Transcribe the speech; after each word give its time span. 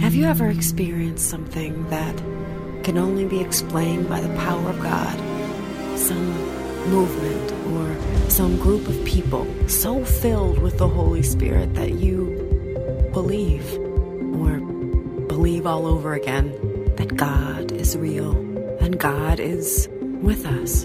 Have 0.00 0.14
you 0.14 0.26
ever 0.26 0.48
experienced 0.48 1.28
something 1.28 1.88
that 1.88 2.16
can 2.84 2.98
only 2.98 3.24
be 3.24 3.40
explained 3.40 4.08
by 4.08 4.20
the 4.20 4.34
power 4.36 4.70
of 4.70 4.80
God? 4.80 5.18
Some 5.98 6.32
movement 6.90 7.52
or 7.72 8.30
some 8.30 8.58
group 8.58 8.88
of 8.88 9.04
people 9.04 9.46
so 9.68 10.04
filled 10.04 10.58
with 10.58 10.78
the 10.78 10.88
Holy 10.88 11.22
Spirit 11.22 11.74
that 11.74 11.92
you 11.94 13.10
believe 13.12 13.78
believe 15.32 15.66
all 15.66 15.86
over 15.86 16.12
again 16.12 16.52
that 16.96 17.16
God 17.16 17.72
is 17.72 17.96
real 17.96 18.32
and 18.82 18.98
God 18.98 19.40
is 19.40 19.88
with 20.20 20.44
us. 20.44 20.84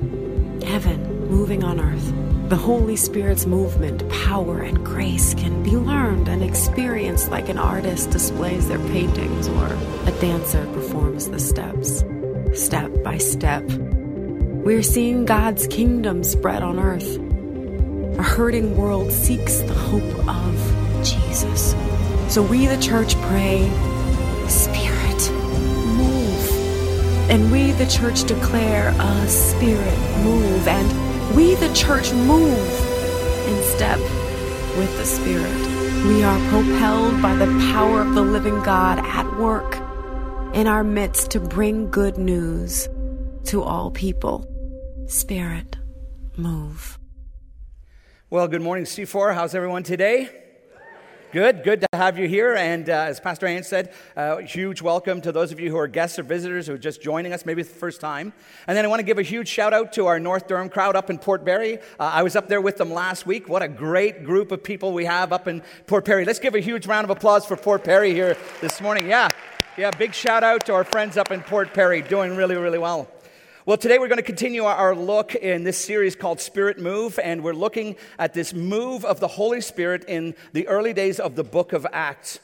Heaven 0.66 1.28
moving 1.28 1.66
on 1.66 1.82
earth. 1.82 2.14
The 2.48 2.56
Holy 2.56 2.96
Spirit's 2.96 3.46
movement, 3.46 4.08
power, 4.10 4.62
and 4.62 4.86
grace 4.86 5.34
can 5.34 5.64
be 5.64 5.72
learned 5.72 6.30
and 6.30 6.42
experienced 6.42 7.30
like 7.30 7.50
an 7.50 7.58
artist 7.58 8.12
displays 8.12 8.70
their 8.70 8.80
paintings 8.80 9.50
or 9.50 9.66
a 10.06 10.18
dancer 10.22 10.66
performs 10.68 11.30
the 11.30 11.40
steps. 11.40 12.06
Step 12.54 13.04
by 13.04 13.18
step, 13.18 13.66
we're 13.70 14.82
seeing 14.82 15.26
God's 15.26 15.68
kingdom 15.68 16.23
spread 16.23 16.64
on 16.64 16.80
earth. 16.80 17.18
A 18.18 18.23
hurting 18.23 18.78
world 18.78 19.12
seeks 19.12 19.58
the 19.58 19.73
hope 19.73 20.28
of 20.30 21.03
Jesus. 21.03 21.75
So 22.30 22.42
we, 22.44 22.66
the 22.66 22.81
church, 22.81 23.16
pray, 23.23 23.70
Spirit, 24.50 25.31
move. 25.98 26.52
And 27.30 27.52
we, 27.52 27.72
the 27.72 27.86
church, 27.88 28.23
declare 28.23 28.90
a 29.00 29.28
Spirit 29.28 29.98
move. 30.23 30.67
And 30.67 31.36
we, 31.36 31.56
the 31.56 31.73
church, 31.73 32.12
move 32.14 32.58
in 33.48 33.64
step 33.64 34.00
with 34.78 34.95
the 34.98 35.06
Spirit. 35.06 36.08
We 36.08 36.23
are 36.23 36.40
propelled 36.50 37.22
by 37.22 37.36
the 37.36 37.48
power 37.73 38.02
of 38.02 38.16
the 38.16 38.22
living 38.22 38.62
God 38.64 39.00
at 39.00 39.38
work 39.38 39.75
in 40.56 40.68
our 40.68 40.84
midst 40.84 41.31
to 41.31 41.40
bring 41.40 41.90
good 41.90 42.18
news 42.18 42.88
to 43.45 43.62
all 43.62 43.92
people. 43.92 44.48
Spirit, 45.08 45.78
move. 46.38 46.98
Well, 48.30 48.48
good 48.48 48.62
morning, 48.62 48.86
C4. 48.86 49.34
How's 49.34 49.56
everyone 49.56 49.84
today? 49.84 50.47
Good, 51.33 51.66
good 51.66 51.81
to 51.81 51.88
have 51.92 52.17
you 52.17 52.25
here. 52.25 52.56
And 52.56 52.89
uh, 52.89 52.94
as 52.94 53.20
Pastor 53.20 53.47
Ann 53.47 53.61
said, 53.64 53.92
uh, 54.16 54.38
huge 54.38 54.81
welcome 54.81 55.20
to 55.20 55.34
those 55.34 55.52
of 55.52 55.59
you 55.59 55.69
who 55.69 55.78
are 55.78 55.88
guests 55.88 56.17
or 56.17 56.23
visitors 56.23 56.67
who 56.67 56.73
are 56.75 56.78
just 56.78 57.02
joining 57.02 57.34
us, 57.34 57.45
maybe 57.45 57.64
for 57.64 57.73
the 57.73 57.80
first 57.80 58.00
time. 58.00 58.31
And 58.66 58.78
then 58.78 58.86
I 58.86 58.88
want 58.88 59.02
to 59.02 59.06
give 59.06 59.17
a 59.17 59.23
huge 59.23 59.50
shout 59.50 59.73
out 59.73 59.92
to 59.94 60.06
our 60.06 60.22
North 60.22 60.47
Durham 60.47 60.69
crowd 60.69 60.95
up 60.95 61.09
in 61.09 61.19
Port 61.19 61.44
Perry. 61.44 61.80
Uh, 62.00 62.11
I 62.14 62.23
was 62.23 62.38
up 62.38 62.47
there 62.47 62.61
with 62.61 62.78
them 62.78 62.94
last 62.94 63.25
week. 63.25 63.50
What 63.50 63.61
a 63.61 63.67
great 63.67 64.23
group 64.23 64.53
of 64.53 64.64
people 64.64 64.94
we 64.94 65.03
have 65.03 65.34
up 65.34 65.50
in 65.50 65.64
Port 65.86 66.06
Perry. 66.06 66.23
Let's 66.23 66.39
give 66.39 66.56
a 66.56 66.61
huge 66.61 66.88
round 66.88 67.03
of 67.03 67.09
applause 67.09 67.45
for 67.45 67.58
Port 67.58 67.84
Perry 67.84 68.14
here 68.14 68.38
this 68.62 68.80
morning. 68.80 69.09
Yeah, 69.09 69.28
yeah, 69.78 69.91
big 69.91 70.14
shout 70.14 70.45
out 70.45 70.66
to 70.67 70.73
our 70.75 70.86
friends 70.86 71.17
up 71.17 71.30
in 71.31 71.41
Port 71.41 71.73
Perry, 71.73 72.02
doing 72.02 72.38
really, 72.38 72.56
really 72.56 72.80
well. 72.80 73.09
Well, 73.68 73.76
today 73.76 74.00
we're 74.00 74.08
going 74.08 74.16
to 74.16 74.23
continue 74.23 74.64
our 74.64 74.96
look 74.96 75.36
in 75.36 75.66
this 75.66 75.78
series 75.78 76.16
called 76.16 76.40
Spirit 76.40 76.80
Move, 76.80 77.20
and 77.22 77.44
we're 77.44 77.52
looking 77.52 77.98
at 78.18 78.34
this 78.34 78.54
move 78.54 79.04
of 79.04 79.20
the 79.20 79.28
Holy 79.28 79.59
Spirit 79.59 80.06
in 80.08 80.36
the 80.54 80.66
early 80.70 80.94
days 80.94 81.20
of 81.20 81.36
the 81.36 81.44
book 81.44 81.74
of 81.74 81.86
Acts. 81.92 82.40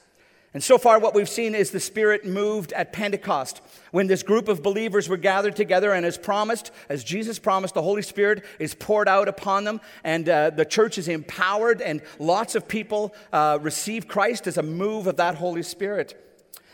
And 0.53 0.61
so 0.61 0.77
far, 0.77 0.99
what 0.99 1.15
we've 1.15 1.29
seen 1.29 1.55
is 1.55 1.71
the 1.71 1.79
Spirit 1.79 2.25
moved 2.25 2.73
at 2.73 2.91
Pentecost 2.91 3.61
when 3.91 4.07
this 4.07 4.21
group 4.21 4.49
of 4.49 4.61
believers 4.61 5.07
were 5.07 5.15
gathered 5.15 5.55
together, 5.55 5.93
and 5.93 6.05
as 6.05 6.17
promised, 6.17 6.71
as 6.89 7.05
Jesus 7.05 7.39
promised, 7.39 7.73
the 7.73 7.81
Holy 7.81 8.01
Spirit 8.01 8.43
is 8.59 8.75
poured 8.75 9.07
out 9.07 9.29
upon 9.29 9.63
them, 9.63 9.79
and 10.03 10.27
uh, 10.27 10.49
the 10.49 10.65
church 10.65 10.97
is 10.97 11.07
empowered, 11.07 11.81
and 11.81 12.01
lots 12.19 12.53
of 12.53 12.67
people 12.67 13.15
uh, 13.31 13.59
receive 13.61 14.09
Christ 14.09 14.45
as 14.45 14.57
a 14.57 14.61
move 14.61 15.07
of 15.07 15.15
that 15.15 15.35
Holy 15.35 15.63
Spirit. 15.63 16.19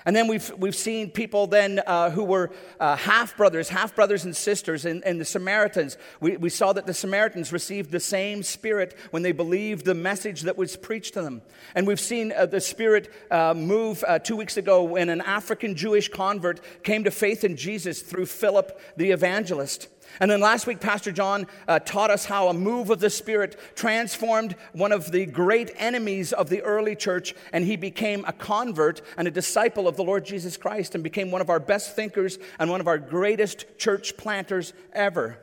And 0.09 0.15
then 0.15 0.27
we've, 0.27 0.51
we've 0.57 0.75
seen 0.75 1.11
people 1.11 1.45
then 1.45 1.81
uh, 1.85 2.09
who 2.09 2.23
were 2.23 2.49
uh, 2.79 2.95
half 2.95 3.37
brothers, 3.37 3.69
half 3.69 3.95
brothers 3.95 4.25
and 4.25 4.35
sisters, 4.35 4.83
and, 4.83 5.03
and 5.05 5.21
the 5.21 5.23
Samaritans. 5.23 5.97
We, 6.19 6.35
we 6.35 6.49
saw 6.49 6.73
that 6.73 6.87
the 6.87 6.95
Samaritans 6.95 7.53
received 7.53 7.91
the 7.91 7.99
same 7.99 8.41
Spirit 8.41 8.97
when 9.11 9.21
they 9.21 9.33
believed 9.33 9.85
the 9.85 9.93
message 9.93 10.41
that 10.41 10.57
was 10.57 10.75
preached 10.75 11.13
to 11.13 11.21
them. 11.21 11.43
And 11.75 11.85
we've 11.85 11.99
seen 11.99 12.33
uh, 12.35 12.47
the 12.47 12.59
Spirit 12.59 13.13
uh, 13.29 13.53
move 13.53 14.03
uh, 14.07 14.17
two 14.17 14.35
weeks 14.35 14.57
ago 14.57 14.81
when 14.81 15.09
an 15.09 15.21
African 15.21 15.75
Jewish 15.75 16.09
convert 16.09 16.59
came 16.81 17.03
to 17.03 17.11
faith 17.11 17.43
in 17.43 17.55
Jesus 17.55 18.01
through 18.01 18.25
Philip 18.25 18.81
the 18.97 19.11
evangelist. 19.11 19.89
And 20.19 20.29
then 20.29 20.41
last 20.41 20.67
week, 20.67 20.79
Pastor 20.79 21.11
John 21.11 21.47
uh, 21.67 21.79
taught 21.79 22.11
us 22.11 22.25
how 22.25 22.47
a 22.47 22.53
move 22.53 22.89
of 22.89 22.99
the 22.99 23.09
Spirit 23.09 23.59
transformed 23.75 24.55
one 24.73 24.91
of 24.91 25.11
the 25.11 25.25
great 25.25 25.71
enemies 25.77 26.33
of 26.33 26.49
the 26.49 26.61
early 26.61 26.95
church, 26.95 27.33
and 27.53 27.65
he 27.65 27.75
became 27.75 28.25
a 28.25 28.33
convert 28.33 29.01
and 29.17 29.27
a 29.27 29.31
disciple 29.31 29.87
of 29.87 29.95
the 29.95 30.03
Lord 30.03 30.25
Jesus 30.25 30.57
Christ 30.57 30.95
and 30.95 31.03
became 31.03 31.31
one 31.31 31.41
of 31.41 31.49
our 31.49 31.59
best 31.59 31.95
thinkers 31.95 32.37
and 32.57 32.69
one 32.69 32.81
of 32.81 32.87
our 32.87 32.97
greatest 32.97 33.65
church 33.77 34.17
planters 34.17 34.73
ever. 34.93 35.37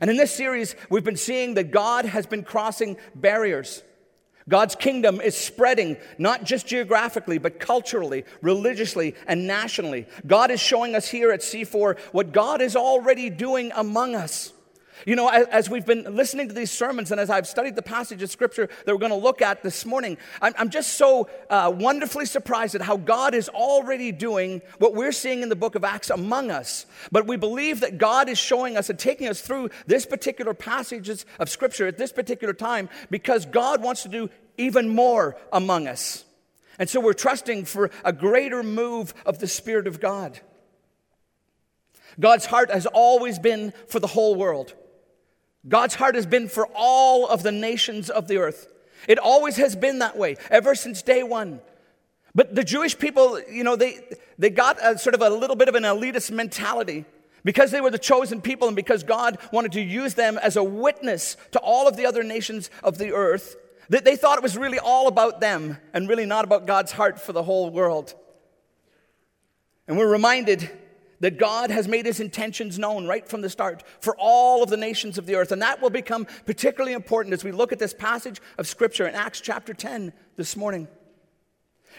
And 0.00 0.10
in 0.10 0.16
this 0.16 0.34
series, 0.34 0.76
we've 0.88 1.04
been 1.04 1.16
seeing 1.16 1.54
that 1.54 1.70
God 1.70 2.04
has 2.04 2.26
been 2.26 2.44
crossing 2.44 2.96
barriers. 3.14 3.82
God's 4.48 4.74
kingdom 4.74 5.20
is 5.20 5.36
spreading, 5.36 5.96
not 6.18 6.44
just 6.44 6.66
geographically, 6.66 7.38
but 7.38 7.60
culturally, 7.60 8.24
religiously, 8.42 9.14
and 9.26 9.46
nationally. 9.46 10.06
God 10.26 10.50
is 10.50 10.60
showing 10.60 10.94
us 10.94 11.08
here 11.08 11.30
at 11.30 11.40
C4 11.40 11.98
what 12.12 12.32
God 12.32 12.60
is 12.60 12.74
already 12.76 13.30
doing 13.30 13.70
among 13.74 14.14
us. 14.14 14.52
You 15.06 15.16
know, 15.16 15.28
as, 15.28 15.70
we've 15.70 15.86
been 15.86 16.16
listening 16.16 16.48
to 16.48 16.54
these 16.54 16.70
sermons 16.70 17.10
and 17.10 17.20
as 17.20 17.30
I've 17.30 17.46
studied 17.46 17.76
the 17.76 17.82
passage 17.82 18.22
of 18.22 18.30
scripture 18.30 18.68
that 18.84 18.92
we're 18.92 19.00
going 19.00 19.10
to 19.10 19.16
look 19.16 19.42
at 19.42 19.62
this 19.62 19.86
morning, 19.86 20.18
I'm, 20.42 20.70
just 20.70 20.94
so 20.94 21.28
uh, 21.48 21.72
wonderfully 21.74 22.26
surprised 22.26 22.74
at 22.74 22.82
how 22.82 22.96
God 22.96 23.34
is 23.34 23.48
already 23.48 24.12
doing 24.12 24.62
what 24.78 24.94
we're 24.94 25.12
seeing 25.12 25.42
in 25.42 25.48
the 25.48 25.56
book 25.56 25.74
of 25.74 25.84
Acts 25.84 26.10
among 26.10 26.50
us. 26.50 26.86
But 27.10 27.26
we 27.26 27.36
believe 27.36 27.80
that 27.80 27.98
God 27.98 28.28
is 28.28 28.38
showing 28.38 28.76
us 28.76 28.90
and 28.90 28.98
taking 28.98 29.28
us 29.28 29.40
through 29.40 29.70
this 29.86 30.06
particular 30.06 30.54
passages 30.54 31.26
of 31.38 31.48
scripture 31.48 31.86
at 31.86 31.98
this 31.98 32.12
particular 32.12 32.54
time 32.54 32.88
because 33.10 33.46
God 33.46 33.82
wants 33.82 34.02
to 34.02 34.08
do 34.08 34.30
even 34.58 34.88
more 34.88 35.36
among 35.52 35.88
us. 35.88 36.24
And 36.78 36.88
so 36.88 37.00
we're 37.00 37.12
trusting 37.12 37.64
for 37.64 37.90
a 38.04 38.12
greater 38.12 38.62
move 38.62 39.12
of 39.26 39.38
the 39.38 39.46
Spirit 39.46 39.86
of 39.86 40.00
God. 40.00 40.40
God's 42.18 42.46
heart 42.46 42.70
has 42.70 42.86
always 42.86 43.38
been 43.38 43.72
for 43.88 44.00
the 44.00 44.06
whole 44.06 44.34
world. 44.34 44.74
God's 45.68 45.94
heart 45.94 46.14
has 46.14 46.26
been 46.26 46.48
for 46.48 46.68
all 46.74 47.26
of 47.26 47.42
the 47.42 47.52
nations 47.52 48.10
of 48.10 48.28
the 48.28 48.38
earth. 48.38 48.68
It 49.08 49.18
always 49.18 49.56
has 49.56 49.76
been 49.76 49.98
that 49.98 50.16
way, 50.16 50.36
ever 50.50 50.74
since 50.74 51.02
day 51.02 51.22
one. 51.22 51.60
But 52.34 52.54
the 52.54 52.64
Jewish 52.64 52.98
people, 52.98 53.40
you 53.50 53.64
know, 53.64 53.76
they, 53.76 54.00
they 54.38 54.50
got 54.50 54.78
a, 54.82 54.98
sort 54.98 55.14
of 55.14 55.22
a 55.22 55.30
little 55.30 55.56
bit 55.56 55.68
of 55.68 55.74
an 55.74 55.82
elitist 55.82 56.30
mentality. 56.30 57.04
Because 57.42 57.70
they 57.70 57.80
were 57.80 57.90
the 57.90 57.98
chosen 57.98 58.42
people 58.42 58.68
and 58.68 58.76
because 58.76 59.02
God 59.02 59.38
wanted 59.50 59.72
to 59.72 59.80
use 59.80 60.14
them 60.14 60.36
as 60.38 60.56
a 60.56 60.62
witness 60.62 61.38
to 61.52 61.58
all 61.58 61.88
of 61.88 61.96
the 61.96 62.04
other 62.04 62.22
nations 62.22 62.70
of 62.84 62.98
the 62.98 63.12
earth, 63.12 63.56
that 63.88 64.04
they 64.04 64.14
thought 64.14 64.36
it 64.36 64.42
was 64.42 64.58
really 64.58 64.78
all 64.78 65.08
about 65.08 65.40
them 65.40 65.78
and 65.94 66.08
really 66.08 66.26
not 66.26 66.44
about 66.44 66.66
God's 66.66 66.92
heart 66.92 67.18
for 67.18 67.32
the 67.32 67.42
whole 67.42 67.70
world. 67.70 68.14
And 69.88 69.96
we're 69.96 70.10
reminded 70.10 70.70
that 71.20 71.38
God 71.38 71.70
has 71.70 71.86
made 71.86 72.06
his 72.06 72.18
intentions 72.18 72.78
known 72.78 73.06
right 73.06 73.28
from 73.28 73.42
the 73.42 73.50
start 73.50 73.82
for 74.00 74.16
all 74.18 74.62
of 74.62 74.70
the 74.70 74.76
nations 74.76 75.18
of 75.18 75.26
the 75.26 75.36
earth. 75.36 75.52
And 75.52 75.62
that 75.62 75.80
will 75.80 75.90
become 75.90 76.26
particularly 76.46 76.94
important 76.94 77.34
as 77.34 77.44
we 77.44 77.52
look 77.52 77.72
at 77.72 77.78
this 77.78 77.94
passage 77.94 78.40
of 78.58 78.66
Scripture 78.66 79.06
in 79.06 79.14
Acts 79.14 79.40
chapter 79.40 79.74
10 79.74 80.12
this 80.36 80.56
morning. 80.56 80.88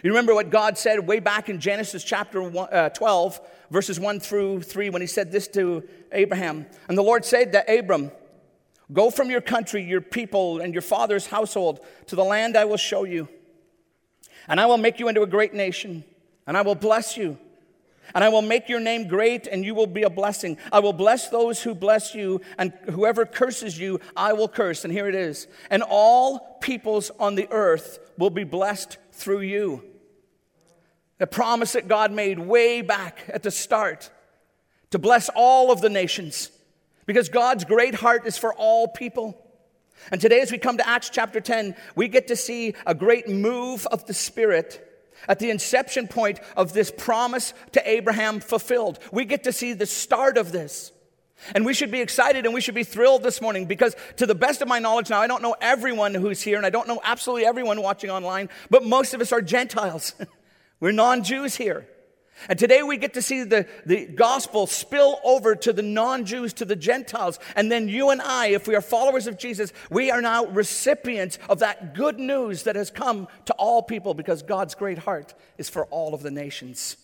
You 0.04 0.12
remember 0.12 0.34
what 0.34 0.50
God 0.50 0.78
said 0.78 1.06
way 1.06 1.20
back 1.20 1.50
in 1.50 1.60
Genesis 1.60 2.04
chapter 2.04 2.42
uh, 2.42 2.90
12, 2.90 3.42
verses 3.70 4.00
1 4.00 4.20
through 4.20 4.62
3, 4.64 4.90
when 4.90 5.02
he 5.02 5.08
said 5.08 5.32
this 5.32 5.48
to 5.50 5.88
Abraham. 6.12 6.66
And 6.88 6.98
the 6.98 7.04
Lord 7.04 7.24
said 7.24 7.52
to 7.52 7.80
Abram, 7.80 8.12
Go 8.92 9.10
from 9.10 9.30
your 9.30 9.42
country, 9.42 9.84
your 9.84 10.02
people, 10.02 10.60
and 10.60 10.74
your 10.74 10.82
father's 10.82 11.28
household 11.28 11.82
to 12.08 12.16
the 12.16 12.24
land 12.24 12.58
I 12.58 12.66
will 12.66 12.78
show 12.78 13.04
you. 13.04 13.30
And 14.48 14.60
I 14.60 14.66
will 14.66 14.78
make 14.78 15.00
you 15.00 15.08
into 15.08 15.22
a 15.22 15.28
great 15.28 15.54
nation, 15.54 16.04
and 16.48 16.58
I 16.58 16.62
will 16.62 16.76
bless 16.76 17.16
you 17.16 17.38
and 18.14 18.24
I 18.24 18.30
will 18.30 18.42
make 18.42 18.70
your 18.70 18.80
name 18.80 19.08
great, 19.08 19.48
and 19.48 19.64
you 19.64 19.76
will 19.76 19.88
be 19.88 20.04
a 20.04 20.10
blessing. 20.10 20.58
I 20.72 20.80
will 20.80 20.94
bless 20.94 21.30
those 21.30 21.62
who 21.62 21.74
bless 21.76 22.14
you, 22.16 22.42
and 22.58 22.74
whoever 22.90 23.26
curses 23.26 23.80
you, 23.80 24.00
I 24.16 24.34
will 24.34 24.48
curse. 24.48 24.84
And 24.84 24.94
here 24.94 25.08
it 25.08 25.16
is. 25.16 25.48
And 25.70 25.84
all 25.84 26.58
peoples 26.62 27.12
on 27.20 27.36
the 27.36 27.48
earth 27.52 28.00
will 28.18 28.30
be 28.30 28.44
blessed 28.44 28.98
through 29.12 29.42
you. 29.42 29.84
The 31.18 31.28
promise 31.28 31.74
that 31.74 31.88
God 31.88 32.12
made 32.12 32.40
way 32.40 32.82
back 32.82 33.20
at 33.28 33.44
the 33.44 33.52
start 33.52 34.10
to 34.90 35.00
bless 35.00 35.30
all 35.36 35.72
of 35.72 35.82
the 35.82 35.90
nations, 35.90 36.52
because 37.06 37.30
God's 37.30 37.64
great 37.66 37.96
heart 37.96 38.26
is 38.28 38.38
for 38.38 38.54
all 38.54 38.88
people. 38.88 39.38
And 40.12 40.20
today, 40.20 40.42
as 40.42 40.52
we 40.52 40.58
come 40.58 40.78
to 40.78 40.88
Acts 40.88 41.10
chapter 41.10 41.40
10, 41.40 41.76
we 41.96 42.08
get 42.08 42.28
to 42.28 42.36
see 42.36 42.74
a 42.88 42.96
great 42.96 43.30
move 43.30 43.86
of 43.88 44.06
the 44.08 44.14
Spirit 44.14 44.91
at 45.28 45.40
the 45.40 45.50
inception 45.50 46.08
point 46.08 46.40
of 46.56 46.74
this 46.74 46.92
promise 46.96 47.54
to 47.74 47.90
Abraham 47.90 48.40
fulfilled. 48.40 49.00
We 49.12 49.26
get 49.26 49.44
to 49.44 49.52
see 49.52 49.74
the 49.74 49.86
start 49.86 50.38
of 50.38 50.52
this. 50.52 50.92
And 51.56 51.66
we 51.66 51.74
should 51.74 51.90
be 51.90 52.02
excited 52.02 52.46
and 52.46 52.54
we 52.54 52.62
should 52.62 52.76
be 52.76 52.84
thrilled 52.84 53.24
this 53.24 53.42
morning 53.42 53.66
because, 53.66 53.96
to 54.18 54.28
the 54.28 54.36
best 54.36 54.62
of 54.62 54.68
my 54.68 54.80
knowledge, 54.80 55.10
now 55.10 55.22
I 55.22 55.28
don't 55.28 55.42
know 55.42 55.56
everyone 55.60 56.14
who's 56.14 56.42
here 56.42 56.58
and 56.58 56.66
I 56.66 56.70
don't 56.70 56.88
know 56.88 57.02
absolutely 57.04 57.46
everyone 57.46 57.82
watching 57.82 58.12
online, 58.12 58.50
but 58.70 58.86
most 58.86 59.14
of 59.14 59.22
us 59.22 59.32
are 59.32 59.42
Gentiles. 59.42 60.14
We're 60.80 60.92
non 60.92 61.24
Jews 61.24 61.56
here. 61.56 61.88
And 62.50 62.58
today 62.58 62.84
we 62.84 62.98
get 62.98 63.14
to 63.16 63.22
see 63.22 63.44
the, 63.44 63.68
the 63.86 64.06
gospel 64.06 64.68
spill 64.68 65.20
over 65.24 65.56
to 65.56 65.74
the 65.74 65.82
non 65.82 66.26
Jews, 66.26 66.54
to 66.54 66.66
the 66.66 66.76
Gentiles. 66.76 67.40
And 67.56 67.72
then 67.72 67.88
you 67.88 68.10
and 68.10 68.22
I, 68.22 68.48
if 68.48 68.68
we 68.68 68.76
are 68.76 68.82
followers 68.82 69.28
of 69.28 69.38
Jesus, 69.38 69.74
we 69.90 70.12
are 70.12 70.22
now 70.22 70.46
recipients 70.46 71.40
of 71.50 71.60
that 71.60 71.94
good 71.94 72.20
news 72.20 72.64
that 72.64 72.76
has 72.76 72.92
come 72.92 73.28
to 73.46 73.54
all 73.54 73.84
people 73.84 74.14
because 74.14 74.44
God's 74.44 74.76
great 74.76 74.98
heart 74.98 75.34
is 75.58 75.70
for 75.70 75.86
all 75.86 76.14
of 76.14 76.24
the 76.24 76.32
nations. 76.32 76.98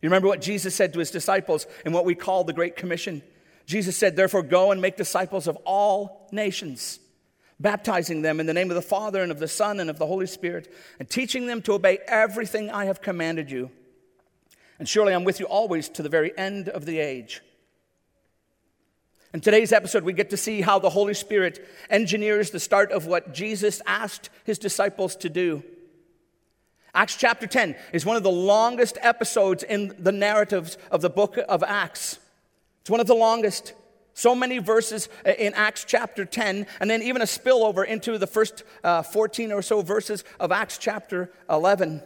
You 0.00 0.08
remember 0.08 0.28
what 0.28 0.42
Jesus 0.42 0.74
said 0.74 0.92
to 0.92 0.98
his 0.98 1.10
disciples 1.10 1.66
in 1.86 1.92
what 1.92 2.04
we 2.04 2.14
call 2.14 2.44
the 2.44 2.52
Great 2.52 2.76
Commission? 2.76 3.22
Jesus 3.66 3.96
said, 3.96 4.16
Therefore, 4.16 4.42
go 4.42 4.70
and 4.70 4.80
make 4.80 4.96
disciples 4.96 5.46
of 5.46 5.56
all 5.64 6.28
nations, 6.30 7.00
baptizing 7.58 8.20
them 8.20 8.40
in 8.40 8.46
the 8.46 8.52
name 8.52 8.70
of 8.70 8.74
the 8.74 8.82
Father 8.82 9.22
and 9.22 9.32
of 9.32 9.38
the 9.38 9.48
Son 9.48 9.80
and 9.80 9.88
of 9.88 9.98
the 9.98 10.06
Holy 10.06 10.26
Spirit, 10.26 10.72
and 10.98 11.08
teaching 11.08 11.46
them 11.46 11.62
to 11.62 11.72
obey 11.72 11.98
everything 12.06 12.70
I 12.70 12.84
have 12.84 13.00
commanded 13.00 13.50
you. 13.50 13.70
And 14.84 14.88
surely 14.90 15.14
I'm 15.14 15.24
with 15.24 15.40
you 15.40 15.46
always 15.46 15.88
to 15.88 16.02
the 16.02 16.10
very 16.10 16.36
end 16.36 16.68
of 16.68 16.84
the 16.84 16.98
age. 16.98 17.40
In 19.32 19.40
today's 19.40 19.72
episode, 19.72 20.04
we 20.04 20.12
get 20.12 20.28
to 20.28 20.36
see 20.36 20.60
how 20.60 20.78
the 20.78 20.90
Holy 20.90 21.14
Spirit 21.14 21.66
engineers 21.88 22.50
the 22.50 22.60
start 22.60 22.92
of 22.92 23.06
what 23.06 23.32
Jesus 23.32 23.80
asked 23.86 24.28
his 24.44 24.58
disciples 24.58 25.16
to 25.16 25.30
do. 25.30 25.62
Acts 26.94 27.16
chapter 27.16 27.46
10 27.46 27.76
is 27.94 28.04
one 28.04 28.18
of 28.18 28.22
the 28.24 28.30
longest 28.30 28.98
episodes 29.00 29.62
in 29.62 29.96
the 29.98 30.12
narratives 30.12 30.76
of 30.90 31.00
the 31.00 31.08
book 31.08 31.38
of 31.48 31.62
Acts. 31.62 32.18
It's 32.82 32.90
one 32.90 33.00
of 33.00 33.06
the 33.06 33.14
longest. 33.14 33.72
So 34.12 34.34
many 34.34 34.58
verses 34.58 35.08
in 35.24 35.54
Acts 35.54 35.86
chapter 35.88 36.26
10, 36.26 36.66
and 36.78 36.90
then 36.90 37.00
even 37.00 37.22
a 37.22 37.24
spillover 37.24 37.86
into 37.86 38.18
the 38.18 38.26
first 38.26 38.64
uh, 38.84 39.02
14 39.02 39.50
or 39.50 39.62
so 39.62 39.80
verses 39.80 40.24
of 40.38 40.52
Acts 40.52 40.76
chapter 40.76 41.32
11. 41.48 42.02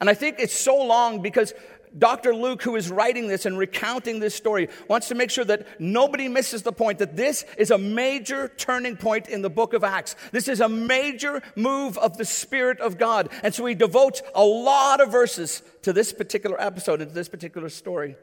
And 0.00 0.10
I 0.10 0.14
think 0.14 0.36
it's 0.38 0.54
so 0.54 0.76
long 0.76 1.22
because 1.22 1.54
Dr. 1.96 2.34
Luke, 2.34 2.62
who 2.62 2.76
is 2.76 2.90
writing 2.90 3.26
this 3.26 3.46
and 3.46 3.58
recounting 3.58 4.20
this 4.20 4.34
story, 4.34 4.68
wants 4.88 5.08
to 5.08 5.14
make 5.14 5.30
sure 5.30 5.44
that 5.44 5.66
nobody 5.80 6.28
misses 6.28 6.62
the 6.62 6.72
point 6.72 6.98
that 6.98 7.16
this 7.16 7.44
is 7.58 7.70
a 7.70 7.78
major 7.78 8.48
turning 8.48 8.96
point 8.96 9.28
in 9.28 9.42
the 9.42 9.50
book 9.50 9.74
of 9.74 9.82
Acts. 9.82 10.14
This 10.30 10.48
is 10.48 10.60
a 10.60 10.68
major 10.68 11.42
move 11.56 11.98
of 11.98 12.16
the 12.16 12.24
Spirit 12.24 12.78
of 12.80 12.98
God. 12.98 13.28
And 13.42 13.54
so 13.54 13.66
he 13.66 13.74
devotes 13.74 14.22
a 14.34 14.44
lot 14.44 15.00
of 15.00 15.10
verses 15.10 15.62
to 15.82 15.92
this 15.92 16.12
particular 16.12 16.60
episode 16.60 17.00
and 17.00 17.10
to 17.10 17.14
this 17.14 17.28
particular 17.28 17.68
story. 17.68 18.16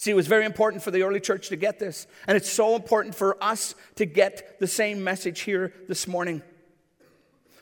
See, 0.00 0.10
it 0.10 0.14
was 0.14 0.26
very 0.26 0.46
important 0.46 0.82
for 0.82 0.90
the 0.90 1.02
early 1.02 1.20
church 1.20 1.50
to 1.50 1.56
get 1.56 1.78
this, 1.78 2.06
and 2.26 2.34
it's 2.34 2.50
so 2.50 2.74
important 2.74 3.14
for 3.14 3.36
us 3.44 3.74
to 3.96 4.06
get 4.06 4.58
the 4.58 4.66
same 4.66 5.04
message 5.04 5.40
here 5.40 5.74
this 5.88 6.08
morning. 6.08 6.40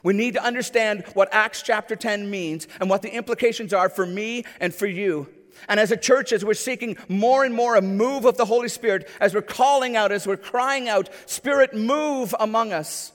We 0.08 0.14
need 0.14 0.32
to 0.34 0.42
understand 0.42 1.04
what 1.12 1.28
Acts 1.32 1.60
chapter 1.60 1.94
10 1.94 2.30
means 2.30 2.66
and 2.80 2.88
what 2.88 3.02
the 3.02 3.14
implications 3.14 3.74
are 3.74 3.90
for 3.90 4.06
me 4.06 4.46
and 4.58 4.74
for 4.74 4.86
you. 4.86 5.28
And 5.68 5.78
as 5.78 5.90
a 5.90 5.98
church, 5.98 6.32
as 6.32 6.42
we're 6.42 6.54
seeking 6.54 6.96
more 7.10 7.44
and 7.44 7.54
more 7.54 7.76
a 7.76 7.82
move 7.82 8.24
of 8.24 8.38
the 8.38 8.46
Holy 8.46 8.70
Spirit, 8.70 9.06
as 9.20 9.34
we're 9.34 9.42
calling 9.42 9.96
out, 9.96 10.10
as 10.10 10.26
we're 10.26 10.38
crying 10.38 10.88
out, 10.88 11.10
Spirit, 11.26 11.74
move 11.74 12.34
among 12.40 12.72
us. 12.72 13.12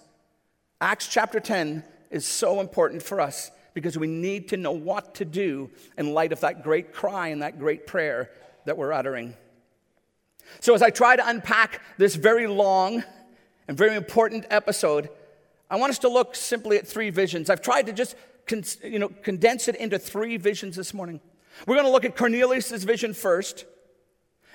Acts 0.80 1.08
chapter 1.08 1.40
10 1.40 1.84
is 2.12 2.28
so 2.28 2.60
important 2.60 3.02
for 3.02 3.20
us 3.20 3.50
because 3.74 3.98
we 3.98 4.06
need 4.06 4.50
to 4.50 4.58
know 4.58 4.74
what 4.74 5.16
to 5.16 5.26
do 5.26 5.72
in 5.98 6.14
light 6.14 6.32
of 6.32 6.42
that 6.42 6.62
great 6.62 6.94
cry 6.94 7.30
and 7.30 7.42
that 7.42 7.58
great 7.58 7.88
prayer 7.88 8.30
that 8.66 8.78
we're 8.78 8.94
uttering. 8.94 9.34
So, 10.60 10.76
as 10.76 10.84
I 10.84 10.92
try 10.92 11.16
to 11.16 11.28
unpack 11.28 11.82
this 11.98 12.14
very 12.14 12.46
long 12.46 13.04
and 13.68 13.76
very 13.76 13.96
important 13.96 14.46
episode, 14.52 15.10
I 15.74 15.76
want 15.76 15.90
us 15.90 15.98
to 16.00 16.08
look 16.08 16.36
simply 16.36 16.78
at 16.78 16.88
three 16.88 17.10
visions. 17.10 17.50
I've 17.50 17.64
tried 17.64 17.88
to 17.88 17.94
just 17.94 18.16
you 18.84 19.00
know, 19.00 19.10
condense 19.10 19.68
it 19.68 19.76
into 19.76 19.98
three 19.98 20.38
visions 20.38 20.76
this 20.76 20.94
morning. 20.94 21.20
We're 21.66 21.74
going 21.74 21.88
to 21.88 21.92
look 21.92 22.06
at 22.06 22.16
Cornelius' 22.16 22.84
vision 22.84 23.16
first 23.16 23.66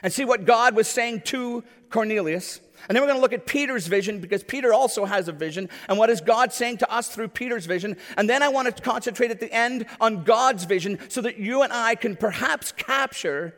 and 0.00 0.12
see 0.12 0.24
what 0.24 0.44
God 0.44 0.76
was 0.76 0.86
saying 0.86 1.22
to 1.22 1.64
Cornelius. 1.90 2.60
And 2.88 2.94
then 2.94 3.02
we're 3.02 3.08
going 3.08 3.18
to 3.18 3.20
look 3.20 3.32
at 3.32 3.46
Peter's 3.46 3.88
vision 3.88 4.20
because 4.20 4.44
Peter 4.44 4.72
also 4.72 5.06
has 5.06 5.26
a 5.26 5.32
vision. 5.32 5.68
And 5.88 5.98
what 5.98 6.08
is 6.08 6.20
God 6.20 6.52
saying 6.52 6.76
to 6.78 6.92
us 6.92 7.08
through 7.08 7.30
Peter's 7.30 7.66
vision? 7.66 7.96
And 8.16 8.30
then 8.30 8.40
I 8.40 8.48
want 8.50 8.72
to 8.76 8.80
concentrate 8.80 9.32
at 9.32 9.40
the 9.40 9.52
end 9.52 9.86
on 10.00 10.22
God's 10.22 10.66
vision 10.66 11.00
so 11.08 11.20
that 11.22 11.36
you 11.36 11.62
and 11.62 11.72
I 11.72 11.96
can 11.96 12.14
perhaps 12.14 12.70
capture 12.70 13.56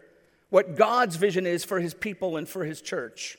what 0.48 0.76
God's 0.76 1.16
vision 1.16 1.46
is 1.46 1.62
for 1.62 1.78
his 1.78 1.92
people 1.92 2.38
and 2.38 2.48
for 2.48 2.64
his 2.64 2.80
church. 2.80 3.36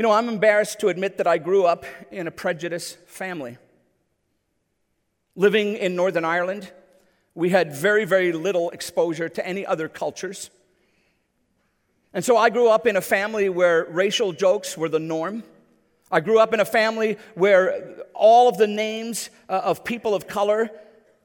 You 0.00 0.02
know, 0.04 0.12
I'm 0.12 0.30
embarrassed 0.30 0.80
to 0.80 0.88
admit 0.88 1.18
that 1.18 1.26
I 1.26 1.36
grew 1.36 1.66
up 1.66 1.84
in 2.10 2.26
a 2.26 2.30
prejudiced 2.30 2.96
family. 3.00 3.58
Living 5.36 5.76
in 5.76 5.94
Northern 5.94 6.24
Ireland, 6.24 6.72
we 7.34 7.50
had 7.50 7.74
very, 7.74 8.06
very 8.06 8.32
little 8.32 8.70
exposure 8.70 9.28
to 9.28 9.46
any 9.46 9.66
other 9.66 9.90
cultures. 9.90 10.48
And 12.14 12.24
so 12.24 12.38
I 12.38 12.48
grew 12.48 12.70
up 12.70 12.86
in 12.86 12.96
a 12.96 13.02
family 13.02 13.50
where 13.50 13.84
racial 13.90 14.32
jokes 14.32 14.74
were 14.74 14.88
the 14.88 14.98
norm. 14.98 15.42
I 16.10 16.20
grew 16.20 16.38
up 16.38 16.54
in 16.54 16.60
a 16.60 16.64
family 16.64 17.18
where 17.34 17.94
all 18.14 18.48
of 18.48 18.56
the 18.56 18.66
names 18.66 19.28
uh, 19.50 19.60
of 19.64 19.84
people 19.84 20.14
of 20.14 20.26
color 20.26 20.70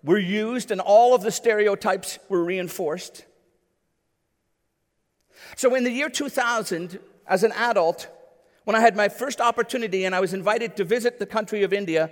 were 0.03 0.19
used 0.19 0.69
and 0.69 0.81
all 0.81 1.15
of 1.15 1.21
the 1.21 1.31
stereotypes 1.31 2.19
were 2.27 2.43
reinforced. 2.43 3.23
So 5.55 5.75
in 5.75 5.85
the 5.85 5.91
year 5.91 6.09
2000, 6.09 6.99
as 7.25 7.45
an 7.45 7.53
adult, 7.53 8.09
when 8.65 8.75
I 8.75 8.81
had 8.81 8.95
my 8.95 9.09
first 9.09 9.39
opportunity 9.39 10.05
and 10.05 10.13
I 10.13 10.19
was 10.19 10.33
invited 10.33 10.75
to 10.77 10.83
visit 10.83 11.17
the 11.17 11.25
country 11.25 11.63
of 11.63 11.71
India, 11.71 12.11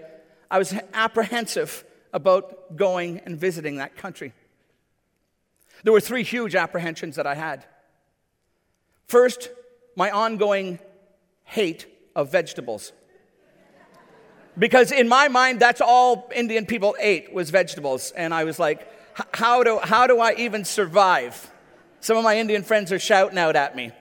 I 0.50 0.60
was 0.60 0.74
apprehensive 0.94 1.84
about 2.14 2.78
going 2.78 3.20
and 3.26 3.38
visiting 3.38 3.78
that 3.78 3.98
country. 3.98 4.34
There 5.84 5.92
were 5.92 6.00
three 6.00 6.24
huge 6.24 6.56
apprehensions 6.56 7.18
that 7.18 7.28
I 7.28 7.36
had. 7.36 7.66
First, 9.08 9.50
my 9.96 10.12
ongoing 10.12 10.80
hate 11.44 11.88
of 12.16 12.32
vegetables. 12.32 12.94
Because 14.58 14.92
in 14.92 15.10
my 15.10 15.28
mind, 15.28 15.60
that's 15.60 15.82
all 15.82 16.32
Indian 16.34 16.68
people 16.68 16.96
ate 17.00 17.34
was 17.34 17.50
vegetables. 17.50 18.12
And 18.12 18.34
I 18.34 18.44
was 18.44 18.60
like, 18.60 18.88
how 19.34 19.64
do, 19.64 19.80
how 19.80 20.06
do 20.06 20.20
I 20.20 20.36
even 20.36 20.64
survive? 20.64 21.52
Some 22.00 22.18
of 22.18 22.24
my 22.24 22.38
Indian 22.38 22.64
friends 22.64 22.92
are 22.92 23.00
shouting 23.00 23.40
out 23.40 23.56
at 23.56 23.76
me. 23.76 23.92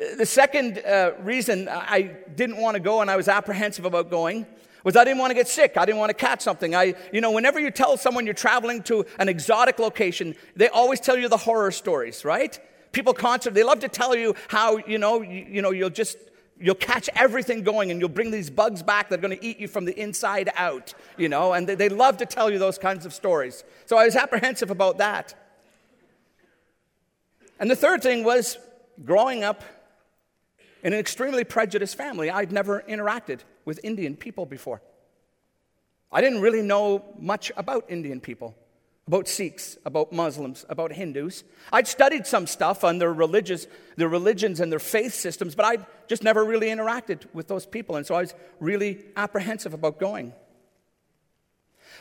The 0.00 0.24
second 0.24 0.78
uh, 0.78 1.12
reason 1.20 1.68
I 1.68 2.16
didn't 2.34 2.56
want 2.56 2.74
to 2.74 2.80
go 2.80 3.02
and 3.02 3.10
I 3.10 3.16
was 3.16 3.28
apprehensive 3.28 3.84
about 3.84 4.08
going 4.08 4.46
was 4.82 4.96
I 4.96 5.04
didn't 5.04 5.18
want 5.18 5.30
to 5.30 5.34
get 5.34 5.46
sick. 5.46 5.76
I 5.76 5.84
didn't 5.84 5.98
want 5.98 6.08
to 6.08 6.14
catch 6.14 6.40
something. 6.40 6.74
I, 6.74 6.94
you 7.12 7.20
know, 7.20 7.32
whenever 7.32 7.60
you 7.60 7.70
tell 7.70 7.98
someone 7.98 8.24
you're 8.24 8.32
traveling 8.32 8.82
to 8.84 9.04
an 9.18 9.28
exotic 9.28 9.78
location, 9.78 10.36
they 10.56 10.68
always 10.68 11.00
tell 11.00 11.18
you 11.18 11.28
the 11.28 11.36
horror 11.36 11.70
stories, 11.70 12.24
right? 12.24 12.58
People 12.92 13.12
constantly, 13.12 13.60
they 13.60 13.66
love 13.66 13.80
to 13.80 13.88
tell 13.88 14.16
you 14.16 14.34
how, 14.48 14.78
you 14.78 14.96
know, 14.96 15.20
you, 15.20 15.46
you 15.50 15.60
know, 15.60 15.70
you'll 15.70 15.90
just 15.90 16.16
you'll 16.58 16.74
catch 16.74 17.10
everything 17.14 17.62
going 17.62 17.90
and 17.90 18.00
you'll 18.00 18.08
bring 18.08 18.30
these 18.30 18.48
bugs 18.48 18.82
back 18.82 19.10
that 19.10 19.18
are 19.18 19.22
going 19.22 19.38
to 19.38 19.44
eat 19.44 19.58
you 19.58 19.68
from 19.68 19.84
the 19.84 19.98
inside 19.98 20.50
out, 20.56 20.94
you 21.18 21.28
know, 21.28 21.52
and 21.52 21.66
they, 21.66 21.74
they 21.74 21.88
love 21.90 22.18
to 22.18 22.26
tell 22.26 22.50
you 22.50 22.58
those 22.58 22.78
kinds 22.78 23.04
of 23.04 23.14
stories. 23.14 23.64
So 23.86 23.98
I 23.98 24.04
was 24.04 24.16
apprehensive 24.16 24.70
about 24.70 24.98
that. 24.98 25.34
And 27.58 27.70
the 27.70 27.76
third 27.76 28.02
thing 28.02 28.24
was 28.24 28.58
growing 29.04 29.42
up 29.44 29.62
in 30.82 30.92
an 30.92 30.98
extremely 30.98 31.44
prejudiced 31.44 31.96
family. 31.96 32.30
I'd 32.30 32.52
never 32.52 32.82
interacted 32.88 33.40
with 33.64 33.80
Indian 33.84 34.16
people 34.16 34.46
before. 34.46 34.82
I 36.12 36.20
didn't 36.20 36.40
really 36.40 36.62
know 36.62 37.04
much 37.18 37.52
about 37.56 37.84
Indian 37.88 38.20
people 38.20 38.54
about 39.10 39.26
Sikhs, 39.26 39.76
about 39.84 40.12
Muslims, 40.12 40.64
about 40.68 40.92
Hindus. 40.92 41.42
I'd 41.72 41.88
studied 41.88 42.28
some 42.28 42.46
stuff 42.46 42.84
on 42.84 42.98
their 42.98 43.12
religious, 43.12 43.66
their 43.96 44.08
religions 44.08 44.60
and 44.60 44.70
their 44.70 44.78
faith 44.78 45.14
systems, 45.14 45.56
but 45.56 45.64
I'd 45.64 45.84
just 46.06 46.22
never 46.22 46.44
really 46.44 46.68
interacted 46.68 47.26
with 47.32 47.48
those 47.48 47.66
people, 47.66 47.96
and 47.96 48.06
so 48.06 48.14
I 48.14 48.20
was 48.20 48.34
really 48.60 49.04
apprehensive 49.16 49.74
about 49.74 49.98
going. 49.98 50.32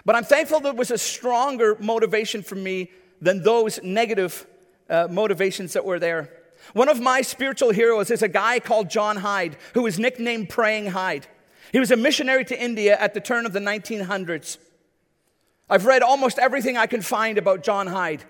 But 0.05 0.17
I'm 0.17 0.23
thankful 0.23 0.59
there 0.59 0.71
was 0.71 0.91
a 0.91 0.99
stronger 0.99 1.75
motivation 1.79 2.43
for 2.43 2.53
me 2.53 2.91
than 3.19 3.41
those 3.41 3.81
negative 3.81 4.45
uh, 4.87 5.07
motivations 5.09 5.73
that 5.73 5.85
were 5.85 5.97
there. 5.97 6.29
One 6.73 6.89
of 6.89 6.99
my 6.99 7.21
spiritual 7.21 7.71
heroes 7.71 8.11
is 8.11 8.21
a 8.21 8.27
guy 8.27 8.59
called 8.59 8.89
John 8.89 9.17
Hyde, 9.17 9.57
who 9.73 9.83
was 9.83 9.99
nicknamed 9.99 10.49
Praying 10.49 10.87
Hyde. 10.87 11.27
He 11.71 11.79
was 11.79 11.91
a 11.91 11.97
missionary 11.97 12.45
to 12.45 12.61
India 12.61 12.97
at 12.99 13.13
the 13.13 13.21
turn 13.21 13.45
of 13.45 13.53
the 13.53 13.59
1900s. 13.59 14.57
I've 15.69 15.85
read 15.85 16.01
almost 16.01 16.39
everything 16.39 16.77
I 16.77 16.87
can 16.87 17.01
find 17.01 17.37
about 17.37 17.63
John 17.63 17.87
Hyde. 17.87 18.23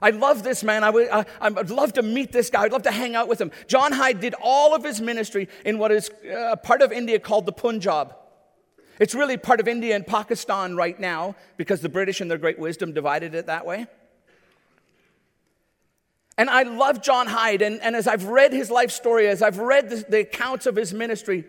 I 0.00 0.10
love 0.10 0.42
this 0.42 0.62
man. 0.62 0.84
I 0.84 0.90
would, 0.90 1.08
I, 1.08 1.24
I'd 1.40 1.70
love 1.70 1.94
to 1.94 2.02
meet 2.02 2.32
this 2.32 2.50
guy. 2.50 2.62
I'd 2.62 2.72
love 2.72 2.82
to 2.82 2.90
hang 2.90 3.16
out 3.16 3.28
with 3.28 3.40
him. 3.40 3.50
John 3.66 3.92
Hyde 3.92 4.20
did 4.20 4.34
all 4.42 4.74
of 4.74 4.84
his 4.84 5.00
ministry 5.00 5.48
in 5.64 5.78
what 5.78 5.90
is 5.90 6.10
a 6.24 6.34
uh, 6.34 6.56
part 6.56 6.82
of 6.82 6.92
India 6.92 7.18
called 7.18 7.46
the 7.46 7.52
Punjab. 7.52 8.14
It's 9.00 9.14
really 9.14 9.36
part 9.36 9.60
of 9.60 9.68
India 9.68 9.94
and 9.94 10.06
Pakistan 10.06 10.76
right 10.76 10.98
now 10.98 11.34
because 11.56 11.80
the 11.80 11.88
British, 11.88 12.20
in 12.20 12.28
their 12.28 12.38
great 12.38 12.58
wisdom, 12.58 12.92
divided 12.92 13.34
it 13.34 13.46
that 13.46 13.64
way. 13.64 13.86
And 16.38 16.50
I 16.50 16.64
love 16.64 17.02
John 17.02 17.26
Hyde. 17.26 17.62
And, 17.62 17.80
and 17.80 17.96
as 17.96 18.06
I've 18.06 18.26
read 18.26 18.52
his 18.52 18.70
life 18.70 18.90
story, 18.90 19.28
as 19.28 19.42
I've 19.42 19.58
read 19.58 19.88
the, 19.88 20.04
the 20.08 20.20
accounts 20.20 20.66
of 20.66 20.76
his 20.76 20.92
ministry, 20.92 21.44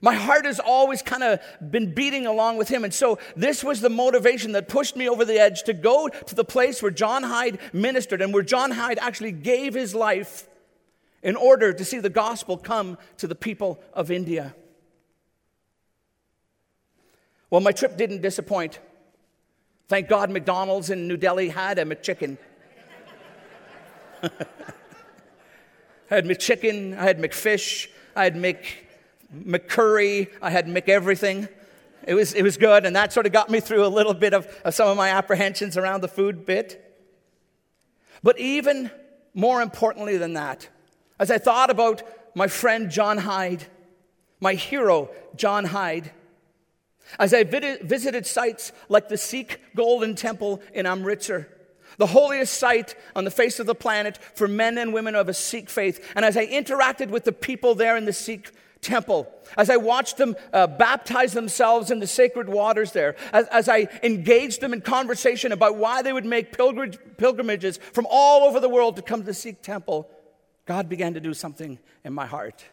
my 0.00 0.14
heart 0.14 0.46
has 0.46 0.58
always 0.58 1.00
kind 1.00 1.22
of 1.22 1.38
been 1.70 1.94
beating 1.94 2.26
along 2.26 2.56
with 2.56 2.68
him. 2.68 2.82
And 2.82 2.92
so 2.92 3.18
this 3.36 3.62
was 3.62 3.80
the 3.80 3.88
motivation 3.88 4.52
that 4.52 4.68
pushed 4.68 4.96
me 4.96 5.08
over 5.08 5.24
the 5.24 5.38
edge 5.38 5.62
to 5.64 5.72
go 5.72 6.08
to 6.08 6.34
the 6.34 6.44
place 6.44 6.82
where 6.82 6.90
John 6.90 7.22
Hyde 7.22 7.60
ministered 7.72 8.20
and 8.20 8.34
where 8.34 8.42
John 8.42 8.72
Hyde 8.72 8.98
actually 8.98 9.30
gave 9.30 9.74
his 9.74 9.94
life 9.94 10.48
in 11.22 11.36
order 11.36 11.72
to 11.72 11.84
see 11.84 12.00
the 12.00 12.10
gospel 12.10 12.56
come 12.56 12.98
to 13.18 13.28
the 13.28 13.36
people 13.36 13.78
of 13.94 14.10
India. 14.10 14.56
Well, 17.48 17.60
my 17.60 17.70
trip 17.70 17.96
didn't 17.96 18.22
disappoint. 18.22 18.80
Thank 19.86 20.08
God 20.08 20.30
McDonald's 20.30 20.90
in 20.90 21.06
New 21.06 21.16
Delhi 21.16 21.50
had 21.50 21.78
a 21.78 21.84
McChicken. 21.84 22.38
I 26.10 26.14
had 26.14 26.26
McChicken, 26.26 26.96
I 26.96 27.04
had 27.04 27.18
McFish, 27.18 27.88
I 28.14 28.24
had 28.24 28.36
Mc 28.36 28.86
McCurry, 29.34 30.28
I 30.42 30.50
had 30.50 30.66
McEverything. 30.66 31.48
It 32.06 32.14
was, 32.14 32.34
it 32.34 32.42
was 32.42 32.56
good, 32.56 32.84
and 32.84 32.94
that 32.96 33.12
sort 33.12 33.26
of 33.26 33.32
got 33.32 33.48
me 33.48 33.60
through 33.60 33.86
a 33.86 33.88
little 33.88 34.12
bit 34.12 34.34
of, 34.34 34.46
of 34.64 34.74
some 34.74 34.88
of 34.88 34.96
my 34.96 35.08
apprehensions 35.08 35.76
around 35.76 36.02
the 36.02 36.08
food 36.08 36.44
bit. 36.44 37.00
But 38.22 38.38
even 38.38 38.90
more 39.34 39.62
importantly 39.62 40.16
than 40.16 40.34
that, 40.34 40.68
as 41.18 41.30
I 41.30 41.38
thought 41.38 41.70
about 41.70 42.02
my 42.36 42.46
friend 42.46 42.90
John 42.90 43.18
Hyde, 43.18 43.64
my 44.40 44.54
hero 44.54 45.10
John 45.36 45.64
Hyde, 45.64 46.10
as 47.18 47.32
I 47.32 47.44
visited 47.44 48.26
sites 48.26 48.72
like 48.88 49.08
the 49.08 49.16
Sikh 49.16 49.60
Golden 49.74 50.14
Temple 50.14 50.62
in 50.74 50.86
Amritsar, 50.86 51.48
the 52.02 52.06
holiest 52.06 52.54
site 52.54 52.96
on 53.14 53.22
the 53.22 53.30
face 53.30 53.60
of 53.60 53.66
the 53.66 53.76
planet 53.76 54.18
for 54.34 54.48
men 54.48 54.76
and 54.76 54.92
women 54.92 55.14
of 55.14 55.28
a 55.28 55.32
Sikh 55.32 55.70
faith, 55.70 56.04
and 56.16 56.24
as 56.24 56.36
I 56.36 56.44
interacted 56.48 57.10
with 57.10 57.22
the 57.22 57.30
people 57.30 57.76
there 57.76 57.96
in 57.96 58.06
the 58.06 58.12
Sikh 58.12 58.50
temple, 58.80 59.32
as 59.56 59.70
I 59.70 59.76
watched 59.76 60.16
them 60.16 60.34
uh, 60.52 60.66
baptize 60.66 61.32
themselves 61.32 61.92
in 61.92 62.00
the 62.00 62.08
sacred 62.08 62.48
waters 62.48 62.90
there, 62.90 63.14
as, 63.32 63.46
as, 63.52 63.68
I 63.68 63.86
engaged 64.02 64.60
them 64.60 64.72
in 64.72 64.80
conversation 64.80 65.52
about 65.52 65.76
why 65.76 66.02
they 66.02 66.12
would 66.12 66.24
make 66.24 66.50
pilgrim, 66.50 66.90
pilgrimages 67.18 67.78
from 67.92 68.08
all 68.10 68.48
over 68.48 68.58
the 68.58 68.68
world 68.68 68.96
to 68.96 69.02
come 69.02 69.20
to 69.20 69.26
the 69.26 69.32
Sikh 69.32 69.62
temple, 69.62 70.10
God 70.66 70.88
began 70.88 71.14
to 71.14 71.20
do 71.20 71.32
something 71.32 71.78
in 72.04 72.12
my 72.12 72.26
heart. 72.26 72.64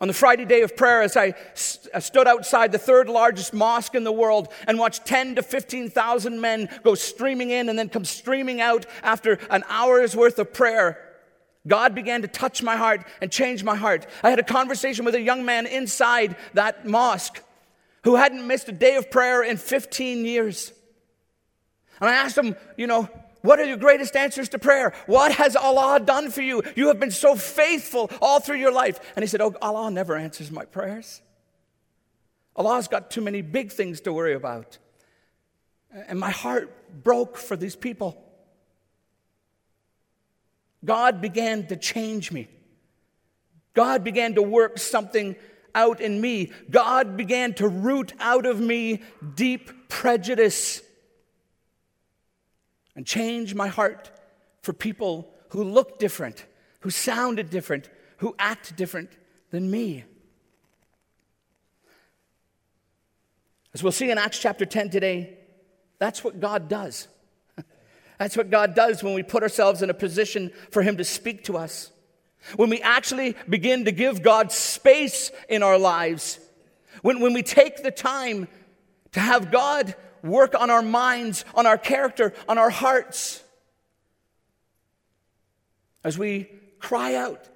On 0.00 0.06
the 0.06 0.14
Friday 0.14 0.44
day 0.44 0.62
of 0.62 0.76
prayer, 0.76 1.02
as 1.02 1.16
I 1.16 1.34
st- 1.54 1.92
uh, 1.92 1.98
stood 1.98 2.28
outside 2.28 2.70
the 2.70 2.78
third 2.78 3.08
largest 3.08 3.52
mosque 3.52 3.96
in 3.96 4.04
the 4.04 4.12
world 4.12 4.48
and 4.66 4.78
watched 4.78 5.04
10 5.06 5.34
to 5.36 5.42
15,000 5.42 6.40
men 6.40 6.68
go 6.84 6.94
streaming 6.94 7.50
in 7.50 7.68
and 7.68 7.76
then 7.76 7.88
come 7.88 8.04
streaming 8.04 8.60
out 8.60 8.86
after 9.02 9.40
an 9.50 9.64
hour's 9.68 10.14
worth 10.14 10.38
of 10.38 10.52
prayer, 10.52 11.04
God 11.66 11.94
began 11.94 12.22
to 12.22 12.28
touch 12.28 12.62
my 12.62 12.76
heart 12.76 13.04
and 13.20 13.30
change 13.30 13.64
my 13.64 13.74
heart. 13.74 14.06
I 14.22 14.30
had 14.30 14.38
a 14.38 14.44
conversation 14.44 15.04
with 15.04 15.16
a 15.16 15.20
young 15.20 15.44
man 15.44 15.66
inside 15.66 16.36
that 16.54 16.86
mosque 16.86 17.42
who 18.04 18.14
hadn't 18.14 18.46
missed 18.46 18.68
a 18.68 18.72
day 18.72 18.94
of 18.94 19.10
prayer 19.10 19.42
in 19.42 19.56
15 19.56 20.24
years. 20.24 20.72
And 22.00 22.08
I 22.08 22.14
asked 22.14 22.38
him, 22.38 22.54
you 22.76 22.86
know, 22.86 23.08
what 23.42 23.60
are 23.60 23.64
your 23.64 23.76
greatest 23.76 24.16
answers 24.16 24.48
to 24.50 24.58
prayer? 24.58 24.92
What 25.06 25.32
has 25.32 25.54
Allah 25.54 26.00
done 26.00 26.30
for 26.30 26.42
you? 26.42 26.62
You 26.74 26.88
have 26.88 26.98
been 26.98 27.10
so 27.10 27.36
faithful 27.36 28.10
all 28.20 28.40
through 28.40 28.58
your 28.58 28.72
life. 28.72 28.98
And 29.14 29.22
he 29.22 29.28
said, 29.28 29.40
Oh, 29.40 29.54
Allah 29.62 29.90
never 29.90 30.16
answers 30.16 30.50
my 30.50 30.64
prayers. 30.64 31.22
Allah's 32.56 32.88
got 32.88 33.10
too 33.10 33.20
many 33.20 33.40
big 33.42 33.70
things 33.70 34.00
to 34.02 34.12
worry 34.12 34.34
about. 34.34 34.78
And 36.08 36.18
my 36.18 36.30
heart 36.30 37.02
broke 37.04 37.36
for 37.36 37.56
these 37.56 37.76
people. 37.76 38.22
God 40.84 41.20
began 41.20 41.66
to 41.68 41.76
change 41.76 42.32
me. 42.32 42.48
God 43.74 44.02
began 44.02 44.34
to 44.34 44.42
work 44.42 44.78
something 44.78 45.36
out 45.74 46.00
in 46.00 46.20
me. 46.20 46.52
God 46.70 47.16
began 47.16 47.54
to 47.54 47.68
root 47.68 48.12
out 48.18 48.46
of 48.46 48.60
me 48.60 49.02
deep 49.36 49.88
prejudice 49.88 50.82
and 52.98 53.06
change 53.06 53.54
my 53.54 53.68
heart 53.68 54.10
for 54.60 54.72
people 54.72 55.32
who 55.50 55.62
look 55.62 56.00
different, 56.00 56.44
who 56.80 56.90
sounded 56.90 57.48
different, 57.48 57.88
who 58.16 58.34
act 58.40 58.74
different 58.74 59.08
than 59.52 59.70
me. 59.70 60.02
As 63.72 63.84
we'll 63.84 63.92
see 63.92 64.10
in 64.10 64.18
Acts 64.18 64.40
chapter 64.40 64.66
10 64.66 64.90
today, 64.90 65.38
that's 66.00 66.24
what 66.24 66.40
God 66.40 66.68
does. 66.68 67.06
That's 68.18 68.36
what 68.36 68.50
God 68.50 68.74
does 68.74 69.04
when 69.04 69.14
we 69.14 69.22
put 69.22 69.44
ourselves 69.44 69.80
in 69.80 69.90
a 69.90 69.94
position 69.94 70.50
for 70.72 70.82
Him 70.82 70.96
to 70.96 71.04
speak 71.04 71.44
to 71.44 71.56
us. 71.56 71.92
When 72.56 72.68
we 72.68 72.80
actually 72.80 73.36
begin 73.48 73.84
to 73.84 73.92
give 73.92 74.22
God 74.22 74.50
space 74.50 75.30
in 75.48 75.62
our 75.62 75.78
lives. 75.78 76.40
When, 77.02 77.20
when 77.20 77.32
we 77.32 77.44
take 77.44 77.84
the 77.84 77.92
time 77.92 78.48
to 79.12 79.20
have 79.20 79.52
God 79.52 79.94
work 80.22 80.54
on 80.54 80.70
our 80.70 80.82
minds, 80.82 81.44
on 81.54 81.66
our 81.66 81.78
character, 81.78 82.32
on 82.48 82.58
our 82.58 82.70
hearts. 82.70 83.42
As 86.04 86.18
we 86.18 86.48
cry 86.78 87.14
out, 87.14 87.48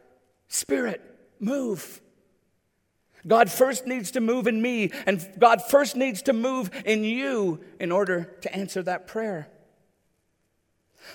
Spirit, 0.49 1.01
move. 1.41 2.01
God 3.27 3.51
first 3.51 3.87
needs 3.87 4.11
to 4.13 4.21
move 4.21 4.47
in 4.47 4.61
me, 4.61 4.91
and 5.07 5.27
God 5.39 5.63
first 5.63 5.97
needs 5.97 6.23
to 6.23 6.35
move 6.35 6.71
in 6.85 7.05
you 7.05 7.61
in 7.81 7.91
order 7.91 8.25
to 8.43 8.55
answer 8.55 8.83
that 8.83 9.07
prayer. 9.07 9.49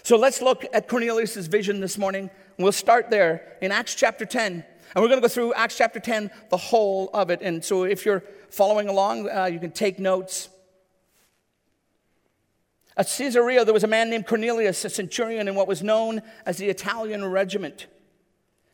So 0.03 0.17
let's 0.17 0.41
look 0.41 0.65
at 0.73 0.87
Cornelius' 0.87 1.47
vision 1.47 1.79
this 1.81 1.97
morning. 1.97 2.29
We'll 2.57 2.71
start 2.71 3.09
there 3.09 3.57
in 3.61 3.71
Acts 3.71 3.93
chapter 3.93 4.25
10. 4.25 4.51
And 4.53 5.03
we're 5.03 5.09
going 5.09 5.21
to 5.21 5.27
go 5.27 5.27
through 5.27 5.53
Acts 5.53 5.77
chapter 5.77 5.99
10, 5.99 6.31
the 6.49 6.57
whole 6.57 7.09
of 7.13 7.29
it. 7.29 7.41
And 7.41 7.63
so 7.63 7.83
if 7.83 8.05
you're 8.05 8.23
following 8.49 8.87
along, 8.87 9.29
uh, 9.29 9.45
you 9.45 9.59
can 9.59 9.71
take 9.71 9.99
notes. 9.99 10.49
At 12.97 13.07
Caesarea, 13.15 13.63
there 13.63 13.75
was 13.75 13.83
a 13.83 13.87
man 13.87 14.09
named 14.09 14.25
Cornelius, 14.25 14.83
a 14.83 14.89
centurion 14.89 15.47
in 15.47 15.53
what 15.53 15.67
was 15.67 15.83
known 15.83 16.23
as 16.47 16.57
the 16.57 16.67
Italian 16.67 17.23
regiment. 17.23 17.85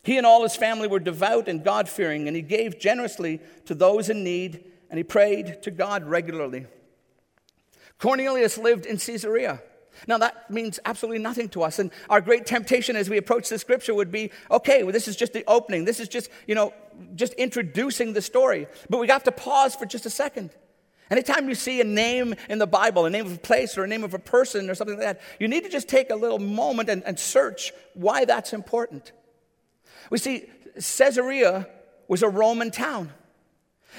He 0.01 0.18
and 0.18 0.25
all 0.25 0.44
his 0.44 0.56
family 0.56 0.88
were 0.88 1.00
devout 1.00 1.50
and 1.50 1.63
God 1.63 1.89
fearing, 1.89 2.27
and 2.27 2.36
he 2.36 2.42
gave 2.42 2.80
generously 2.80 3.42
to 3.65 3.75
those 3.75 4.10
in 4.10 4.24
need, 4.24 4.63
and 4.89 4.98
he 4.98 5.03
prayed 5.03 5.62
to 5.63 5.72
God 5.72 6.06
regularly. 6.06 6.68
Cornelius 8.00 8.58
lived 8.58 8.86
in 8.86 8.98
Caesarea. 8.98 9.62
Now, 10.08 10.18
that 10.18 10.50
means 10.50 10.80
absolutely 10.86 11.22
nothing 11.22 11.50
to 11.50 11.63
us. 11.63 11.77
And 11.80 11.92
our 12.10 12.22
great 12.22 12.46
temptation 12.46 12.96
as 12.96 13.10
we 13.10 13.18
approach 13.18 13.50
the 13.50 13.60
scripture 13.60 13.94
would 13.94 14.12
be 14.12 14.32
okay, 14.50 14.84
well, 14.84 14.92
this 14.94 15.08
is 15.08 15.15
just 15.15 15.34
the 15.34 15.44
opening. 15.48 15.86
This 15.86 16.00
is 16.00 16.08
just, 16.08 16.30
you 16.48 16.56
know, 16.56 16.74
just 17.15 17.34
introducing 17.34 18.13
the 18.13 18.22
story. 18.22 18.68
But 18.89 19.00
we 19.00 19.08
have 19.10 19.24
to 19.24 19.32
pause 19.32 19.75
for 19.75 19.86
just 19.86 20.06
a 20.06 20.10
second. 20.10 20.50
Anytime 21.13 21.48
you 21.48 21.53
see 21.53 21.79
a 21.79 21.84
name 21.84 22.34
in 22.50 22.58
the 22.58 22.65
Bible, 22.65 23.05
a 23.05 23.10
name 23.12 23.27
of 23.27 23.36
a 23.36 23.38
place 23.38 23.77
or 23.77 23.84
a 23.84 23.88
name 23.88 24.03
of 24.03 24.15
a 24.15 24.20
person 24.20 24.67
or 24.67 24.74
something 24.74 24.98
like 24.98 25.05
that, 25.05 25.22
you 25.39 25.48
need 25.48 25.63
to 25.63 25.70
just 25.70 25.88
take 25.88 26.10
a 26.10 26.15
little 26.15 26.39
moment 26.39 26.89
and, 26.89 27.03
and 27.03 27.20
search 27.20 27.72
why 27.93 28.25
that's 28.25 28.51
important. 28.51 29.12
We 30.10 30.17
see 30.17 30.50
Caesarea 30.74 31.67
was 32.08 32.24
a 32.24 32.29
Roman 32.29 32.72
town. 32.72 33.13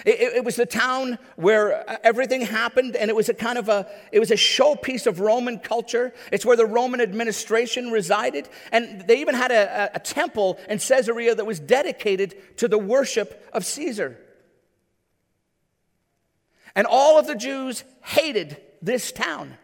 It, 0.04 0.34
it, 0.38 0.44
was 0.44 0.56
the 0.56 0.66
town 0.66 1.20
where 1.36 1.88
everything 2.04 2.40
happened, 2.40 2.96
and 2.96 3.08
it 3.08 3.14
was 3.14 3.28
a 3.28 3.34
kind 3.34 3.58
of 3.58 3.68
a 3.68 3.86
it 4.10 4.18
was 4.18 4.32
a 4.32 4.34
showpiece 4.34 5.06
of 5.06 5.20
Roman 5.20 5.60
culture. 5.60 6.12
It's 6.32 6.44
where 6.44 6.56
the 6.56 6.66
Roman 6.66 7.00
administration 7.00 7.92
resided, 7.92 8.48
and 8.72 9.06
they 9.06 9.20
even 9.20 9.36
had 9.36 9.52
a, 9.52 9.92
a, 9.94 9.98
a 9.98 10.00
temple 10.00 10.58
in 10.68 10.80
Caesarea 10.80 11.36
that 11.36 11.46
was 11.46 11.60
dedicated 11.60 12.34
to 12.56 12.66
the 12.66 12.76
worship 12.76 13.48
of 13.52 13.64
Caesar. 13.64 14.18
And 16.74 16.86
all 16.86 17.18
of 17.18 17.26
the 17.26 17.36
Jews 17.36 17.84
hated 18.02 18.60
this 18.82 19.12
town. 19.12 19.56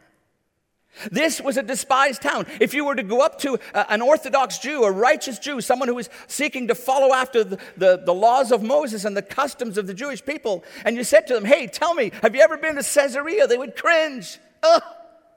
This 1.11 1.41
was 1.41 1.57
a 1.57 1.63
despised 1.63 2.21
town. 2.21 2.47
If 2.61 2.75
you 2.75 2.85
were 2.85 2.95
to 2.95 3.03
go 3.03 3.21
up 3.21 3.39
to 3.41 3.59
uh, 3.73 3.85
an 3.89 4.03
Orthodox 4.03 4.59
Jew, 4.59 4.85
a 4.85 4.91
righteous 4.91 5.39
Jew, 5.39 5.61
someone 5.61 5.89
who 5.89 5.95
was 5.95 6.11
seeking 6.27 6.69
to 6.69 6.75
follow 6.75 7.15
after 7.15 7.45
the, 7.45 7.59
the, 7.77 8.03
the, 8.05 8.13
laws 8.13 8.53
of 8.53 8.63
Moses 8.63 9.05
and 9.05 9.17
the 9.17 9.23
customs 9.23 9.79
of 9.79 9.87
the 9.87 9.95
Jewish 9.95 10.25
people, 10.25 10.65
and 10.85 10.97
you 10.97 11.05
said 11.05 11.27
to 11.29 11.35
them, 11.35 11.45
Hey, 11.45 11.69
tell 11.69 11.95
me, 11.95 12.11
have 12.23 12.35
you 12.35 12.43
ever 12.43 12.57
been 12.57 12.75
to 12.75 12.83
Caesarea? 12.83 13.47
They 13.47 13.57
would 13.57 13.77
cringe. 13.77 14.39
Ugh, 14.63 14.83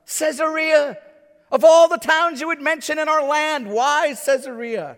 Caesarea. 0.06 0.98
Of 1.52 1.64
all 1.64 1.88
the 1.88 1.98
towns 1.98 2.42
you 2.42 2.48
would 2.48 2.62
mention 2.62 2.98
in 2.98 3.08
our 3.08 3.24
land, 3.24 3.70
why 3.70 4.16
Caesarea? 4.26 4.98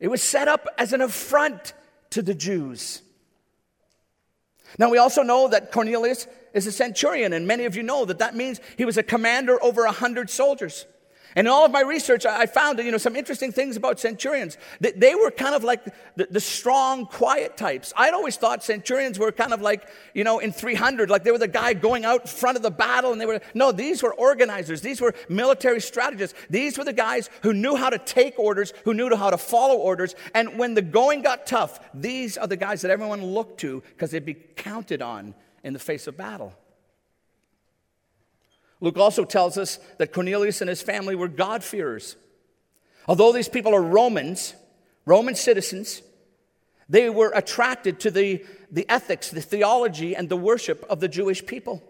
It 0.00 0.08
was 0.08 0.22
set 0.22 0.48
up 0.48 0.66
as 0.76 0.92
an 0.92 1.00
affront 1.00 1.72
to 2.10 2.22
the 2.22 2.34
Jews. 2.34 3.02
Now, 4.76 4.90
we 4.90 4.98
also 4.98 5.22
know 5.22 5.48
that 5.48 5.72
Cornelius 5.72 6.26
is 6.52 6.66
a 6.66 6.72
centurion, 6.72 7.32
and 7.32 7.46
many 7.46 7.64
of 7.64 7.76
you 7.76 7.82
know 7.82 8.04
that 8.04 8.18
that 8.18 8.34
means 8.34 8.60
he 8.76 8.84
was 8.84 8.98
a 8.98 9.02
commander 9.02 9.62
over 9.62 9.84
a 9.84 9.92
hundred 9.92 10.28
soldiers. 10.30 10.86
And 11.36 11.46
in 11.46 11.52
all 11.52 11.64
of 11.64 11.70
my 11.70 11.82
research, 11.82 12.24
I 12.26 12.46
found 12.46 12.78
you 12.78 12.90
know, 12.90 12.98
some 12.98 13.16
interesting 13.16 13.52
things 13.52 13.76
about 13.76 14.00
centurions. 14.00 14.56
They 14.80 15.14
were 15.14 15.30
kind 15.30 15.54
of 15.54 15.64
like 15.64 15.82
the, 16.16 16.40
strong, 16.40 17.06
quiet 17.06 17.56
types. 17.56 17.92
I'd 17.96 18.14
always 18.14 18.36
thought 18.36 18.64
centurions 18.64 19.18
were 19.18 19.32
kind 19.32 19.52
of 19.52 19.60
like, 19.60 19.88
you 20.14 20.24
know, 20.24 20.38
in 20.38 20.52
300, 20.52 21.10
like 21.10 21.24
they 21.24 21.30
were 21.30 21.38
the 21.38 21.48
guy 21.48 21.74
going 21.74 22.04
out 22.04 22.28
front 22.28 22.56
of 22.56 22.62
the 22.62 22.70
battle. 22.70 23.12
And 23.12 23.20
they 23.20 23.26
were, 23.26 23.40
no, 23.54 23.72
these 23.72 24.02
were 24.02 24.14
organizers. 24.14 24.80
These 24.80 25.00
were 25.00 25.14
military 25.28 25.80
strategists. 25.80 26.38
These 26.48 26.78
were 26.78 26.84
the 26.84 26.92
guys 26.92 27.30
who 27.42 27.52
knew 27.52 27.76
how 27.76 27.90
to 27.90 27.98
take 27.98 28.38
orders, 28.38 28.72
who 28.84 28.94
knew 28.94 29.14
how 29.14 29.30
to 29.30 29.38
follow 29.38 29.76
orders. 29.76 30.14
And 30.34 30.58
when 30.58 30.74
the 30.74 30.82
going 30.82 31.22
got 31.22 31.46
tough, 31.46 31.80
these 31.94 32.38
are 32.38 32.46
the 32.46 32.56
guys 32.56 32.82
that 32.82 32.90
everyone 32.90 33.24
looked 33.24 33.60
to 33.60 33.82
because 33.90 34.10
they'd 34.10 34.24
be 34.24 34.34
counted 34.34 35.02
on 35.02 35.34
in 35.62 35.72
the 35.72 35.78
face 35.78 36.06
of 36.06 36.16
battle. 36.16 36.54
Luke 38.80 38.96
also 38.96 39.24
tells 39.24 39.58
us 39.58 39.78
that 39.98 40.12
Cornelius 40.12 40.60
and 40.60 40.68
his 40.68 40.82
family 40.82 41.14
were 41.14 41.28
God-fearers. 41.28 42.16
Although 43.06 43.32
these 43.32 43.48
people 43.48 43.74
are 43.74 43.82
Romans, 43.82 44.54
Roman 45.04 45.34
citizens, 45.34 46.02
they 46.88 47.10
were 47.10 47.32
attracted 47.34 48.00
to 48.00 48.10
the, 48.10 48.44
the 48.70 48.88
ethics, 48.88 49.30
the 49.30 49.40
theology, 49.40 50.14
and 50.14 50.28
the 50.28 50.36
worship 50.36 50.84
of 50.88 51.00
the 51.00 51.08
Jewish 51.08 51.44
people. 51.44 51.82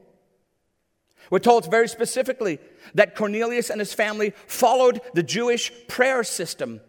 We're 1.30 1.40
told 1.40 1.70
very 1.70 1.88
specifically 1.88 2.58
that 2.94 3.14
Cornelius 3.14 3.68
and 3.68 3.80
his 3.80 3.92
family 3.92 4.32
followed 4.46 5.00
the 5.12 5.22
Jewish 5.22 5.70
prayer 5.88 6.24
system. 6.24 6.80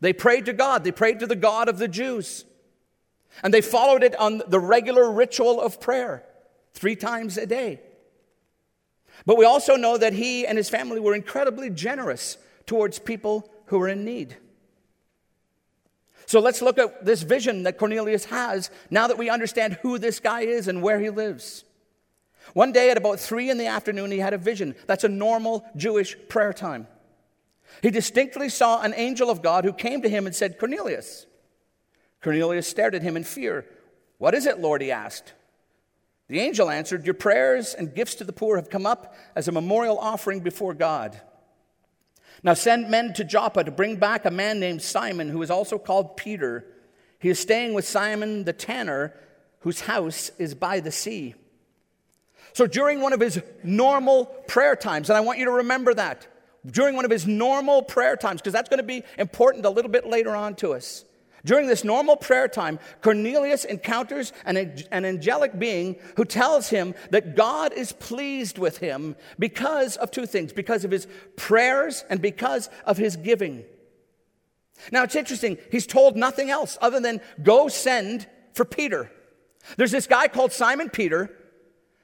They 0.00 0.12
prayed 0.12 0.46
to 0.46 0.52
God, 0.52 0.82
they 0.82 0.92
prayed 0.92 1.20
to 1.20 1.26
the 1.26 1.36
God 1.36 1.68
of 1.68 1.78
the 1.78 1.88
Jews. 1.88 2.44
And 3.42 3.54
they 3.54 3.60
followed 3.60 4.02
it 4.02 4.16
on 4.16 4.42
the 4.46 4.60
regular 4.60 5.10
ritual 5.10 5.60
of 5.60 5.80
prayer, 5.80 6.24
three 6.72 6.96
times 6.96 7.36
a 7.36 7.46
day. 7.46 7.80
But 9.26 9.38
we 9.38 9.44
also 9.44 9.76
know 9.76 9.96
that 9.96 10.12
he 10.12 10.46
and 10.46 10.58
his 10.58 10.68
family 10.68 11.00
were 11.00 11.14
incredibly 11.14 11.70
generous 11.70 12.36
towards 12.66 12.98
people 12.98 13.50
who 13.66 13.78
were 13.78 13.88
in 13.88 14.04
need. 14.04 14.36
So 16.26 16.40
let's 16.40 16.62
look 16.62 16.78
at 16.78 17.04
this 17.04 17.22
vision 17.22 17.64
that 17.64 17.78
Cornelius 17.78 18.24
has 18.26 18.70
now 18.90 19.06
that 19.06 19.18
we 19.18 19.28
understand 19.28 19.78
who 19.82 19.98
this 19.98 20.20
guy 20.20 20.40
is 20.42 20.68
and 20.68 20.82
where 20.82 20.98
he 20.98 21.10
lives. 21.10 21.64
One 22.52 22.72
day 22.72 22.90
at 22.90 22.96
about 22.96 23.20
three 23.20 23.50
in 23.50 23.58
the 23.58 23.66
afternoon, 23.66 24.10
he 24.10 24.18
had 24.18 24.34
a 24.34 24.38
vision. 24.38 24.74
That's 24.86 25.04
a 25.04 25.08
normal 25.08 25.64
Jewish 25.76 26.16
prayer 26.28 26.52
time. 26.52 26.86
He 27.82 27.90
distinctly 27.90 28.48
saw 28.48 28.82
an 28.82 28.94
angel 28.94 29.30
of 29.30 29.42
God 29.42 29.64
who 29.64 29.72
came 29.72 30.02
to 30.02 30.08
him 30.08 30.26
and 30.26 30.34
said, 30.34 30.58
Cornelius. 30.58 31.26
Cornelius 32.22 32.68
stared 32.68 32.94
at 32.94 33.02
him 33.02 33.16
in 33.16 33.24
fear. 33.24 33.66
What 34.18 34.34
is 34.34 34.46
it, 34.46 34.60
Lord? 34.60 34.82
he 34.82 34.90
asked. 34.90 35.32
The 36.28 36.40
angel 36.40 36.70
answered, 36.70 37.04
Your 37.04 37.14
prayers 37.14 37.74
and 37.74 37.94
gifts 37.94 38.14
to 38.16 38.24
the 38.24 38.32
poor 38.32 38.56
have 38.56 38.70
come 38.70 38.86
up 38.86 39.14
as 39.36 39.48
a 39.48 39.52
memorial 39.52 39.98
offering 39.98 40.40
before 40.40 40.74
God. 40.74 41.20
Now 42.42 42.54
send 42.54 42.90
men 42.90 43.12
to 43.14 43.24
Joppa 43.24 43.64
to 43.64 43.70
bring 43.70 43.96
back 43.96 44.24
a 44.24 44.30
man 44.30 44.60
named 44.60 44.82
Simon, 44.82 45.28
who 45.28 45.42
is 45.42 45.50
also 45.50 45.78
called 45.78 46.16
Peter. 46.16 46.66
He 47.18 47.28
is 47.28 47.38
staying 47.38 47.74
with 47.74 47.86
Simon 47.86 48.44
the 48.44 48.52
tanner, 48.52 49.14
whose 49.60 49.80
house 49.80 50.30
is 50.38 50.54
by 50.54 50.80
the 50.80 50.92
sea. 50.92 51.34
So 52.52 52.66
during 52.66 53.00
one 53.00 53.12
of 53.12 53.20
his 53.20 53.42
normal 53.62 54.26
prayer 54.26 54.76
times, 54.76 55.10
and 55.10 55.16
I 55.16 55.20
want 55.20 55.38
you 55.38 55.46
to 55.46 55.50
remember 55.50 55.94
that, 55.94 56.26
during 56.66 56.96
one 56.96 57.04
of 57.04 57.10
his 57.10 57.26
normal 57.26 57.82
prayer 57.82 58.16
times, 58.16 58.40
because 58.40 58.52
that's 58.52 58.68
going 58.68 58.78
to 58.78 58.84
be 58.84 59.02
important 59.18 59.66
a 59.66 59.70
little 59.70 59.90
bit 59.90 60.06
later 60.06 60.34
on 60.34 60.54
to 60.56 60.72
us. 60.72 61.04
During 61.44 61.66
this 61.66 61.84
normal 61.84 62.16
prayer 62.16 62.48
time, 62.48 62.78
Cornelius 63.02 63.64
encounters 63.66 64.32
an, 64.46 64.56
an 64.90 65.04
angelic 65.04 65.58
being 65.58 65.96
who 66.16 66.24
tells 66.24 66.70
him 66.70 66.94
that 67.10 67.36
God 67.36 67.74
is 67.74 67.92
pleased 67.92 68.56
with 68.56 68.78
him 68.78 69.14
because 69.38 69.96
of 69.96 70.10
two 70.10 70.24
things 70.24 70.52
because 70.52 70.84
of 70.84 70.90
his 70.90 71.06
prayers 71.36 72.04
and 72.08 72.22
because 72.22 72.70
of 72.86 72.96
his 72.96 73.16
giving. 73.16 73.64
Now, 74.90 75.02
it's 75.02 75.16
interesting, 75.16 75.58
he's 75.70 75.86
told 75.86 76.16
nothing 76.16 76.50
else 76.50 76.78
other 76.80 76.98
than 76.98 77.20
go 77.42 77.68
send 77.68 78.26
for 78.54 78.64
Peter. 78.64 79.10
There's 79.76 79.92
this 79.92 80.06
guy 80.06 80.28
called 80.28 80.52
Simon 80.52 80.88
Peter 80.88 81.30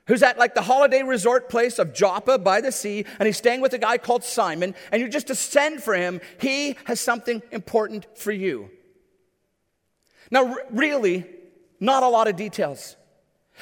who's 0.07 0.23
at 0.23 0.39
like 0.39 0.55
the 0.55 0.63
holiday 0.63 1.03
resort 1.03 1.49
place 1.49 1.79
of 1.79 1.95
Joppa 1.95 2.39
by 2.39 2.61
the 2.61 2.73
sea, 2.73 3.07
and 3.19 3.27
he's 3.27 3.37
staying 3.37 3.61
with 3.61 3.73
a 3.73 3.79
guy 3.79 3.97
called 3.97 4.25
Simon, 4.25 4.75
and 4.91 5.01
you're 5.01 5.09
just 5.09 5.29
to 5.29 5.35
send 5.35 5.83
for 5.83 5.95
him. 5.95 6.21
He 6.41 6.77
has 6.85 7.01
something 7.01 7.43
important 7.53 8.07
for 8.19 8.33
you. 8.33 8.71
Now, 10.31 10.57
really, 10.71 11.27
not 11.81 12.03
a 12.03 12.09
lot 12.09 12.29
of 12.29 12.37
details. 12.37 12.97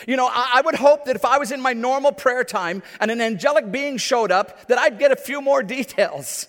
You 0.07 0.17
know, 0.17 0.27
I, 0.27 0.53
I 0.57 0.61
would 0.61 0.75
hope 0.75 1.07
that 1.07 1.17
if 1.17 1.25
I 1.25 1.39
was 1.39 1.51
in 1.51 1.61
my 1.61 1.73
normal 1.73 2.13
prayer 2.13 2.45
time 2.45 2.83
and 3.01 3.11
an 3.11 3.21
angelic 3.21 3.73
being 3.73 3.97
showed 3.97 4.31
up, 4.31 4.69
that 4.69 4.79
I'd 4.79 4.99
get 4.99 5.13
a 5.13 5.17
few 5.17 5.41
more 5.41 5.63
details. 5.79 6.47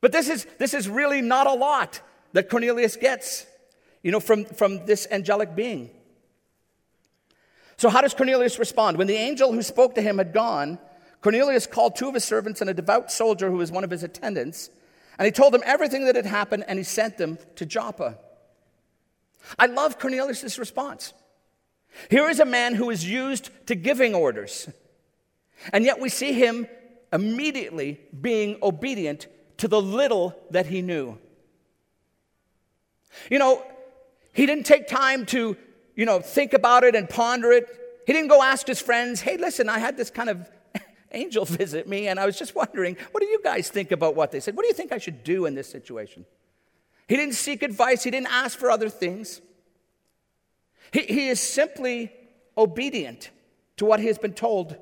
But 0.00 0.12
this 0.12 0.28
is, 0.28 0.46
this 0.58 0.74
is 0.74 0.88
really 0.88 1.22
not 1.22 1.46
a 1.46 1.54
lot 1.54 2.00
that 2.32 2.50
Cornelius 2.50 2.96
gets, 2.96 3.46
you 4.02 4.12
know, 4.12 4.20
from, 4.20 4.44
from 4.44 4.84
this 4.86 5.06
angelic 5.10 5.54
being. 5.56 5.90
So, 7.76 7.88
how 7.88 8.02
does 8.02 8.14
Cornelius 8.14 8.58
respond? 8.58 8.98
When 8.98 9.06
the 9.06 9.16
angel 9.16 9.52
who 9.52 9.62
spoke 9.62 9.94
to 9.96 10.02
him 10.02 10.18
had 10.18 10.32
gone, 10.32 10.78
Cornelius 11.22 11.66
called 11.66 11.96
two 11.96 12.08
of 12.08 12.14
his 12.14 12.24
servants 12.24 12.60
and 12.60 12.70
a 12.70 12.74
devout 12.74 13.10
soldier 13.10 13.50
who 13.50 13.56
was 13.56 13.72
one 13.72 13.82
of 13.82 13.90
his 13.90 14.02
attendants, 14.02 14.70
and 15.18 15.26
he 15.26 15.32
told 15.32 15.54
them 15.54 15.62
everything 15.64 16.04
that 16.04 16.16
had 16.16 16.26
happened, 16.26 16.64
and 16.68 16.78
he 16.78 16.84
sent 16.84 17.16
them 17.16 17.38
to 17.56 17.66
Joppa. 17.66 18.18
I 19.58 19.66
love 19.66 19.98
Cornelius' 19.98 20.58
response. 20.58 21.12
Here 22.10 22.28
is 22.28 22.40
a 22.40 22.44
man 22.44 22.74
who 22.74 22.90
is 22.90 23.08
used 23.08 23.50
to 23.66 23.74
giving 23.74 24.14
orders, 24.14 24.68
and 25.72 25.84
yet 25.84 26.00
we 26.00 26.08
see 26.08 26.32
him 26.32 26.66
immediately 27.12 28.00
being 28.20 28.58
obedient 28.62 29.28
to 29.58 29.68
the 29.68 29.80
little 29.80 30.36
that 30.50 30.66
he 30.66 30.82
knew. 30.82 31.18
You 33.30 33.38
know, 33.38 33.64
he 34.32 34.46
didn't 34.46 34.66
take 34.66 34.88
time 34.88 35.24
to, 35.26 35.56
you 35.94 36.04
know, 36.04 36.20
think 36.20 36.52
about 36.52 36.82
it 36.82 36.96
and 36.96 37.08
ponder 37.08 37.52
it. 37.52 37.68
He 38.06 38.12
didn't 38.12 38.28
go 38.28 38.42
ask 38.42 38.66
his 38.66 38.80
friends, 38.80 39.20
hey, 39.20 39.36
listen, 39.36 39.68
I 39.68 39.78
had 39.78 39.96
this 39.96 40.10
kind 40.10 40.28
of 40.28 40.50
angel 41.12 41.44
visit 41.44 41.88
me, 41.88 42.08
and 42.08 42.18
I 42.18 42.26
was 42.26 42.36
just 42.36 42.54
wondering, 42.56 42.96
what 43.12 43.20
do 43.20 43.26
you 43.26 43.40
guys 43.42 43.68
think 43.68 43.92
about 43.92 44.16
what 44.16 44.32
they 44.32 44.40
said? 44.40 44.56
What 44.56 44.62
do 44.62 44.68
you 44.68 44.74
think 44.74 44.92
I 44.92 44.98
should 44.98 45.22
do 45.22 45.46
in 45.46 45.54
this 45.54 45.68
situation? 45.68 46.26
He 47.06 47.16
didn't 47.16 47.34
seek 47.34 47.62
advice, 47.62 48.04
he 48.04 48.10
didn't 48.10 48.32
ask 48.32 48.58
for 48.58 48.70
other 48.70 48.88
things. 48.88 49.40
He, 50.92 51.02
he 51.02 51.28
is 51.28 51.40
simply 51.40 52.12
obedient 52.56 53.30
to 53.76 53.84
what 53.84 54.00
he 54.00 54.06
has 54.06 54.18
been 54.18 54.32
told. 54.32 54.76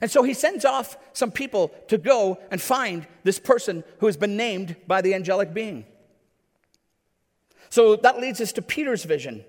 And 0.00 0.10
so 0.10 0.22
he 0.22 0.34
sends 0.34 0.64
off 0.64 0.96
some 1.12 1.30
people 1.30 1.68
to 1.88 1.98
go 1.98 2.38
and 2.50 2.60
find 2.60 3.06
this 3.24 3.38
person 3.38 3.84
who 3.98 4.06
has 4.06 4.16
been 4.16 4.36
named 4.36 4.76
by 4.86 5.00
the 5.00 5.14
angelic 5.14 5.52
being. 5.52 5.86
So 7.70 7.96
that 7.96 8.20
leads 8.20 8.40
us 8.40 8.52
to 8.52 8.62
Peter's 8.62 9.04
vision. 9.04 9.44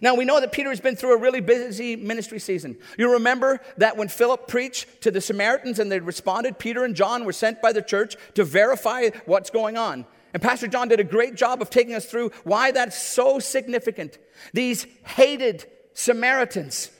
Now, 0.00 0.14
we 0.14 0.24
know 0.24 0.40
that 0.40 0.52
Peter 0.52 0.70
has 0.70 0.80
been 0.80 0.96
through 0.96 1.14
a 1.14 1.18
really 1.18 1.40
busy 1.40 1.96
ministry 1.96 2.38
season. 2.38 2.76
You 2.98 3.12
remember 3.12 3.60
that 3.78 3.96
when 3.96 4.08
Philip 4.08 4.48
preached 4.48 5.02
to 5.02 5.10
the 5.10 5.20
Samaritans 5.20 5.78
and 5.78 5.90
they 5.90 6.00
responded, 6.00 6.58
Peter 6.58 6.84
and 6.84 6.94
John 6.94 7.24
were 7.24 7.32
sent 7.32 7.62
by 7.62 7.72
the 7.72 7.82
church 7.82 8.16
to 8.34 8.44
verify 8.44 9.10
what's 9.24 9.50
going 9.50 9.76
on. 9.76 10.06
And 10.34 10.42
Pastor 10.42 10.68
John 10.68 10.88
did 10.88 11.00
a 11.00 11.04
great 11.04 11.34
job 11.34 11.62
of 11.62 11.70
taking 11.70 11.94
us 11.94 12.04
through 12.04 12.30
why 12.44 12.70
that's 12.70 13.00
so 13.00 13.38
significant. 13.38 14.18
These 14.52 14.86
hated 15.04 15.64
Samaritans, 15.94 16.90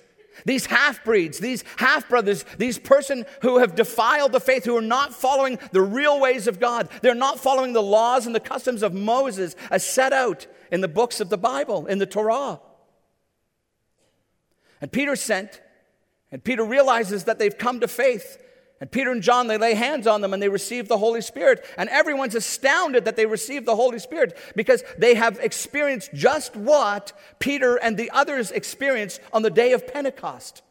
these 0.47 0.67
half 0.67 1.05
breeds, 1.05 1.39
these 1.39 1.63
half 1.77 2.09
brothers, 2.09 2.47
these 2.57 2.79
person 2.79 3.27
who 3.43 3.59
have 3.59 3.75
defiled 3.75 4.33
the 4.33 4.41
faith, 4.41 4.65
who 4.65 4.77
are 4.77 4.83
not 4.83 5.15
following 5.15 5.59
the 5.73 5.83
real 5.83 6.19
ways 6.19 6.47
of 6.47 6.61
God. 6.61 6.89
They're 7.03 7.15
not 7.15 7.39
following 7.39 7.75
the 7.75 7.83
laws 7.83 8.25
and 8.27 8.35
the 8.35 8.41
customs 8.41 8.83
of 8.83 8.95
Moses 8.95 9.55
as 9.71 9.85
set 9.85 10.15
out 10.15 10.47
in 10.73 10.81
the 10.81 10.89
books 10.89 11.21
of 11.21 11.29
the 11.29 11.39
Bible, 11.39 11.87
in 11.87 11.99
the 11.99 12.07
Torah. 12.07 12.61
And 14.81 14.93
Peter 14.93 15.17
sent, 15.17 15.61
and 16.31 16.43
Peter 16.43 16.65
realizes 16.65 17.25
that 17.25 17.39
they've 17.39 17.57
come 17.57 17.81
to 17.81 17.89
faith. 17.89 18.39
And 18.81 18.91
Peter 18.91 19.11
and 19.11 19.23
John, 19.23 19.47
they 19.47 19.57
lay 19.57 19.75
hands 19.75 20.07
on 20.07 20.21
them 20.21 20.35
and 20.35 20.43
they 20.43 20.51
receive 20.51 20.87
the 20.87 20.99
Holy 20.99 21.23
Spirit. 21.23 21.65
And 21.79 21.89
everyone's 21.89 22.35
astounded 22.35 23.07
that 23.07 23.17
they 23.17 23.25
receive 23.25 23.65
the 23.65 23.77
Holy 23.77 23.99
Spirit 23.99 24.37
because 24.55 24.85
they 24.99 25.15
have 25.15 25.39
experienced 25.39 26.13
just 26.13 26.55
what 26.55 27.13
Peter 27.39 27.77
and 27.77 27.97
the 27.97 28.11
others 28.11 28.51
experienced 28.51 29.21
on 29.33 29.43
the 29.43 29.51
day 29.51 29.73
of 29.73 29.87
Pentecost. 29.87 30.63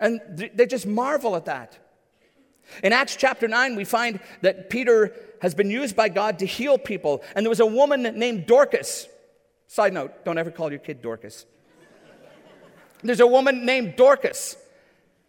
And 0.00 0.20
they 0.54 0.64
just 0.64 0.86
marvel 0.86 1.36
at 1.36 1.44
that. 1.46 1.78
In 2.82 2.92
Acts 2.92 3.16
chapter 3.16 3.48
9, 3.48 3.76
we 3.76 3.84
find 3.84 4.20
that 4.42 4.70
Peter 4.70 5.14
has 5.42 5.54
been 5.54 5.70
used 5.70 5.96
by 5.96 6.08
God 6.08 6.38
to 6.38 6.46
heal 6.46 6.78
people. 6.78 7.22
And 7.34 7.44
there 7.44 7.50
was 7.50 7.60
a 7.60 7.66
woman 7.66 8.02
named 8.02 8.46
Dorcas. 8.46 9.06
Side 9.66 9.92
note, 9.92 10.24
don't 10.24 10.38
ever 10.38 10.50
call 10.50 10.70
your 10.70 10.80
kid 10.80 11.02
Dorcas. 11.02 11.46
There's 13.02 13.20
a 13.20 13.26
woman 13.26 13.64
named 13.64 13.96
Dorcas. 13.96 14.56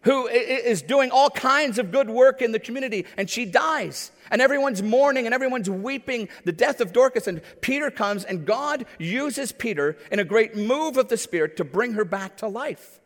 who 0.04 0.28
is 0.28 0.82
doing 0.82 1.12
all 1.12 1.30
kinds 1.30 1.78
of 1.78 1.92
good 1.92 2.10
work 2.10 2.42
in 2.42 2.52
the 2.52 2.60
community, 2.60 3.06
and 3.18 3.30
she 3.30 3.46
dies. 3.46 4.12
And 4.32 4.42
everyone's 4.42 4.82
mourning 4.82 5.26
and 5.26 5.34
everyone's 5.34 5.70
weeping 5.70 6.30
the 6.46 6.52
death 6.52 6.80
of 6.80 6.94
Dorcas. 6.94 7.28
And 7.28 7.42
Peter 7.62 7.92
comes, 7.92 8.24
and 8.24 8.46
God 8.46 8.86
uses 8.98 9.52
Peter 9.52 9.98
in 10.12 10.20
a 10.20 10.24
great 10.24 10.56
move 10.56 10.98
of 10.98 11.10
the 11.10 11.18
Spirit 11.18 11.58
to 11.58 11.66
bring 11.66 11.94
her 11.94 12.06
back 12.06 12.38
to 12.38 12.48
life. 12.48 13.02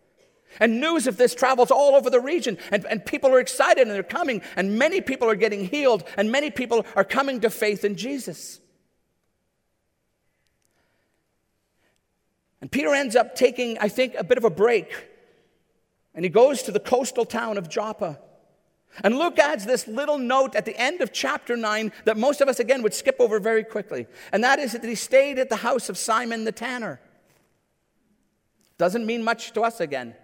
And 0.59 0.79
news 0.79 1.07
of 1.07 1.17
this 1.17 1.33
travels 1.33 1.71
all 1.71 1.95
over 1.95 2.11
the 2.11 2.19
region, 2.19 2.59
and, 2.69 2.85
and 2.85 3.03
people 3.03 3.31
are 3.31 3.39
excited 3.39 3.87
and 3.87 3.91
they're 3.91 4.03
coming, 4.03 4.43
and 4.55 4.77
many 4.77 5.01
people 5.01 5.27
are 5.27 5.35
getting 5.35 5.65
healed, 5.65 6.03
and 6.15 6.31
many 6.31 6.51
people 6.51 6.85
are 6.95 7.03
coming 7.03 7.39
to 7.41 7.49
faith 7.49 7.83
in 7.83 7.95
Jesus. 7.95 8.59
And 12.63 12.71
Peter 12.71 12.93
ends 12.93 13.17
up 13.17 13.35
taking, 13.35 13.77
I 13.79 13.89
think, 13.89 14.15
a 14.15 14.23
bit 14.23 14.37
of 14.37 14.45
a 14.45 14.49
break, 14.49 15.09
and 16.15 16.23
he 16.23 16.29
goes 16.29 16.63
to 16.63 16.71
the 16.71 16.79
coastal 16.79 17.25
town 17.25 17.57
of 17.57 17.67
Joppa. 17.67 18.21
And 19.03 19.19
Luke 19.19 19.37
adds 19.37 19.65
this 19.65 19.85
little 19.85 20.17
note 20.17 20.55
at 20.55 20.63
the 20.63 20.77
end 20.77 21.01
of 21.01 21.11
chapter 21.11 21.57
9 21.57 21.91
that 22.05 22.15
most 22.15 22.39
of 22.39 22.47
us, 22.47 22.61
again, 22.61 22.81
would 22.81 22.93
skip 22.93 23.17
over 23.19 23.37
very 23.41 23.65
quickly. 23.65 24.07
And 24.31 24.45
that 24.45 24.59
is 24.59 24.71
that 24.71 24.85
he 24.85 24.95
stayed 24.95 25.39
at 25.39 25.49
the 25.49 25.57
house 25.57 25.89
of 25.89 25.97
Simon 25.97 26.45
the 26.45 26.53
tanner. 26.53 27.01
Doesn't 28.77 29.05
mean 29.05 29.25
much 29.25 29.51
to 29.51 29.61
us 29.63 29.81
again. 29.81 30.15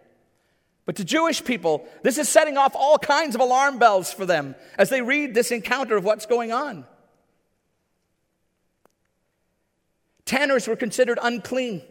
But 0.86 0.96
to 0.96 1.04
Jewish 1.04 1.44
people, 1.44 1.90
this 2.04 2.18
is 2.18 2.30
setting 2.30 2.56
off 2.56 2.74
all 2.74 2.98
kinds 2.98 3.36
of 3.36 3.42
alarm 3.42 3.80
bells 3.80 4.14
for 4.14 4.26
them 4.26 4.56
as 4.78 4.88
they 4.90 5.02
read 5.02 5.34
this 5.34 5.52
encounter 5.52 5.98
of 5.98 6.06
what's 6.06 6.26
going 6.26 6.54
on. 6.54 6.86
Tanners 10.24 10.70
were 10.70 10.78
considered 10.78 11.20
unclean 11.22 11.82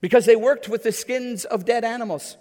because 0.00 0.26
they 0.26 0.36
worked 0.36 0.68
with 0.68 0.82
the 0.82 0.92
skins 0.92 1.44
of 1.44 1.64
dead 1.64 1.84
animals. 1.84 2.36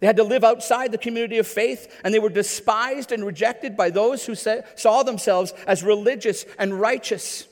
They 0.00 0.06
had 0.06 0.16
to 0.16 0.24
live 0.24 0.44
outside 0.44 0.92
the 0.92 0.98
community 0.98 1.38
of 1.38 1.46
faith, 1.46 2.00
and 2.04 2.12
they 2.12 2.18
were 2.18 2.28
despised 2.28 3.12
and 3.12 3.24
rejected 3.24 3.76
by 3.76 3.90
those 3.90 4.26
who 4.26 4.34
saw 4.34 5.02
themselves 5.02 5.52
as 5.66 5.82
religious 5.82 6.44
and 6.58 6.78
righteous. 6.78 7.46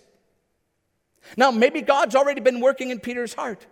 Now, 1.36 1.50
maybe 1.50 1.80
God's 1.80 2.14
already 2.14 2.40
been 2.40 2.60
working 2.60 2.90
in 2.90 3.00
Peter's 3.00 3.34
heart. 3.34 3.66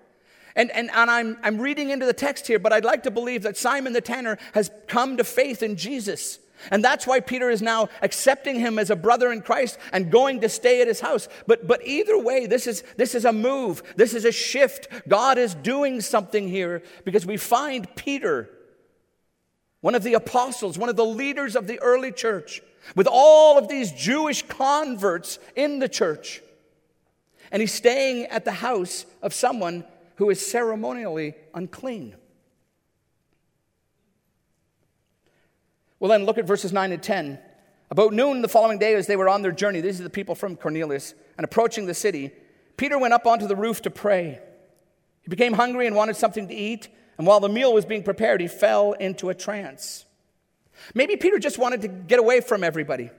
And, 0.57 0.71
and, 0.71 0.91
and 0.93 1.11
I'm, 1.11 1.39
I'm 1.43 1.61
reading 1.61 1.91
into 1.91 2.07
the 2.07 2.13
text 2.13 2.47
here, 2.47 2.59
but 2.59 2.73
I'd 2.73 2.85
like 2.85 3.05
to 3.05 3.11
believe 3.11 3.43
that 3.43 3.57
Simon 3.57 3.93
the 3.93 4.01
tanner 4.01 4.39
has 4.55 4.71
come 4.89 5.17
to 5.17 5.25
faith 5.25 5.63
in 5.63 5.77
Jesus. 5.77 6.39
And 6.71 6.85
that's 6.85 7.07
why 7.07 7.21
Peter 7.21 7.49
is 7.49 7.63
now 7.63 7.89
accepting 8.03 8.61
him 8.61 8.79
as 8.79 8.91
a 8.91 8.97
brother 8.97 9.33
in 9.33 9.41
Christ 9.41 9.79
and 9.93 10.11
going 10.11 10.41
to 10.41 10.49
stay 10.49 10.83
at 10.83 10.89
his 10.89 11.01
house. 11.01 11.29
But, 11.47 11.67
but 11.67 11.87
either 11.87 12.19
way, 12.19 12.47
this 12.47 12.67
is, 12.67 12.83
this 12.97 13.15
is 13.15 13.25
a 13.25 13.33
move, 13.33 13.83
this 13.97 14.15
is 14.15 14.25
a 14.25 14.33
shift. 14.33 14.89
God 15.09 15.39
is 15.39 15.55
doing 15.55 16.01
something 16.01 16.49
here 16.49 16.83
because 17.05 17.25
we 17.25 17.37
find 17.37 17.95
Peter, 17.97 18.51
one 19.81 19.95
of 19.95 20.03
the 20.03 20.15
apostles, 20.15 20.77
one 20.77 20.89
of 20.89 20.97
the 20.97 21.05
leaders 21.05 21.57
of 21.57 21.67
the 21.67 21.81
early 21.81 22.13
church, 22.13 22.63
with 22.95 23.09
all 23.11 23.57
of 23.59 23.69
these 23.69 23.93
Jewish 23.93 24.43
converts 24.43 25.39
in 25.57 25.79
the 25.79 25.89
church. 25.89 26.43
And 27.53 27.61
he's 27.61 27.75
staying 27.75 28.27
at 28.27 28.45
the 28.45 28.53
house 28.53 29.07
of 29.23 29.33
someone 29.33 29.85
who 30.17 30.31
is 30.31 30.47
ceremonially 30.47 31.35
unclean. 31.55 32.15
Well, 36.01 36.09
then 36.09 36.25
look 36.25 36.39
at 36.39 36.47
verses 36.47 36.73
9 36.73 36.93
and 36.93 37.03
10. 37.03 37.39
About 37.91 38.13
noon 38.13 38.41
the 38.41 38.49
following 38.49 38.79
day, 38.79 38.95
as 38.95 39.07
they 39.07 39.17
were 39.17 39.29
on 39.29 39.43
their 39.43 39.53
journey, 39.53 39.81
these 39.81 40.01
are 40.01 40.05
the 40.05 40.11
people 40.11 40.35
from 40.35 40.57
Cornelius, 40.57 41.15
and 41.37 41.45
approaching 41.45 41.87
the 41.87 41.95
city, 41.95 42.33
Peter 42.77 42.99
went 42.99 43.13
up 43.13 43.27
onto 43.27 43.47
the 43.47 43.57
roof 43.57 43.83
to 43.83 43.91
pray. 43.91 44.41
He 45.23 45.29
became 45.29 45.53
hungry 45.53 45.87
and 45.87 45.95
wanted 45.95 46.17
something 46.17 46.49
to 46.49 46.55
eat, 46.55 46.89
and 47.19 47.27
while 47.27 47.41
the 47.41 47.49
meal 47.49 47.75
was 47.75 47.85
being 47.85 48.03
prepared, 48.03 48.41
he 48.41 48.49
fell 48.49 48.93
into 48.95 49.29
a 49.29 49.35
trance. 49.35 50.07
Maybe 50.95 51.17
Peter 51.17 51.39
just 51.39 51.59
wanted 51.59 51.83
to 51.83 51.89
get 51.89 52.19
away 52.19 52.41
from 52.41 52.65
everybody. 52.65 53.11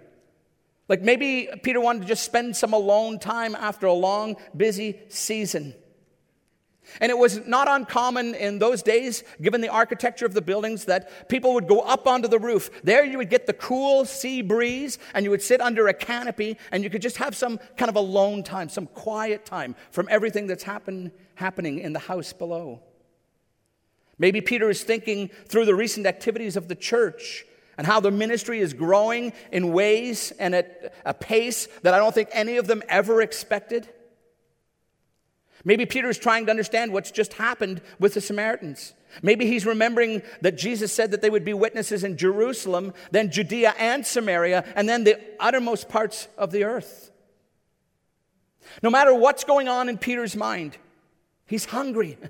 Like 0.87 1.01
maybe 1.01 1.49
Peter 1.61 1.79
wanted 1.79 2.01
to 2.01 2.07
just 2.07 2.23
spend 2.23 2.55
some 2.55 2.73
alone 2.73 3.19
time 3.19 3.55
after 3.55 3.85
a 3.85 3.93
long, 3.93 4.37
busy 4.57 4.99
season. 5.09 5.75
And 6.99 7.09
it 7.09 7.17
was 7.17 7.45
not 7.47 7.67
uncommon 7.67 8.35
in 8.35 8.59
those 8.59 8.83
days, 8.83 9.23
given 9.41 9.61
the 9.61 9.69
architecture 9.69 10.25
of 10.25 10.33
the 10.33 10.41
buildings, 10.41 10.85
that 10.85 11.29
people 11.29 11.53
would 11.53 11.67
go 11.67 11.79
up 11.79 12.07
onto 12.07 12.27
the 12.27 12.39
roof. 12.39 12.69
There 12.83 13.05
you 13.05 13.17
would 13.17 13.29
get 13.29 13.47
the 13.47 13.53
cool 13.53 14.05
sea 14.05 14.41
breeze, 14.41 14.99
and 15.13 15.23
you 15.23 15.31
would 15.31 15.41
sit 15.41 15.61
under 15.61 15.87
a 15.87 15.93
canopy, 15.93 16.57
and 16.71 16.83
you 16.83 16.89
could 16.89 17.01
just 17.01 17.17
have 17.17 17.35
some 17.35 17.59
kind 17.77 17.89
of 17.89 17.95
alone 17.95 18.43
time, 18.43 18.69
some 18.69 18.87
quiet 18.87 19.45
time 19.45 19.75
from 19.91 20.07
everything 20.09 20.47
that's 20.47 20.63
happen, 20.63 21.11
happening 21.35 21.79
in 21.79 21.93
the 21.93 21.99
house 21.99 22.33
below. 22.33 22.81
Maybe 24.17 24.41
Peter 24.41 24.69
is 24.69 24.83
thinking 24.83 25.29
through 25.47 25.65
the 25.65 25.73
recent 25.73 26.05
activities 26.05 26.55
of 26.55 26.67
the 26.67 26.75
church 26.75 27.45
and 27.77 27.87
how 27.87 27.99
the 27.99 28.11
ministry 28.11 28.59
is 28.59 28.73
growing 28.73 29.33
in 29.51 29.73
ways 29.73 30.31
and 30.37 30.53
at 30.53 30.93
a 31.05 31.13
pace 31.15 31.67
that 31.81 31.95
I 31.95 31.97
don't 31.97 32.13
think 32.13 32.29
any 32.31 32.57
of 32.57 32.67
them 32.67 32.83
ever 32.87 33.23
expected. 33.23 33.89
Maybe 35.63 35.85
Peter 35.85 36.09
is 36.09 36.17
trying 36.17 36.45
to 36.45 36.51
understand 36.51 36.91
what's 36.91 37.11
just 37.11 37.33
happened 37.33 37.81
with 37.99 38.13
the 38.13 38.21
Samaritans. 38.21 38.93
Maybe 39.21 39.45
he's 39.45 39.65
remembering 39.65 40.21
that 40.41 40.57
Jesus 40.57 40.93
said 40.93 41.11
that 41.11 41.21
they 41.21 41.29
would 41.29 41.45
be 41.45 41.53
witnesses 41.53 42.03
in 42.03 42.17
Jerusalem, 42.17 42.93
then 43.11 43.31
Judea 43.31 43.75
and 43.77 44.05
Samaria, 44.05 44.63
and 44.75 44.87
then 44.87 45.03
the 45.03 45.19
uttermost 45.39 45.89
parts 45.89 46.27
of 46.37 46.51
the 46.51 46.63
earth. 46.63 47.11
No 48.81 48.89
matter 48.89 49.13
what's 49.13 49.43
going 49.43 49.67
on 49.67 49.89
in 49.89 49.97
Peter's 49.97 50.35
mind, 50.35 50.77
he's 51.45 51.65
hungry. 51.65 52.17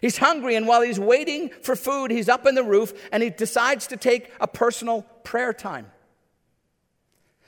He's 0.00 0.16
hungry, 0.16 0.54
and 0.54 0.68
while 0.68 0.82
he's 0.82 1.00
waiting 1.00 1.50
for 1.62 1.74
food, 1.74 2.12
he's 2.12 2.28
up 2.28 2.46
in 2.46 2.54
the 2.54 2.62
roof 2.62 2.92
and 3.10 3.20
he 3.20 3.30
decides 3.30 3.88
to 3.88 3.96
take 3.96 4.30
a 4.40 4.46
personal 4.46 5.02
prayer 5.24 5.52
time. 5.52 5.90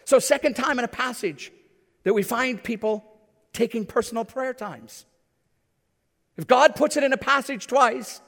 So, 0.04 0.18
second 0.18 0.56
time 0.56 0.80
in 0.80 0.84
a 0.84 0.88
passage 0.88 1.52
that 2.02 2.12
we 2.12 2.24
find 2.24 2.60
people 2.60 3.04
taking 3.52 3.86
personal 3.86 4.24
prayer 4.24 4.54
times. 4.54 5.04
If 6.36 6.46
God 6.46 6.76
puts 6.76 6.96
it 6.96 7.04
in 7.04 7.12
a 7.12 7.18
passage 7.18 7.66
twice, 7.66 8.20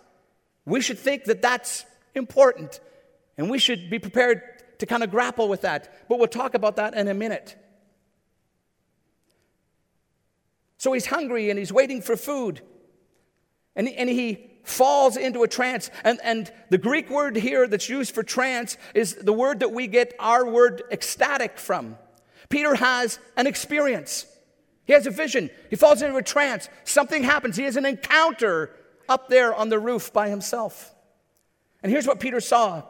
we 0.64 0.80
should 0.80 0.98
think 0.98 1.24
that 1.24 1.42
that's 1.42 1.84
important 2.14 2.80
and 3.36 3.50
we 3.50 3.58
should 3.58 3.88
be 3.88 3.98
prepared 3.98 4.42
to 4.78 4.86
kind 4.86 5.02
of 5.02 5.10
grapple 5.10 5.48
with 5.48 5.62
that. 5.62 6.08
But 6.08 6.18
we'll 6.18 6.28
talk 6.28 6.54
about 6.54 6.76
that 6.76 6.94
in 6.94 7.08
a 7.08 7.14
minute. 7.14 7.56
So 10.78 10.92
he's 10.92 11.06
hungry 11.06 11.50
and 11.50 11.58
he's 11.58 11.72
waiting 11.72 12.02
for 12.02 12.16
food. 12.16 12.60
And, 13.76 13.88
and 13.88 14.10
he 14.10 14.50
falls 14.64 15.16
into 15.16 15.42
a 15.44 15.48
trance. 15.48 15.90
And, 16.04 16.18
and 16.22 16.52
the 16.70 16.78
Greek 16.78 17.08
word 17.08 17.36
here 17.36 17.66
that's 17.66 17.88
used 17.88 18.14
for 18.14 18.22
trance 18.22 18.76
is 18.94 19.14
the 19.14 19.32
word 19.32 19.60
that 19.60 19.72
we 19.72 19.86
get 19.86 20.14
our 20.18 20.44
word 20.44 20.82
ecstatic 20.90 21.58
from. 21.58 21.96
Peter 22.48 22.74
has 22.74 23.18
an 23.36 23.46
experience. 23.46 24.26
He 24.84 24.92
has 24.92 25.06
a 25.06 25.10
vision. 25.10 25.50
He 25.70 25.76
falls 25.76 26.02
into 26.02 26.16
a 26.16 26.22
trance. 26.22 26.68
Something 26.84 27.22
happens. 27.22 27.56
He 27.56 27.64
has 27.64 27.76
an 27.76 27.86
encounter 27.86 28.70
up 29.08 29.28
there 29.28 29.54
on 29.54 29.68
the 29.68 29.78
roof 29.78 30.12
by 30.12 30.28
himself. 30.28 30.94
And 31.82 31.90
here's 31.90 32.06
what 32.06 32.20
Peter 32.20 32.40
saw 32.40 32.82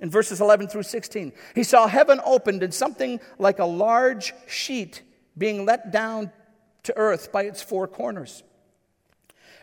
in 0.00 0.10
verses 0.10 0.40
11 0.40 0.68
through 0.68 0.82
16. 0.82 1.32
He 1.54 1.62
saw 1.62 1.86
heaven 1.86 2.20
opened 2.24 2.62
and 2.62 2.72
something 2.72 3.20
like 3.38 3.58
a 3.58 3.64
large 3.64 4.32
sheet 4.46 5.02
being 5.36 5.64
let 5.64 5.90
down 5.90 6.30
to 6.84 6.96
earth 6.96 7.32
by 7.32 7.44
its 7.44 7.62
four 7.62 7.88
corners. 7.88 8.42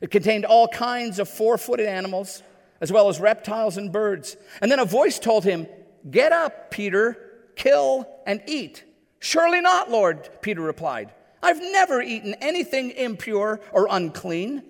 It 0.01 0.09
contained 0.09 0.45
all 0.45 0.67
kinds 0.67 1.19
of 1.19 1.29
four 1.29 1.57
footed 1.57 1.85
animals, 1.85 2.41
as 2.81 2.91
well 2.91 3.07
as 3.07 3.19
reptiles 3.19 3.77
and 3.77 3.91
birds. 3.91 4.35
And 4.61 4.71
then 4.71 4.79
a 4.79 4.85
voice 4.85 5.19
told 5.19 5.43
him, 5.43 5.67
Get 6.09 6.31
up, 6.31 6.71
Peter, 6.71 7.15
kill 7.55 8.07
and 8.25 8.41
eat. 8.47 8.83
Surely 9.19 9.61
not, 9.61 9.91
Lord, 9.91 10.27
Peter 10.41 10.61
replied. 10.61 11.11
I've 11.43 11.59
never 11.59 12.01
eaten 12.01 12.35
anything 12.35 12.91
impure 12.91 13.59
or 13.71 13.87
unclean. 13.89 14.63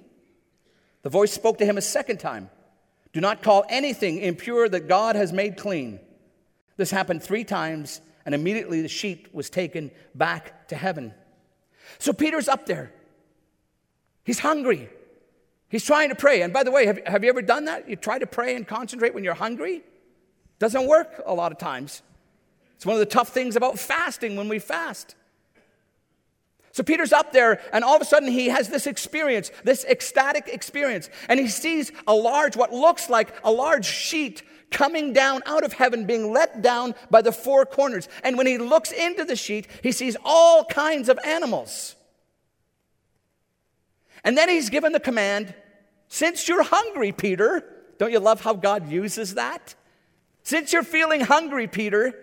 The 1.03 1.10
voice 1.10 1.31
spoke 1.31 1.57
to 1.57 1.65
him 1.65 1.77
a 1.77 1.81
second 1.81 2.19
time 2.19 2.49
Do 3.13 3.21
not 3.21 3.41
call 3.41 3.65
anything 3.69 4.19
impure 4.19 4.69
that 4.69 4.88
God 4.88 5.15
has 5.15 5.34
made 5.34 5.57
clean. 5.57 5.99
This 6.77 6.91
happened 6.91 7.21
three 7.21 7.43
times, 7.43 8.01
and 8.25 8.34
immediately 8.34 8.81
the 8.81 8.88
sheet 8.88 9.34
was 9.34 9.49
taken 9.49 9.91
back 10.15 10.67
to 10.69 10.75
heaven. 10.75 11.13
So 11.99 12.13
Peter's 12.13 12.47
up 12.47 12.65
there. 12.65 12.91
He's 14.23 14.39
hungry. 14.39 14.89
He's 15.69 15.86
trying 15.86 16.10
to 16.10 16.15
pray. 16.15 16.41
And 16.41 16.53
by 16.53 16.63
the 16.63 16.71
way, 16.71 16.86
have, 16.86 16.99
have 17.05 17.23
you 17.23 17.29
ever 17.29 17.41
done 17.41 17.65
that? 17.65 17.89
You 17.89 17.95
try 17.95 18.19
to 18.19 18.27
pray 18.27 18.55
and 18.55 18.67
concentrate 18.67 19.13
when 19.13 19.23
you're 19.23 19.34
hungry? 19.34 19.84
Doesn't 20.60 20.88
work 20.88 21.21
a 21.25 21.34
lot 21.34 21.51
of 21.51 21.57
times. 21.57 22.01
It's 22.75 22.86
one 22.86 22.95
of 22.95 22.99
the 22.99 23.05
tough 23.05 23.29
things 23.29 23.55
about 23.55 23.79
fasting 23.79 24.36
when 24.36 24.47
we 24.47 24.60
fast. 24.60 25.15
So 26.73 26.84
Peter's 26.84 27.12
up 27.12 27.34
there, 27.34 27.62
and 27.73 27.84
all 27.84 27.95
of 27.95 28.01
a 28.01 28.05
sudden 28.05 28.29
he 28.29 28.47
has 28.47 28.69
this 28.69 28.88
experience, 28.88 29.51
this 29.63 29.84
ecstatic 29.86 30.47
experience, 30.47 31.10
and 31.27 31.39
he 31.39 31.47
sees 31.47 31.91
a 32.07 32.13
large, 32.13 32.55
what 32.55 32.71
looks 32.73 33.10
like 33.10 33.36
a 33.43 33.51
large 33.51 33.86
sheet 33.86 34.43
coming 34.71 35.12
down 35.12 35.41
out 35.45 35.65
of 35.65 35.73
heaven, 35.73 36.05
being 36.05 36.31
let 36.31 36.62
down 36.62 36.95
by 37.10 37.21
the 37.21 37.31
four 37.31 37.65
corners. 37.65 38.07
And 38.23 38.38
when 38.38 38.47
he 38.47 38.57
looks 38.57 38.91
into 38.91 39.25
the 39.25 39.36
sheet, 39.36 39.67
he 39.84 39.91
sees 39.91 40.15
all 40.23 40.63
kinds 40.63 41.10
of 41.10 41.19
animals. 41.25 41.95
And 44.23 44.38
then 44.38 44.47
he's 44.49 44.69
given 44.69 44.93
the 44.93 44.99
command 44.99 45.53
since 46.07 46.47
you're 46.47 46.63
hungry, 46.63 47.12
Peter, 47.12 47.63
don't 47.97 48.12
you 48.12 48.19
love 48.19 48.41
how 48.41 48.53
God 48.53 48.89
uses 48.89 49.36
that? 49.36 49.75
Since 50.43 50.73
you're 50.73 50.84
feeling 50.84 51.21
hungry, 51.21 51.67
Peter, 51.67 52.13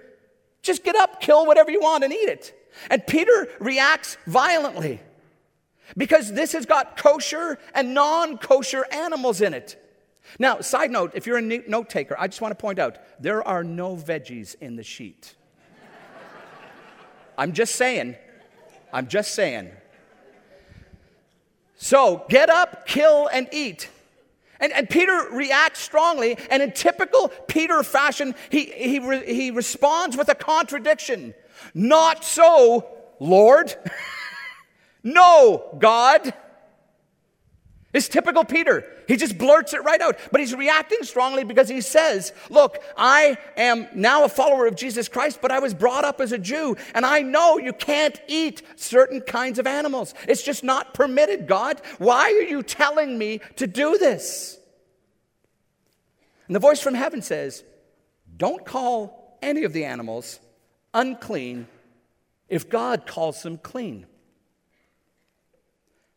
just 0.63 0.85
get 0.85 0.97
up, 0.97 1.21
kill 1.21 1.47
whatever 1.47 1.71
you 1.71 1.81
want, 1.81 2.05
and 2.05 2.13
eat 2.13 2.29
it. 2.29 2.58
And 2.91 3.07
Peter 3.07 3.49
reacts 3.61 4.17
violently 4.27 5.01
because 5.97 6.33
this 6.33 6.53
has 6.53 6.67
got 6.67 6.97
kosher 6.97 7.59
and 7.75 7.95
non 7.95 8.39
kosher 8.39 8.85
animals 8.93 9.41
in 9.41 9.55
it. 9.55 9.83
Now, 10.39 10.61
side 10.61 10.91
note, 10.91 11.13
if 11.15 11.27
you're 11.27 11.39
a 11.39 11.43
note 11.43 11.89
taker, 11.89 12.15
I 12.19 12.27
just 12.27 12.41
want 12.41 12.53
to 12.53 12.61
point 12.61 12.79
out 12.79 12.99
there 13.19 13.47
are 13.47 13.65
no 13.65 13.97
veggies 13.97 14.55
in 14.61 14.77
the 14.77 14.83
sheet. 14.83 15.35
I'm 17.39 17.53
just 17.53 17.77
saying. 17.77 18.17
I'm 18.93 19.09
just 19.09 19.35
saying. 19.35 19.71
So 21.77 22.25
get 22.29 22.51
up, 22.51 22.87
kill, 22.87 23.29
and 23.33 23.49
eat. 23.53 23.89
And, 24.61 24.73
and 24.73 24.91
Peter 24.91 25.29
reacts 25.31 25.81
strongly, 25.81 26.37
and 26.51 26.63
in 26.63 26.73
typical 26.73 27.29
Peter 27.47 27.83
fashion, 27.83 28.35
he, 28.51 28.65
he, 28.65 28.99
re, 28.99 29.25
he 29.25 29.51
responds 29.53 30.17
with 30.17 30.29
a 30.29 30.35
contradiction. 30.35 31.35
Not 31.75 32.25
so, 32.25 32.87
Lord. 33.21 33.75
no, 35.03 35.77
God. 35.79 36.33
It's 37.95 38.09
typical 38.09 38.45
Peter. 38.45 38.85
He 39.09 39.17
just 39.17 39.39
blurts 39.39 39.73
it 39.73 39.83
right 39.83 40.01
out. 40.01 40.19
But 40.31 40.41
he's 40.41 40.55
reacting 40.55 41.03
strongly 41.03 41.43
because 41.43 41.69
he 41.69 41.81
says, 41.81 42.33
Look, 42.51 42.79
I 42.97 43.39
am 43.57 43.89
now 43.95 44.25
a 44.25 44.29
follower 44.29 44.67
of 44.67 44.77
Jesus 44.77 45.09
Christ, 45.09 45.41
but 45.41 45.51
I 45.51 45.59
was 45.59 45.73
brought 45.73 46.05
up 46.05 46.21
as 46.21 46.33
a 46.33 46.39
Jew, 46.39 46.77
and 46.95 47.07
I 47.07 47.23
know 47.23 47.57
you 47.59 47.73
can't 47.73 48.21
eat 48.29 48.63
certain 48.77 49.23
kinds 49.23 49.59
of 49.59 49.67
animals. 49.67 50.15
It's 50.29 50.43
just 50.43 50.63
not 50.63 50.93
permitted, 50.93 51.47
God. 51.47 51.81
Why 51.97 52.25
are 52.25 52.43
you 52.43 52.63
telling 52.63 53.17
me 53.17 53.41
to 53.57 53.67
do 53.67 53.97
this? 53.97 54.59
And 56.47 56.55
the 56.55 56.61
voice 56.61 56.81
from 56.81 56.95
heaven 56.95 57.23
says, 57.23 57.65
Don't 58.37 58.67
call 58.67 59.39
any 59.41 59.65
of 59.65 59.73
the 59.73 59.87
animals 59.87 60.41
unclean 60.95 61.67
if 62.49 62.69
God 62.69 63.07
calls 63.07 63.43
them 63.43 63.59
clean. 63.59 64.07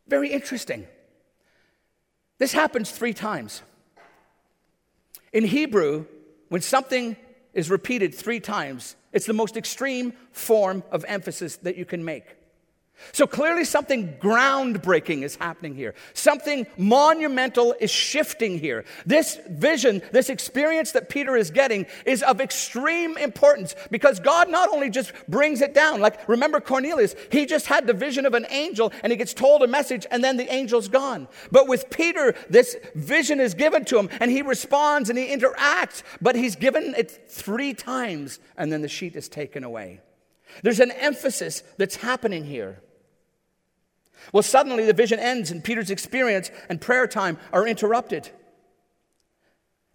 Very 0.07 0.31
interesting. 0.31 0.87
This 2.37 2.53
happens 2.53 2.91
three 2.91 3.13
times. 3.13 3.61
In 5.31 5.45
Hebrew, 5.45 6.05
when 6.49 6.61
something 6.61 7.15
is 7.53 7.69
repeated 7.69 8.13
three 8.13 8.39
times, 8.39 8.95
it's 9.13 9.25
the 9.25 9.33
most 9.33 9.57
extreme 9.57 10.13
form 10.31 10.83
of 10.91 11.05
emphasis 11.07 11.57
that 11.57 11.77
you 11.77 11.85
can 11.85 12.03
make. 12.03 12.35
So 13.13 13.27
clearly, 13.27 13.65
something 13.65 14.17
groundbreaking 14.19 15.23
is 15.23 15.35
happening 15.35 15.75
here. 15.75 15.93
Something 16.13 16.67
monumental 16.77 17.75
is 17.79 17.91
shifting 17.91 18.59
here. 18.59 18.85
This 19.05 19.39
vision, 19.49 20.01
this 20.11 20.29
experience 20.29 20.91
that 20.93 21.09
Peter 21.09 21.35
is 21.35 21.51
getting, 21.51 21.85
is 22.05 22.23
of 22.23 22.39
extreme 22.39 23.17
importance 23.17 23.75
because 23.89 24.19
God 24.19 24.49
not 24.49 24.69
only 24.69 24.89
just 24.89 25.13
brings 25.27 25.61
it 25.61 25.73
down, 25.73 25.99
like 25.99 26.27
remember 26.27 26.59
Cornelius, 26.59 27.15
he 27.31 27.45
just 27.45 27.65
had 27.65 27.87
the 27.87 27.93
vision 27.93 28.25
of 28.25 28.33
an 28.33 28.45
angel 28.49 28.93
and 29.03 29.11
he 29.11 29.17
gets 29.17 29.33
told 29.33 29.61
a 29.61 29.67
message 29.67 30.05
and 30.11 30.23
then 30.23 30.37
the 30.37 30.51
angel's 30.51 30.87
gone. 30.87 31.27
But 31.51 31.67
with 31.67 31.89
Peter, 31.89 32.33
this 32.49 32.77
vision 32.95 33.39
is 33.39 33.53
given 33.53 33.85
to 33.85 33.97
him 33.99 34.09
and 34.19 34.31
he 34.31 34.41
responds 34.41 35.09
and 35.09 35.17
he 35.17 35.27
interacts, 35.27 36.03
but 36.21 36.35
he's 36.35 36.55
given 36.55 36.95
it 36.95 37.29
three 37.29 37.73
times 37.73 38.39
and 38.57 38.71
then 38.71 38.81
the 38.81 38.87
sheet 38.87 39.15
is 39.15 39.27
taken 39.27 39.63
away. 39.63 40.01
There's 40.63 40.79
an 40.79 40.91
emphasis 40.91 41.63
that's 41.77 41.95
happening 41.95 42.45
here. 42.45 42.81
Well, 44.31 44.43
suddenly 44.43 44.85
the 44.85 44.93
vision 44.93 45.19
ends 45.19 45.51
and 45.51 45.63
Peter's 45.63 45.91
experience 45.91 46.51
and 46.69 46.79
prayer 46.79 47.07
time 47.07 47.37
are 47.51 47.67
interrupted. 47.67 48.29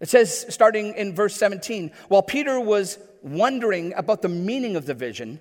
It 0.01 0.09
says, 0.09 0.47
starting 0.51 0.95
in 0.95 1.15
verse 1.15 1.35
17, 1.37 1.91
while 2.09 2.23
Peter 2.23 2.61
was 2.61 2.99
wondering 3.23 3.95
about 3.95 4.23
the 4.23 4.29
meaning 4.29 4.77
of 4.77 4.87
the 4.87 4.95
vision, 4.95 5.41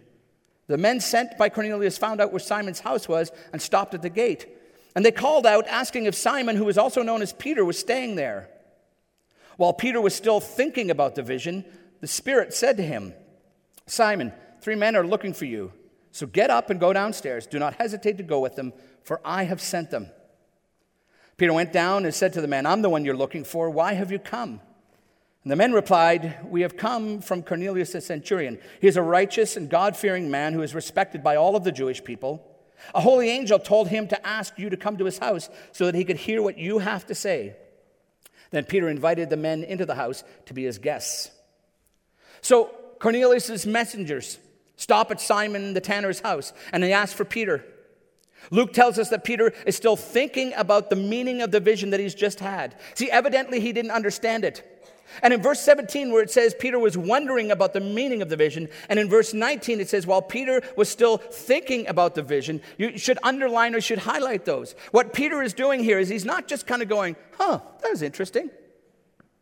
the 0.68 0.78
men 0.78 1.00
sent 1.00 1.38
by 1.38 1.50
Cornelius 1.50 1.98
found 1.98 2.22
out 2.22 2.32
where 2.32 2.40
Simon's 2.40 2.80
house 2.80 3.08
was 3.08 3.32
and 3.52 3.62
stopped 3.62 3.94
at 3.94 4.02
the 4.02 4.10
gate. 4.10 4.48
And 4.96 5.06
they 5.06 5.12
called 5.12 5.46
out, 5.46 5.68
asking 5.68 6.06
if 6.06 6.16
Simon, 6.16 6.56
who 6.56 6.66
was 6.66 6.78
also 6.78 7.04
known 7.04 7.22
as 7.22 7.34
Peter, 7.34 7.66
was 7.66 7.78
staying 7.78 8.16
there. 8.16 8.50
While 9.58 9.74
Peter 9.74 10.00
was 10.00 10.16
still 10.16 10.40
thinking 10.40 10.90
about 10.90 11.16
the 11.16 11.22
vision, 11.22 11.66
the 12.00 12.08
Spirit 12.08 12.54
said 12.54 12.78
to 12.78 12.84
him, 12.84 13.14
Simon, 13.88 14.34
three 14.62 14.76
men 14.76 14.96
are 14.96 15.06
looking 15.06 15.34
for 15.34 15.46
you. 15.46 15.74
So 16.16 16.26
get 16.26 16.50
up 16.50 16.70
and 16.70 16.80
go 16.80 16.94
downstairs. 16.94 17.46
Do 17.46 17.60
not 17.60 17.74
hesitate 17.74 18.16
to 18.20 18.24
go 18.24 18.40
with 18.40 18.56
them, 18.56 18.72
for 19.04 19.20
I 19.26 19.44
have 19.44 19.60
sent 19.60 19.92
them. 19.92 20.08
Peter 21.36 21.52
went 21.52 21.74
down 21.74 22.06
and 22.06 22.16
said 22.16 22.32
to 22.32 22.42
the 22.42 22.48
man, 22.48 22.66
I'm 22.66 22.82
the 22.82 22.90
one 22.90 23.04
you're 23.04 23.18
looking 23.18 23.44
for. 23.44 23.70
Why 23.70 23.96
have 23.96 24.14
you 24.14 24.20
come? 24.20 24.62
And 25.44 25.52
the 25.52 25.58
men 25.58 25.74
replied, 25.74 26.38
We 26.46 26.62
have 26.62 26.78
come 26.78 27.20
from 27.20 27.44
Cornelius 27.44 27.92
the 27.92 28.00
centurion. 28.00 28.60
He 28.80 28.88
is 28.88 28.96
a 28.96 29.02
righteous 29.02 29.58
and 29.58 29.70
God 29.70 29.98
fearing 29.98 30.32
man 30.32 30.54
who 30.54 30.62
is 30.62 30.74
respected 30.74 31.22
by 31.22 31.36
all 31.36 31.58
of 31.58 31.66
the 31.66 31.72
Jewish 31.74 32.02
people. 32.02 32.50
A 32.94 33.02
holy 33.02 33.30
angel 33.30 33.60
told 33.60 33.90
him 33.90 34.08
to 34.08 34.26
ask 34.26 34.58
you 34.58 34.70
to 34.70 34.78
come 34.78 34.96
to 34.96 35.06
his 35.06 35.18
house 35.18 35.50
so 35.74 35.86
that 35.86 35.96
he 35.96 36.06
could 36.06 36.16
hear 36.16 36.42
what 36.42 36.58
you 36.58 36.80
have 36.80 37.06
to 37.08 37.14
say. 37.14 37.58
Then 38.52 38.64
Peter 38.64 38.88
invited 38.88 39.30
the 39.30 39.36
men 39.36 39.66
into 39.66 39.86
the 39.86 39.96
house 39.96 40.24
to 40.46 40.54
be 40.54 40.64
his 40.64 40.78
guests. 40.78 41.30
So 42.40 42.72
Cornelius' 43.00 43.66
messengers 43.66 44.40
stop 44.76 45.12
at 45.12 45.22
Simon 45.22 45.74
the 45.74 45.82
tanner's 45.82 46.20
house 46.20 46.54
and 46.72 46.82
they 46.84 46.94
ask 46.94 47.16
for 47.16 47.26
Peter. 47.26 47.64
Luke 48.52 48.74
tells 48.74 49.00
us 49.00 49.10
that 49.10 49.24
Peter 49.24 49.54
is 49.66 49.76
still 49.76 49.96
thinking 49.96 50.54
about 50.54 50.90
the 50.90 50.96
meaning 50.96 51.42
of 51.42 51.52
the 51.52 51.60
vision 51.60 51.90
that 51.92 52.00
he's 52.00 52.16
just 52.16 52.40
had. 52.40 52.76
See, 52.94 53.10
evidently 53.10 53.60
he 53.60 53.74
didn't 53.74 53.92
understand 53.92 54.46
it. 54.46 54.72
And 55.22 55.34
in 55.34 55.42
verse 55.42 55.62
17, 55.62 56.12
where 56.12 56.24
it 56.24 56.32
says 56.32 56.56
Peter 56.58 56.80
was 56.80 56.98
wondering 56.98 57.52
about 57.52 57.74
the 57.74 57.80
meaning 57.80 58.22
of 58.22 58.30
the 58.30 58.36
vision, 58.36 58.68
and 58.90 59.00
in 59.00 59.08
verse 59.08 59.34
19, 59.34 59.80
it 59.80 59.90
says 59.90 60.06
while 60.06 60.22
Peter 60.22 60.62
was 60.76 60.90
still 60.90 61.18
thinking 61.18 61.88
about 61.88 62.16
the 62.16 62.24
vision, 62.24 62.62
you 62.78 62.98
should 62.98 63.20
underline 63.24 63.76
or 63.76 63.82
should 63.82 64.00
highlight 64.00 64.46
those. 64.46 64.76
What 64.92 65.14
Peter 65.14 65.42
is 65.42 65.54
doing 65.54 65.84
here 65.84 66.00
is 66.00 66.10
he's 66.10 66.26
not 66.26 66.48
just 66.48 66.68
kind 66.68 66.82
of 66.82 66.90
going, 66.90 67.16
huh, 67.38 67.60
that 67.82 67.92
was 67.92 68.02
interesting. 68.02 68.50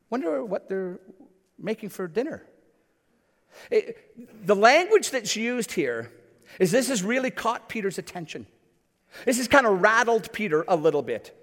Wonder 0.10 0.44
what 0.44 0.70
they're 0.70 1.00
making 1.58 1.90
for 1.90 2.08
dinner. 2.08 2.46
It, 3.72 4.46
the 4.46 4.56
language 4.56 5.12
that's 5.12 5.36
used 5.36 5.72
here 5.72 6.12
is 6.60 6.72
this 6.72 6.90
has 6.90 7.04
really 7.04 7.32
caught 7.32 7.70
Peter's 7.70 7.98
attention. 7.98 8.46
This 9.26 9.38
has 9.38 9.48
kind 9.48 9.66
of 9.66 9.82
rattled 9.82 10.32
Peter 10.34 10.66
a 10.68 10.76
little 10.76 11.02
bit. 11.02 11.38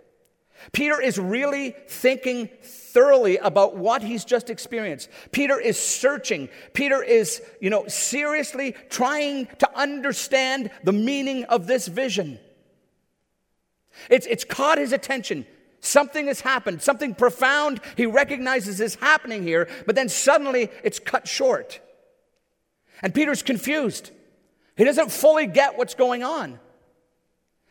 Peter 0.73 1.01
is 1.01 1.19
really 1.19 1.75
thinking 1.89 2.49
thoroughly 2.63 3.39
about 3.39 3.77
what 3.77 4.03
he's 4.03 4.25
just 4.25 4.51
experienced. 4.51 5.09
Peter 5.33 5.59
is 5.59 5.79
searching. 5.79 6.49
Peter 6.75 7.03
is, 7.03 7.41
you 7.61 7.71
know, 7.71 7.87
seriously 7.89 8.75
trying 8.91 9.47
to 9.59 9.79
understand 9.79 10.71
the 10.85 10.93
meaning 10.93 11.45
of 11.45 11.67
this 11.67 11.89
vision. 11.89 12.39
It's, 14.11 14.27
it's 14.27 14.45
caught 14.45 14.79
his 14.79 14.93
attention. 14.93 15.47
Something 15.81 16.27
has 16.27 16.43
happened, 16.43 16.83
something 16.83 17.15
profound 17.15 17.81
he 17.97 18.05
recognizes 18.05 18.81
is 18.81 18.97
happening 18.97 19.43
here, 19.43 19.67
but 19.87 19.95
then 19.95 20.11
suddenly 20.11 20.69
it's 20.85 20.99
cut 20.99 21.27
short. 21.27 21.81
And 23.03 23.15
Peter's 23.15 23.43
confused. 23.43 24.11
He 24.77 24.85
doesn't 24.85 25.11
fully 25.11 25.47
get 25.47 25.79
what's 25.79 25.95
going 25.95 26.23
on. 26.23 26.59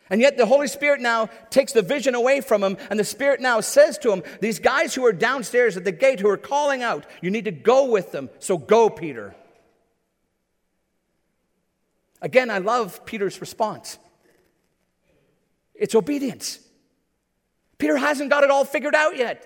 And 0.10 0.22
yet 0.22 0.38
the 0.38 0.46
Holy 0.46 0.68
Spirit 0.68 1.02
now 1.02 1.30
takes 1.52 1.72
the 1.72 1.84
vision 1.84 2.16
away 2.16 2.42
from 2.42 2.64
him, 2.64 2.78
and 2.90 3.00
the 3.00 3.04
Spirit 3.04 3.42
now 3.42 3.62
says 3.62 3.98
to 4.00 4.12
him, 4.12 4.24
These 4.42 4.60
guys 4.60 4.96
who 4.96 5.06
are 5.06 5.14
downstairs 5.14 5.78
at 5.78 5.84
the 5.84 5.92
gate 5.92 6.20
who 6.20 6.30
are 6.30 6.38
calling 6.38 6.82
out, 6.82 7.06
you 7.22 7.30
need 7.30 7.46
to 7.46 7.52
go 7.52 7.86
with 7.86 8.12
them. 8.12 8.30
So 8.40 8.58
go, 8.58 8.90
Peter. 8.90 9.36
Again, 12.22 12.50
I 12.50 12.58
love 12.58 13.06
Peter's 13.06 13.40
response 13.40 13.98
it's 15.80 15.96
obedience. 15.96 16.60
Peter 17.78 17.96
hasn't 17.96 18.30
got 18.30 18.44
it 18.44 18.52
all 18.52 18.66
figured 18.66 18.94
out 18.94 19.16
yet. 19.16 19.46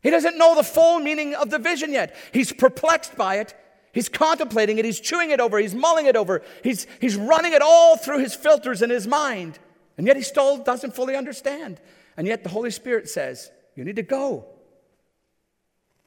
He 0.00 0.10
doesn't 0.10 0.38
know 0.38 0.54
the 0.54 0.62
full 0.62 1.00
meaning 1.00 1.34
of 1.34 1.50
the 1.50 1.58
vision 1.58 1.92
yet. 1.92 2.14
He's 2.32 2.52
perplexed 2.52 3.16
by 3.16 3.38
it, 3.38 3.54
He's 3.98 4.08
contemplating 4.08 4.78
it, 4.78 4.84
he's 4.84 5.00
chewing 5.00 5.32
it 5.32 5.40
over, 5.40 5.58
he's 5.58 5.74
mulling 5.74 6.06
it 6.06 6.14
over, 6.14 6.42
he's, 6.62 6.86
he's 7.00 7.16
running 7.16 7.52
it 7.52 7.62
all 7.62 7.96
through 7.96 8.20
his 8.20 8.32
filters 8.32 8.80
in 8.80 8.90
his 8.90 9.08
mind. 9.08 9.58
And 9.96 10.06
yet 10.06 10.14
he 10.14 10.22
still 10.22 10.58
doesn't 10.58 10.94
fully 10.94 11.16
understand. 11.16 11.80
And 12.16 12.24
yet 12.24 12.44
the 12.44 12.48
Holy 12.48 12.70
Spirit 12.70 13.08
says, 13.08 13.50
You 13.74 13.82
need 13.82 13.96
to 13.96 14.04
go. 14.04 14.44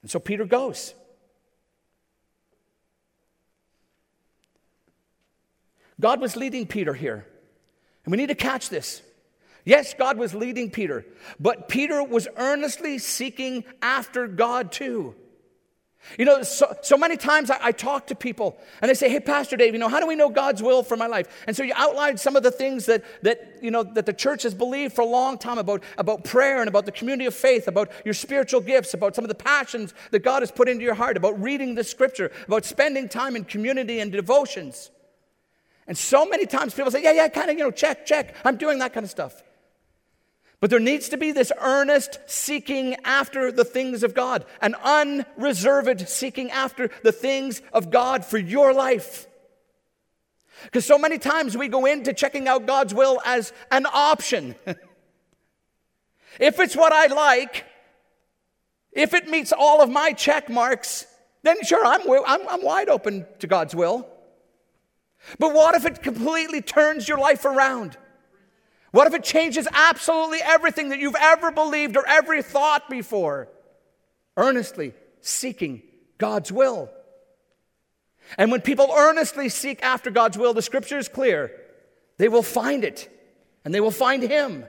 And 0.04 0.10
so 0.10 0.20
Peter 0.20 0.46
goes. 0.46 0.94
God 6.00 6.22
was 6.22 6.38
leading 6.38 6.68
Peter 6.68 6.94
here. 6.94 7.28
And 8.06 8.12
we 8.14 8.18
need 8.18 8.30
to 8.30 8.36
catch 8.36 8.70
this. 8.70 9.02
Yes, 9.66 9.94
God 9.96 10.18
was 10.18 10.34
leading 10.34 10.72
Peter, 10.72 11.06
but 11.42 11.68
Peter 11.68 12.02
was 12.02 12.30
earnestly 12.38 13.00
seeking 13.00 13.66
after 13.82 14.28
God 14.28 14.72
too. 14.72 15.14
You 16.18 16.26
know, 16.26 16.44
so, 16.44 16.76
so 16.82 16.98
many 16.98 17.16
times 17.16 17.50
I, 17.50 17.58
I, 17.62 17.72
talk 17.72 18.08
to 18.08 18.16
people 18.16 18.60
and 18.82 18.90
they 18.90 18.94
say, 18.94 19.10
Hey, 19.10 19.20
Pastor 19.20 19.56
Dave, 19.56 19.74
you 19.74 19.80
know, 19.80 19.88
how 19.88 20.00
do 20.00 20.08
we 20.08 20.16
know 20.16 20.30
God's 20.30 20.62
will 20.62 20.84
for 20.84 20.98
my 20.98 21.08
life? 21.08 21.44
And 21.48 21.56
so 21.56 21.64
you 21.64 21.74
outlined 21.76 22.20
some 22.20 22.36
of 22.36 22.44
the 22.44 22.52
things 22.52 22.86
that, 22.88 23.04
that, 23.22 23.60
you 23.62 23.72
know, 23.72 23.84
that 23.84 24.06
the 24.06 24.14
church 24.14 24.44
has 24.44 24.54
believed 24.54 24.94
for 24.94 25.02
a 25.02 25.08
long 25.08 25.38
time 25.38 25.58
about, 25.58 25.84
about 25.98 26.24
prayer 26.24 26.60
and 26.60 26.68
about 26.68 26.86
the 26.86 26.92
community 26.92 27.28
of 27.28 27.36
faith, 27.36 27.68
about 27.68 27.92
your 28.04 28.14
spiritual 28.14 28.62
gifts, 28.62 28.94
about 28.94 29.16
some 29.16 29.24
of 29.24 29.30
the 29.30 29.36
passions 29.36 29.94
that 30.12 30.20
God 30.20 30.42
has 30.42 30.52
put 30.52 30.68
into 30.68 30.84
your 30.84 30.96
heart, 30.96 31.18
about 31.18 31.42
reading 31.42 31.76
the 31.76 31.84
scripture, 31.84 32.32
about 32.48 32.66
spending 32.66 33.08
time 33.08 33.36
in 33.36 33.46
community 33.46 34.00
and 34.00 34.12
devotions. 34.12 34.92
And 35.88 35.98
so 35.98 36.26
many 36.26 36.46
times 36.46 36.74
people 36.74 36.92
say, 36.92 37.04
Yeah, 37.04 37.14
yeah, 37.14 37.28
kind 37.28 37.50
of, 37.50 37.58
you 37.58 37.64
know, 37.64 37.72
check, 37.72 38.06
check. 38.06 38.36
I'm 38.44 38.58
doing 38.58 38.80
that 38.80 38.94
kind 38.94 39.04
of 39.04 39.10
stuff. 39.10 39.44
But 40.62 40.70
there 40.70 40.80
needs 40.80 41.10
to 41.10 41.18
be 41.18 41.32
this 41.32 41.52
earnest 41.60 42.20
seeking 42.28 42.96
after 43.04 43.52
the 43.52 43.66
things 43.66 44.04
of 44.04 44.14
God, 44.14 44.46
an 44.62 44.76
unreserved 44.76 46.08
seeking 46.08 46.52
after 46.52 46.92
the 47.04 47.12
things 47.12 47.64
of 47.74 47.90
God 47.90 48.24
for 48.24 48.38
your 48.38 48.72
life. 48.72 49.28
Because 50.66 50.86
so 50.86 51.00
many 51.00 51.18
times 51.18 51.58
we 51.58 51.68
go 51.68 51.88
into 51.88 52.14
checking 52.14 52.48
out 52.48 52.68
God's 52.68 52.94
will 52.94 53.20
as 53.26 53.52
an 53.72 53.88
option. 53.92 54.54
if 56.40 56.60
it's 56.60 56.76
what 56.76 56.94
I 56.94 57.08
like, 57.08 57.66
if 58.92 59.16
it 59.16 59.28
meets 59.28 59.52
all 59.52 59.82
of 59.82 59.90
my 59.90 60.14
check 60.14 60.48
marks, 60.48 61.08
then 61.42 61.64
sure, 61.64 61.84
I'm, 61.84 62.02
I'm, 62.28 62.48
I'm 62.48 62.64
wide 62.64 62.88
open 62.88 63.26
to 63.40 63.48
God's 63.48 63.74
will. 63.74 64.08
But 65.40 65.56
what 65.56 65.74
if 65.74 65.88
it 65.88 66.04
completely 66.04 66.62
turns 66.62 67.08
your 67.08 67.18
life 67.18 67.46
around? 67.46 67.98
What 68.92 69.08
if 69.08 69.14
it 69.14 69.24
changes 69.24 69.68
absolutely 69.72 70.40
everything 70.44 70.90
that 70.90 71.00
you've 71.00 71.16
ever 71.20 71.52
believed 71.52 71.96
or 71.96 72.06
ever 72.06 72.42
thought 72.42 72.90
before? 72.90 73.48
Earnestly 74.36 74.94
seeking 75.22 75.82
God's 76.18 76.52
will. 76.52 76.90
And 78.38 78.52
when 78.52 78.62
people 78.62 78.94
earnestly 78.96 79.50
seek 79.50 79.82
after 79.82 80.12
God's 80.12 80.38
will, 80.38 80.54
the 80.54 80.62
scripture 80.62 80.98
is 80.98 81.08
clear. 81.08 81.52
They 82.18 82.28
will 82.28 82.44
find 82.44 82.84
it 82.84 83.10
and 83.64 83.74
they 83.74 83.80
will 83.80 83.92
find 83.92 84.24
Him. 84.24 84.66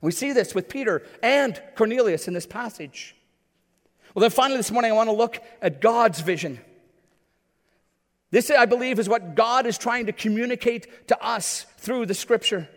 We 0.00 0.12
see 0.12 0.32
this 0.32 0.54
with 0.54 0.68
Peter 0.68 1.02
and 1.22 1.60
Cornelius 1.76 2.28
in 2.28 2.34
this 2.34 2.46
passage. 2.46 3.16
Well, 4.14 4.20
then 4.20 4.30
finally, 4.30 4.58
this 4.58 4.70
morning, 4.70 4.90
I 4.90 4.94
want 4.94 5.08
to 5.08 5.16
look 5.16 5.40
at 5.60 5.80
God's 5.80 6.20
vision. 6.20 6.60
This, 8.30 8.50
I 8.50 8.66
believe, 8.66 8.98
is 8.98 9.08
what 9.08 9.34
God 9.34 9.66
is 9.66 9.78
trying 9.78 10.06
to 10.06 10.12
communicate 10.12 11.08
to 11.08 11.22
us 11.24 11.66
through 11.78 12.06
the 12.06 12.14
scripture. 12.14 12.68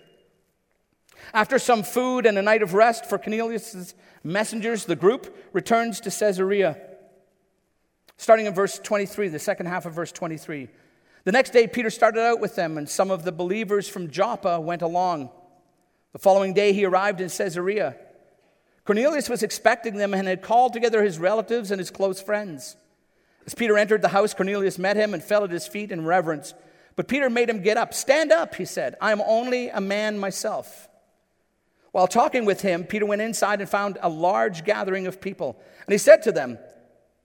After 1.34 1.60
some 1.60 1.84
food 1.84 2.26
and 2.26 2.38
a 2.38 2.42
night 2.42 2.62
of 2.62 2.74
rest 2.74 3.06
for 3.06 3.18
Cornelius' 3.18 3.94
messengers, 4.24 4.86
the 4.86 4.96
group 4.96 5.36
returns 5.54 6.00
to 6.02 6.12
Caesarea. 6.12 6.78
Starting 8.18 8.46
in 8.46 8.54
verse 8.54 8.80
23, 8.80 9.30
the 9.30 9.40
second 9.40 9.66
half 9.66 9.86
of 9.86 9.94
verse 9.94 10.12
23. 10.12 10.70
The 11.24 11.32
next 11.32 11.52
day, 11.52 11.68
Peter 11.68 11.90
started 11.90 12.22
out 12.22 12.40
with 12.40 12.56
them, 12.56 12.78
and 12.78 12.90
some 12.90 13.12
of 13.12 13.24
the 13.24 13.32
believers 13.32 13.88
from 13.88 14.10
Joppa 14.10 14.60
went 14.60 14.82
along. 14.82 15.30
The 16.14 16.20
following 16.20 16.54
day, 16.54 16.74
he 16.74 16.86
arrived 16.86 17.22
in 17.22 17.30
Caesarea. 17.30 17.96
Cornelius 18.86 19.30
was 19.30 19.44
expecting 19.44 19.96
them 19.96 20.14
and 20.14 20.28
had 20.28 20.42
called 20.42 20.74
together 20.74 21.04
his 21.04 21.20
relatives 21.20 21.72
and 21.72 21.80
his 21.80 21.92
close 21.92 22.22
friends. 22.22 22.76
As 23.46 23.54
Peter 23.54 23.78
entered 23.78 24.02
the 24.02 24.10
house, 24.10 24.34
Cornelius 24.34 24.78
met 24.78 24.98
him 24.98 25.14
and 25.14 25.24
fell 25.24 25.44
at 25.44 25.52
his 25.52 25.68
feet 25.68 25.92
in 25.92 26.06
reverence. 26.06 26.54
But 26.96 27.08
Peter 27.08 27.30
made 27.30 27.50
him 27.50 27.62
get 27.62 27.78
up. 27.78 27.94
Stand 27.94 28.32
up, 28.32 28.56
he 28.56 28.66
said. 28.66 28.96
I 29.00 29.12
am 29.12 29.22
only 29.22 29.70
a 29.70 29.82
man 29.82 30.20
myself. 30.20 30.90
While 31.92 32.08
talking 32.08 32.46
with 32.46 32.62
him, 32.62 32.86
Peter 32.86 33.06
went 33.06 33.22
inside 33.22 33.60
and 33.60 33.70
found 33.70 33.98
a 34.02 34.10
large 34.10 34.64
gathering 34.64 35.08
of 35.08 35.20
people. 35.20 35.62
And 35.86 35.92
he 35.92 35.98
said 35.98 36.22
to 36.24 36.32
them, 36.32 36.58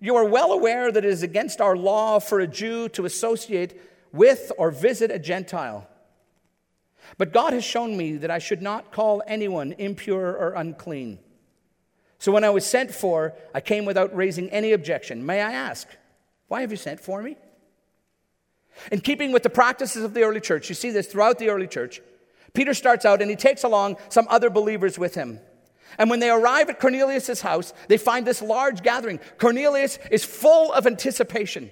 You 0.00 0.16
are 0.16 0.24
well 0.24 0.52
aware 0.52 0.90
that 0.90 1.04
it 1.04 1.08
is 1.08 1.22
against 1.22 1.60
our 1.60 1.76
law 1.76 2.18
for 2.18 2.40
a 2.40 2.46
Jew 2.46 2.88
to 2.90 3.04
associate 3.04 3.80
with 4.12 4.50
or 4.58 4.70
visit 4.70 5.10
a 5.10 5.18
Gentile. 5.18 5.88
But 7.18 7.32
God 7.32 7.52
has 7.52 7.64
shown 7.64 7.96
me 7.96 8.16
that 8.16 8.30
I 8.30 8.38
should 8.38 8.62
not 8.62 8.90
call 8.90 9.22
anyone 9.26 9.72
impure 9.72 10.36
or 10.36 10.54
unclean. 10.54 11.20
So 12.18 12.32
when 12.32 12.44
I 12.44 12.50
was 12.50 12.66
sent 12.66 12.90
for, 12.90 13.34
I 13.54 13.60
came 13.60 13.84
without 13.84 14.16
raising 14.16 14.50
any 14.50 14.72
objection. 14.72 15.24
May 15.24 15.42
I 15.42 15.52
ask, 15.52 15.86
why 16.48 16.62
have 16.62 16.70
you 16.70 16.76
sent 16.76 17.00
for 17.00 17.22
me? 17.22 17.36
In 18.90 19.00
keeping 19.00 19.32
with 19.32 19.42
the 19.42 19.50
practices 19.50 20.02
of 20.02 20.14
the 20.14 20.22
early 20.22 20.40
church, 20.40 20.68
you 20.68 20.74
see 20.74 20.90
this 20.90 21.06
throughout 21.06 21.38
the 21.38 21.50
early 21.50 21.66
church, 21.66 22.00
Peter 22.56 22.74
starts 22.74 23.04
out 23.04 23.20
and 23.20 23.30
he 23.30 23.36
takes 23.36 23.62
along 23.62 23.98
some 24.08 24.26
other 24.28 24.50
believers 24.50 24.98
with 24.98 25.14
him. 25.14 25.38
And 25.98 26.10
when 26.10 26.20
they 26.20 26.30
arrive 26.30 26.68
at 26.68 26.80
Cornelius' 26.80 27.40
house, 27.40 27.72
they 27.88 27.98
find 27.98 28.26
this 28.26 28.42
large 28.42 28.82
gathering. 28.82 29.20
Cornelius 29.38 29.98
is 30.10 30.24
full 30.24 30.72
of 30.72 30.86
anticipation. 30.86 31.70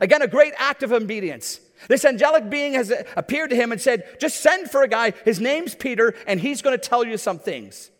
Again, 0.00 0.22
a 0.22 0.28
great 0.28 0.52
act 0.56 0.82
of 0.82 0.92
obedience. 0.92 1.60
This 1.88 2.04
angelic 2.04 2.48
being 2.48 2.74
has 2.74 2.92
appeared 3.16 3.50
to 3.50 3.56
him 3.56 3.72
and 3.72 3.80
said, 3.80 4.04
Just 4.20 4.40
send 4.40 4.70
for 4.70 4.82
a 4.82 4.88
guy. 4.88 5.12
His 5.24 5.40
name's 5.40 5.74
Peter, 5.74 6.14
and 6.26 6.40
he's 6.40 6.62
going 6.62 6.78
to 6.78 6.88
tell 6.88 7.04
you 7.04 7.18
some 7.18 7.38
things. 7.38 7.90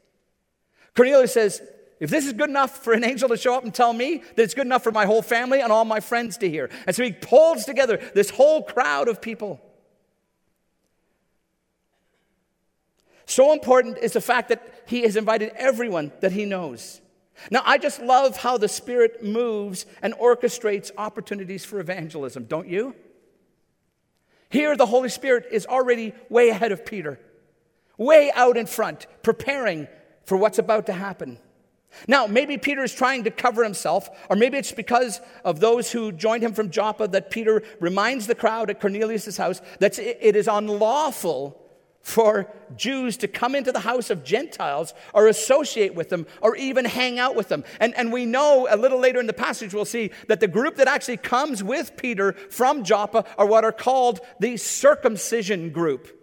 Cornelius 0.95 1.33
says, 1.33 1.61
If 1.99 2.11
this 2.11 2.27
is 2.27 2.33
good 2.35 2.49
enough 2.49 2.85
for 2.85 2.93
an 2.93 3.05
angel 3.05 3.29
to 3.31 3.37
show 3.37 3.55
up 3.55 3.65
and 3.65 3.75
tell 3.75 3.93
me, 3.93 4.23
then 4.37 4.45
it's 4.45 4.55
good 4.55 4.67
enough 4.67 4.85
for 4.85 4.93
my 4.93 5.07
whole 5.07 5.23
family 5.23 5.61
and 5.61 5.73
all 5.73 5.85
my 5.85 6.01
friends 6.01 6.37
to 6.39 6.49
hear. 6.49 6.71
And 6.87 6.95
so 6.95 7.03
he 7.03 7.13
pulls 7.13 7.65
together 7.65 8.01
this 8.15 8.31
whole 8.31 8.63
crowd 8.63 9.09
of 9.09 9.21
people. 9.21 9.61
So 13.33 13.55
important 13.55 13.97
is 13.97 14.13
the 14.13 14.21
fact 14.21 14.51
that 14.51 14.63
he 14.85 15.05
has 15.05 15.17
invited 15.17 15.53
everyone 15.57 16.13
that 16.21 16.33
he 16.33 16.45
knows. 16.45 17.01
Now, 17.51 17.63
I 17.65 17.79
just 17.79 18.03
love 18.03 18.37
how 18.37 18.59
the 18.59 18.69
Spirit 18.69 19.25
moves 19.25 19.87
and 20.03 20.13
orchestrates 20.13 20.91
opportunities 20.99 21.65
for 21.65 21.81
evangelism, 21.81 22.45
don't 22.45 22.69
you? 22.69 22.95
Here, 24.51 24.77
the 24.77 24.85
Holy 24.85 25.09
Spirit 25.09 25.47
is 25.51 25.65
already 25.65 26.13
way 26.29 26.51
ahead 26.51 26.73
of 26.73 26.85
Peter, 26.85 27.19
way 27.97 28.31
out 28.35 28.59
in 28.59 28.67
front, 28.67 29.07
preparing 29.23 29.89
for 30.27 30.37
what's 30.37 30.59
about 30.59 30.85
to 30.87 30.93
happen. 30.93 31.39
Now, 32.07 32.27
maybe 32.27 32.59
Peter 32.59 32.85
is 32.85 32.95
trying 32.95 33.25
to 33.25 33.31
cover 33.31 33.65
himself, 33.65 34.11
or 34.29 34.37
maybe 34.37 34.59
it's 34.59 34.73
because 34.73 35.23
of 35.43 35.59
those 35.59 35.91
who 35.91 36.13
joined 36.13 36.45
him 36.45 36.53
from 36.53 36.69
Joppa 36.69 37.09
that 37.09 37.31
Peter 37.31 37.63
reminds 37.81 38.27
the 38.27 38.35
crowd 38.35 38.69
at 38.69 38.79
Cornelius' 38.79 39.39
house 39.39 39.63
that 39.79 39.99
it 39.99 40.37
is 40.37 40.49
unlawful 40.49 41.62
for 42.03 42.49
Jews 42.77 43.17
to 43.19 43.29
come 43.29 43.55
into 43.55 43.73
the 43.73 43.81
house 43.81 44.11
of 44.11 44.25
Gentiles 44.25 44.93
or 45.15 45.29
associate 45.29 45.95
with 45.95 46.09
them 46.09 46.27
or 46.41 46.57
even 46.57 46.85
hang 46.85 47.19
out 47.19 47.37
with 47.37 47.49
them. 47.49 47.65
And, 47.81 47.95
and 47.97 48.13
we 48.13 48.27
know 48.27 48.67
a 48.69 48.77
little 48.77 48.99
later 48.99 49.21
in 49.21 49.27
the 49.27 49.33
passage, 49.33 49.73
we'll 49.73 49.85
see 49.85 50.11
that 50.29 50.41
the 50.41 50.49
group 50.49 50.77
that 50.77 50.89
actually 50.89 51.19
comes 51.19 51.63
with 51.63 51.97
Peter 51.97 52.33
from 52.33 52.85
Joppa 52.85 53.25
are 53.39 53.47
what 53.47 53.65
are 53.65 53.73
called 53.73 54.21
the 54.41 54.57
circumcision 54.57 55.71
group. 55.71 56.22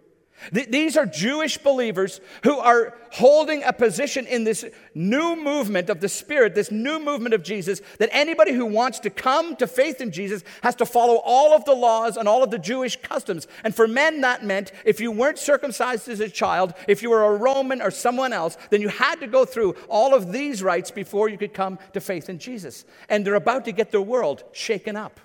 These 0.52 0.96
are 0.96 1.06
Jewish 1.06 1.58
believers 1.58 2.20
who 2.44 2.58
are 2.58 2.94
holding 3.12 3.62
a 3.62 3.72
position 3.72 4.26
in 4.26 4.44
this 4.44 4.64
new 4.94 5.36
movement 5.36 5.90
of 5.90 6.00
the 6.00 6.08
Spirit, 6.08 6.54
this 6.54 6.70
new 6.70 6.98
movement 6.98 7.34
of 7.34 7.42
Jesus, 7.42 7.82
that 7.98 8.08
anybody 8.12 8.52
who 8.52 8.66
wants 8.66 9.00
to 9.00 9.10
come 9.10 9.56
to 9.56 9.66
faith 9.66 10.00
in 10.00 10.12
Jesus 10.12 10.42
has 10.62 10.74
to 10.76 10.86
follow 10.86 11.16
all 11.24 11.52
of 11.52 11.64
the 11.64 11.74
laws 11.74 12.16
and 12.16 12.28
all 12.28 12.42
of 12.42 12.50
the 12.50 12.58
Jewish 12.58 12.96
customs. 12.96 13.46
And 13.64 13.74
for 13.74 13.86
men, 13.86 14.20
that 14.22 14.44
meant 14.44 14.72
if 14.84 15.00
you 15.00 15.10
weren't 15.10 15.38
circumcised 15.38 16.08
as 16.08 16.20
a 16.20 16.28
child, 16.28 16.74
if 16.88 17.02
you 17.02 17.10
were 17.10 17.24
a 17.24 17.36
Roman 17.36 17.82
or 17.82 17.90
someone 17.90 18.32
else, 18.32 18.56
then 18.70 18.80
you 18.80 18.88
had 18.88 19.20
to 19.20 19.26
go 19.26 19.44
through 19.44 19.74
all 19.88 20.14
of 20.14 20.32
these 20.32 20.62
rites 20.62 20.90
before 20.90 21.28
you 21.28 21.38
could 21.38 21.54
come 21.54 21.78
to 21.92 22.00
faith 22.00 22.28
in 22.28 22.38
Jesus. 22.38 22.84
And 23.08 23.26
they're 23.26 23.34
about 23.34 23.64
to 23.66 23.72
get 23.72 23.90
their 23.90 24.00
world 24.00 24.44
shaken 24.52 24.96
up. 24.96 25.20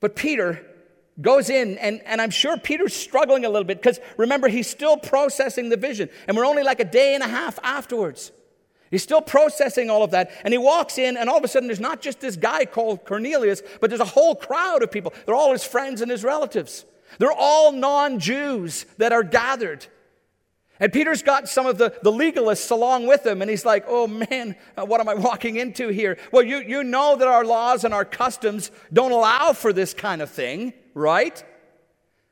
But 0.00 0.16
Peter 0.16 0.64
goes 1.20 1.50
in, 1.50 1.78
and, 1.78 2.00
and 2.04 2.20
I'm 2.20 2.30
sure 2.30 2.56
Peter's 2.56 2.94
struggling 2.94 3.44
a 3.44 3.48
little 3.48 3.64
bit 3.64 3.78
because 3.78 3.98
remember, 4.16 4.48
he's 4.48 4.68
still 4.68 4.96
processing 4.96 5.68
the 5.68 5.76
vision, 5.76 6.08
and 6.26 6.36
we're 6.36 6.46
only 6.46 6.62
like 6.62 6.80
a 6.80 6.84
day 6.84 7.14
and 7.14 7.22
a 7.22 7.28
half 7.28 7.58
afterwards. 7.62 8.32
He's 8.90 9.02
still 9.02 9.20
processing 9.20 9.90
all 9.90 10.02
of 10.02 10.12
that, 10.12 10.30
and 10.44 10.54
he 10.54 10.58
walks 10.58 10.96
in, 10.96 11.16
and 11.16 11.28
all 11.28 11.36
of 11.36 11.44
a 11.44 11.48
sudden, 11.48 11.68
there's 11.68 11.80
not 11.80 12.00
just 12.00 12.20
this 12.20 12.36
guy 12.36 12.64
called 12.64 13.04
Cornelius, 13.04 13.62
but 13.80 13.90
there's 13.90 14.00
a 14.00 14.06
whole 14.06 14.34
crowd 14.34 14.82
of 14.82 14.90
people. 14.90 15.12
They're 15.26 15.34
all 15.34 15.52
his 15.52 15.64
friends 15.64 16.00
and 16.00 16.10
his 16.10 16.24
relatives. 16.24 16.86
They're 17.18 17.32
all 17.32 17.72
non 17.72 18.18
Jews 18.18 18.86
that 18.98 19.12
are 19.12 19.22
gathered. 19.22 19.86
And 20.80 20.92
Peter's 20.92 21.22
got 21.22 21.48
some 21.48 21.66
of 21.66 21.78
the, 21.78 21.92
the 22.02 22.12
legalists 22.12 22.70
along 22.70 23.06
with 23.06 23.26
him, 23.26 23.42
and 23.42 23.50
he's 23.50 23.64
like, 23.64 23.84
oh 23.88 24.06
man, 24.06 24.56
uh, 24.76 24.84
what 24.84 25.00
am 25.00 25.08
I 25.08 25.14
walking 25.28 25.56
into 25.56 25.88
here? 25.88 26.18
Well, 26.32 26.42
you, 26.42 26.58
you 26.58 26.84
know 26.84 27.16
that 27.16 27.26
our 27.26 27.44
laws 27.44 27.84
and 27.84 27.92
our 27.92 28.04
customs 28.04 28.70
don't 28.92 29.12
allow 29.12 29.52
for 29.52 29.72
this 29.72 29.92
kind 29.94 30.22
of 30.22 30.30
thing, 30.30 30.72
right? 30.94 31.42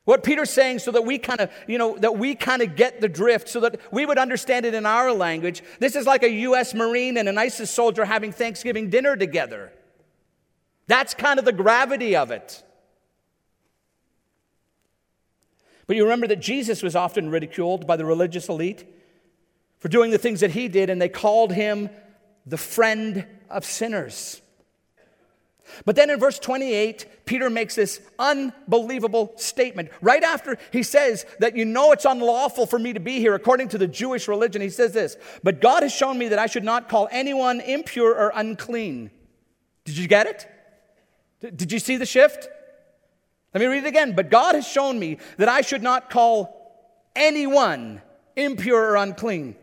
What 0.04 0.22
Peter's 0.22 0.50
saying, 0.50 0.78
so 0.78 0.92
that 0.92 1.04
we 1.04 1.18
kind 1.18 1.40
of, 1.40 1.50
you 1.66 1.78
know, 1.78 1.98
that 1.98 2.16
we 2.16 2.36
kind 2.36 2.62
of 2.62 2.76
get 2.76 3.00
the 3.00 3.08
drift, 3.08 3.48
so 3.48 3.58
that 3.60 3.80
we 3.92 4.06
would 4.06 4.18
understand 4.18 4.64
it 4.64 4.72
in 4.72 4.86
our 4.86 5.12
language. 5.12 5.64
This 5.80 5.96
is 5.96 6.06
like 6.06 6.22
a 6.22 6.30
U.S. 6.30 6.74
Marine 6.74 7.16
and 7.16 7.28
an 7.28 7.36
ISIS 7.36 7.72
soldier 7.72 8.04
having 8.04 8.30
Thanksgiving 8.30 8.88
dinner 8.88 9.16
together. 9.16 9.72
That's 10.86 11.14
kind 11.14 11.40
of 11.40 11.44
the 11.44 11.52
gravity 11.52 12.14
of 12.14 12.30
it. 12.30 12.62
But 15.86 15.96
you 15.96 16.04
remember 16.04 16.26
that 16.28 16.40
Jesus 16.40 16.82
was 16.82 16.96
often 16.96 17.30
ridiculed 17.30 17.86
by 17.86 17.96
the 17.96 18.04
religious 18.04 18.48
elite 18.48 18.84
for 19.78 19.88
doing 19.88 20.10
the 20.10 20.18
things 20.18 20.40
that 20.40 20.50
he 20.50 20.68
did, 20.68 20.90
and 20.90 21.00
they 21.00 21.08
called 21.08 21.52
him 21.52 21.90
the 22.44 22.56
friend 22.56 23.26
of 23.50 23.64
sinners. 23.64 24.40
But 25.84 25.96
then 25.96 26.10
in 26.10 26.18
verse 26.18 26.38
28, 26.38 27.26
Peter 27.26 27.50
makes 27.50 27.74
this 27.74 28.00
unbelievable 28.18 29.32
statement. 29.36 29.90
Right 30.00 30.22
after 30.22 30.58
he 30.72 30.82
says 30.82 31.26
that 31.40 31.56
you 31.56 31.64
know 31.64 31.92
it's 31.92 32.04
unlawful 32.04 32.66
for 32.66 32.78
me 32.78 32.92
to 32.92 33.00
be 33.00 33.18
here 33.18 33.34
according 33.34 33.68
to 33.70 33.78
the 33.78 33.88
Jewish 33.88 34.28
religion, 34.28 34.62
he 34.62 34.70
says 34.70 34.92
this 34.92 35.16
But 35.42 35.60
God 35.60 35.82
has 35.82 35.92
shown 35.92 36.18
me 36.18 36.28
that 36.28 36.38
I 36.38 36.46
should 36.46 36.64
not 36.64 36.88
call 36.88 37.08
anyone 37.10 37.60
impure 37.60 38.14
or 38.14 38.32
unclean. 38.34 39.10
Did 39.84 39.98
you 39.98 40.08
get 40.08 40.26
it? 40.26 41.56
Did 41.56 41.72
you 41.72 41.78
see 41.78 41.96
the 41.96 42.06
shift? 42.06 42.48
Let 43.54 43.60
me 43.60 43.66
read 43.66 43.84
it 43.84 43.88
again. 43.88 44.14
But 44.14 44.30
God 44.30 44.54
has 44.54 44.66
shown 44.66 44.98
me 44.98 45.18
that 45.38 45.48
I 45.48 45.60
should 45.60 45.82
not 45.82 46.10
call 46.10 47.10
anyone 47.14 48.02
impure 48.36 48.92
or 48.92 48.96
unclean. 48.96 49.56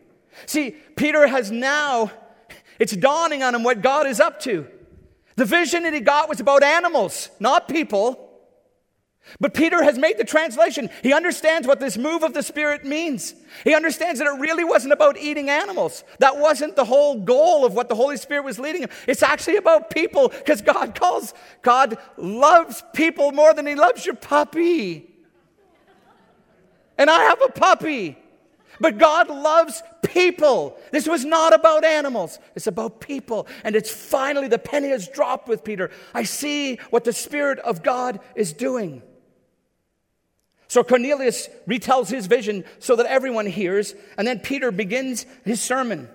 See, 0.46 0.72
Peter 0.96 1.28
has 1.28 1.52
now, 1.52 2.12
it's 2.80 2.96
dawning 2.96 3.44
on 3.44 3.54
him 3.54 3.64
what 3.64 3.82
God 3.82 4.08
is 4.08 4.20
up 4.20 4.40
to. 4.42 4.68
The 5.36 5.46
vision 5.46 5.84
that 5.84 5.94
he 5.94 6.00
got 6.00 6.30
was 6.30 6.40
about 6.40 6.64
animals, 6.64 7.30
not 7.40 7.68
people. 7.68 8.23
But 9.40 9.54
Peter 9.54 9.84
has 9.84 9.98
made 9.98 10.18
the 10.18 10.24
translation. 10.24 10.90
He 11.02 11.14
understands 11.14 11.68
what 11.68 11.80
this 11.80 11.98
move 11.98 12.24
of 12.24 12.34
the 12.34 12.44
Spirit 12.44 12.86
means. 12.86 13.34
He 13.64 13.74
understands 13.74 14.20
that 14.20 14.28
it 14.28 14.40
really 14.40 14.64
wasn't 14.64 14.94
about 14.94 15.18
eating 15.18 15.50
animals. 15.50 16.04
That 16.20 16.38
wasn't 16.38 16.76
the 16.76 16.86
whole 16.86 17.20
goal 17.20 17.66
of 17.66 17.74
what 17.74 17.90
the 17.90 17.96
Holy 17.96 18.18
Spirit 18.18 18.44
was 18.44 18.60
leading 18.60 18.84
him. 18.84 18.90
It's 19.08 19.24
actually 19.24 19.58
about 19.58 19.90
people 19.90 20.30
because 20.30 20.62
God 20.62 20.94
calls, 20.94 21.34
God 21.62 21.98
loves 22.18 22.84
people 22.94 23.32
more 23.32 23.54
than 23.54 23.66
he 23.66 23.76
loves 23.76 24.06
your 24.06 24.16
puppy. 24.16 25.10
And 26.98 27.10
I 27.10 27.24
have 27.24 27.42
a 27.42 27.50
puppy. 27.50 28.18
But 28.80 28.98
God 28.98 29.30
loves 29.30 29.82
people. 30.04 30.78
This 30.92 31.08
was 31.08 31.24
not 31.24 31.54
about 31.54 31.86
animals, 31.86 32.40
it's 32.56 32.68
about 32.68 33.00
people. 33.00 33.48
And 33.64 33.76
it's 33.76 33.90
finally 33.90 34.48
the 34.48 34.60
penny 34.60 34.90
has 34.90 35.08
dropped 35.08 35.48
with 35.48 35.64
Peter. 35.64 35.92
I 36.14 36.24
see 36.24 36.78
what 36.90 37.04
the 37.04 37.14
Spirit 37.14 37.60
of 37.60 37.84
God 37.84 38.20
is 38.36 38.52
doing. 38.52 39.02
So 40.74 40.84
Cornelius 40.84 41.50
retells 41.68 42.10
his 42.10 42.26
vision 42.26 42.66
so 42.80 42.96
that 42.96 43.06
everyone 43.06 43.46
hears, 43.46 43.94
and 44.18 44.28
then 44.28 44.40
Peter 44.40 44.72
begins 44.72 45.28
his 45.46 45.62
sermon. 45.62 46.10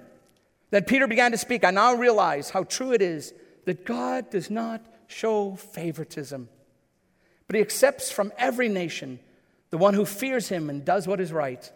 Then 0.71 0.83
Peter 0.83 1.07
began 1.07 1.31
to 1.31 1.39
speak. 1.39 1.63
I 1.63 1.71
now 1.71 1.95
realize 1.95 2.51
how 2.51 2.65
true 2.65 2.91
it 2.91 3.01
is 3.01 3.33
that 3.67 3.85
God 3.85 4.31
does 4.31 4.51
not 4.51 4.85
show 5.07 5.55
favoritism, 5.55 6.49
but 7.47 7.55
he 7.55 7.63
accepts 7.63 8.11
from 8.11 8.33
every 8.37 8.69
nation 8.69 9.21
the 9.71 9.79
one 9.79 9.95
who 9.95 10.05
fears 10.05 10.49
him 10.49 10.69
and 10.71 10.85
does 10.85 11.07
what 11.07 11.21
is 11.21 11.33
right. 11.33 11.71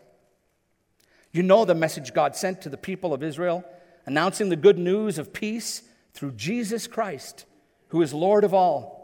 You 1.31 1.45
know 1.45 1.65
the 1.65 1.77
message 1.77 2.13
God 2.13 2.35
sent 2.35 2.63
to 2.63 2.69
the 2.69 2.77
people 2.77 3.15
of 3.15 3.23
Israel, 3.23 3.65
announcing 4.07 4.49
the 4.49 4.57
good 4.57 4.77
news 4.77 5.19
of 5.19 5.33
peace 5.33 5.83
through 6.15 6.33
Jesus 6.33 6.89
Christ, 6.89 7.45
who 7.91 8.03
is 8.03 8.13
Lord 8.13 8.43
of 8.43 8.53
all. 8.53 9.02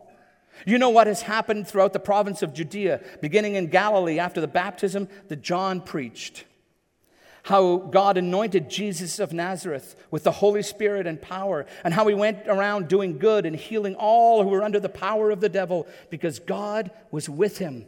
You 0.66 0.78
know 0.78 0.90
what 0.90 1.06
has 1.06 1.22
happened 1.22 1.68
throughout 1.68 1.92
the 1.92 1.98
province 1.98 2.42
of 2.42 2.54
Judea, 2.54 3.00
beginning 3.20 3.54
in 3.54 3.68
Galilee 3.68 4.18
after 4.18 4.40
the 4.40 4.48
baptism 4.48 5.08
that 5.28 5.42
John 5.42 5.80
preached. 5.80 6.44
How 7.44 7.76
God 7.76 8.18
anointed 8.18 8.68
Jesus 8.68 9.18
of 9.18 9.32
Nazareth 9.32 9.96
with 10.10 10.24
the 10.24 10.32
Holy 10.32 10.62
Spirit 10.62 11.06
and 11.06 11.20
power, 11.20 11.66
and 11.82 11.94
how 11.94 12.06
he 12.06 12.14
went 12.14 12.46
around 12.46 12.88
doing 12.88 13.18
good 13.18 13.46
and 13.46 13.56
healing 13.56 13.94
all 13.94 14.42
who 14.42 14.50
were 14.50 14.62
under 14.62 14.80
the 14.80 14.88
power 14.88 15.30
of 15.30 15.40
the 15.40 15.48
devil 15.48 15.86
because 16.10 16.38
God 16.38 16.90
was 17.10 17.28
with 17.28 17.58
him. 17.58 17.86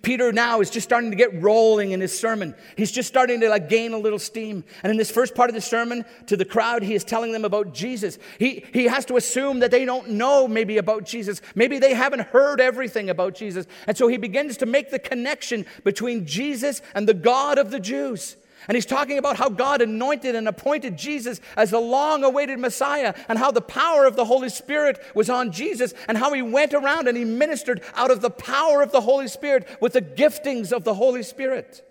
Peter 0.00 0.32
now 0.32 0.60
is 0.60 0.70
just 0.70 0.88
starting 0.88 1.10
to 1.10 1.16
get 1.16 1.42
rolling 1.42 1.92
in 1.92 2.00
his 2.00 2.18
sermon. 2.18 2.54
He's 2.76 2.90
just 2.90 3.08
starting 3.08 3.40
to 3.40 3.48
like 3.48 3.68
gain 3.68 3.92
a 3.92 3.98
little 3.98 4.18
steam. 4.18 4.64
And 4.82 4.90
in 4.90 4.96
this 4.96 5.10
first 5.10 5.34
part 5.34 5.50
of 5.50 5.54
the 5.54 5.60
sermon 5.60 6.04
to 6.26 6.36
the 6.36 6.44
crowd, 6.44 6.82
he 6.82 6.94
is 6.94 7.04
telling 7.04 7.32
them 7.32 7.44
about 7.44 7.74
Jesus. 7.74 8.18
He, 8.38 8.64
he 8.72 8.84
has 8.84 9.04
to 9.06 9.16
assume 9.16 9.60
that 9.60 9.70
they 9.70 9.84
don't 9.84 10.10
know 10.10 10.48
maybe 10.48 10.78
about 10.78 11.04
Jesus. 11.04 11.42
Maybe 11.54 11.78
they 11.78 11.94
haven't 11.94 12.28
heard 12.28 12.60
everything 12.60 13.10
about 13.10 13.34
Jesus. 13.34 13.66
And 13.86 13.96
so 13.96 14.08
he 14.08 14.16
begins 14.16 14.56
to 14.58 14.66
make 14.66 14.90
the 14.90 14.98
connection 14.98 15.66
between 15.84 16.26
Jesus 16.26 16.80
and 16.94 17.08
the 17.08 17.14
God 17.14 17.58
of 17.58 17.70
the 17.70 17.80
Jews. 17.80 18.36
And 18.68 18.76
he's 18.76 18.86
talking 18.86 19.18
about 19.18 19.36
how 19.36 19.48
God 19.48 19.82
anointed 19.82 20.34
and 20.34 20.46
appointed 20.46 20.96
Jesus 20.96 21.40
as 21.56 21.70
the 21.70 21.80
long 21.80 22.22
awaited 22.24 22.58
Messiah, 22.58 23.14
and 23.28 23.38
how 23.38 23.50
the 23.50 23.60
power 23.60 24.06
of 24.06 24.16
the 24.16 24.24
Holy 24.24 24.48
Spirit 24.48 25.00
was 25.14 25.28
on 25.28 25.52
Jesus, 25.52 25.94
and 26.08 26.16
how 26.16 26.32
he 26.32 26.42
went 26.42 26.74
around 26.74 27.08
and 27.08 27.16
he 27.16 27.24
ministered 27.24 27.82
out 27.94 28.10
of 28.10 28.20
the 28.20 28.30
power 28.30 28.82
of 28.82 28.92
the 28.92 29.00
Holy 29.00 29.28
Spirit 29.28 29.68
with 29.80 29.94
the 29.94 30.02
giftings 30.02 30.72
of 30.72 30.84
the 30.84 30.94
Holy 30.94 31.22
Spirit. 31.22 31.88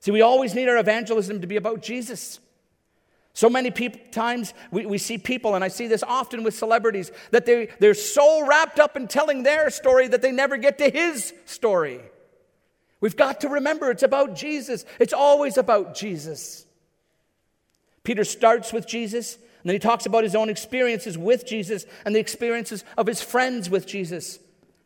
See, 0.00 0.10
we 0.10 0.22
always 0.22 0.54
need 0.54 0.68
our 0.68 0.78
evangelism 0.78 1.40
to 1.40 1.46
be 1.46 1.56
about 1.56 1.82
Jesus. 1.82 2.40
So 3.32 3.50
many 3.50 3.70
times 3.70 4.54
we, 4.70 4.86
we 4.86 4.98
see 4.98 5.18
people, 5.18 5.54
and 5.54 5.64
I 5.64 5.68
see 5.68 5.88
this 5.88 6.02
often 6.02 6.44
with 6.44 6.54
celebrities, 6.54 7.10
that 7.30 7.46
they, 7.46 7.68
they're 7.80 7.94
so 7.94 8.46
wrapped 8.46 8.78
up 8.78 8.96
in 8.96 9.08
telling 9.08 9.42
their 9.42 9.70
story 9.70 10.06
that 10.08 10.22
they 10.22 10.30
never 10.30 10.56
get 10.56 10.78
to 10.78 10.88
his 10.88 11.34
story. 11.44 12.00
We've 13.04 13.14
got 13.14 13.42
to 13.42 13.50
remember 13.50 13.90
it's 13.90 14.02
about 14.02 14.34
Jesus. 14.34 14.86
It's 14.98 15.12
always 15.12 15.58
about 15.58 15.94
Jesus. 15.94 16.64
Peter 18.02 18.24
starts 18.24 18.72
with 18.72 18.86
Jesus, 18.86 19.34
and 19.34 19.42
then 19.66 19.74
he 19.74 19.78
talks 19.78 20.06
about 20.06 20.22
his 20.24 20.34
own 20.34 20.48
experiences 20.48 21.18
with 21.18 21.44
Jesus 21.44 21.84
and 22.06 22.16
the 22.16 22.18
experiences 22.18 22.82
of 22.96 23.06
his 23.06 23.20
friends 23.20 23.68
with 23.68 23.86
Jesus. 23.86 24.38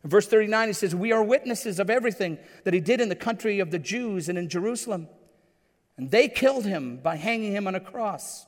In 0.03 0.11
verse 0.11 0.27
39, 0.27 0.67
he 0.67 0.73
says, 0.73 0.97
We 0.97 1.13
are 1.13 1.23
witnesses 1.23 1.79
of 1.79 1.91
everything 1.91 2.39
that 2.65 2.75
he 2.75 2.81
did 2.81 3.01
in 3.01 3.09
the 3.09 3.15
country 3.15 3.61
of 3.61 3.71
the 3.71 3.79
Jews 3.79 4.29
and 4.29 4.37
in 4.37 4.49
Jerusalem. 4.49 5.07
And 5.97 6.11
they 6.11 6.27
killed 6.27 6.65
him 6.65 6.97
by 6.97 7.15
hanging 7.15 7.53
him 7.53 7.69
on 7.69 7.77
a 7.77 7.81
cross. 7.81 8.47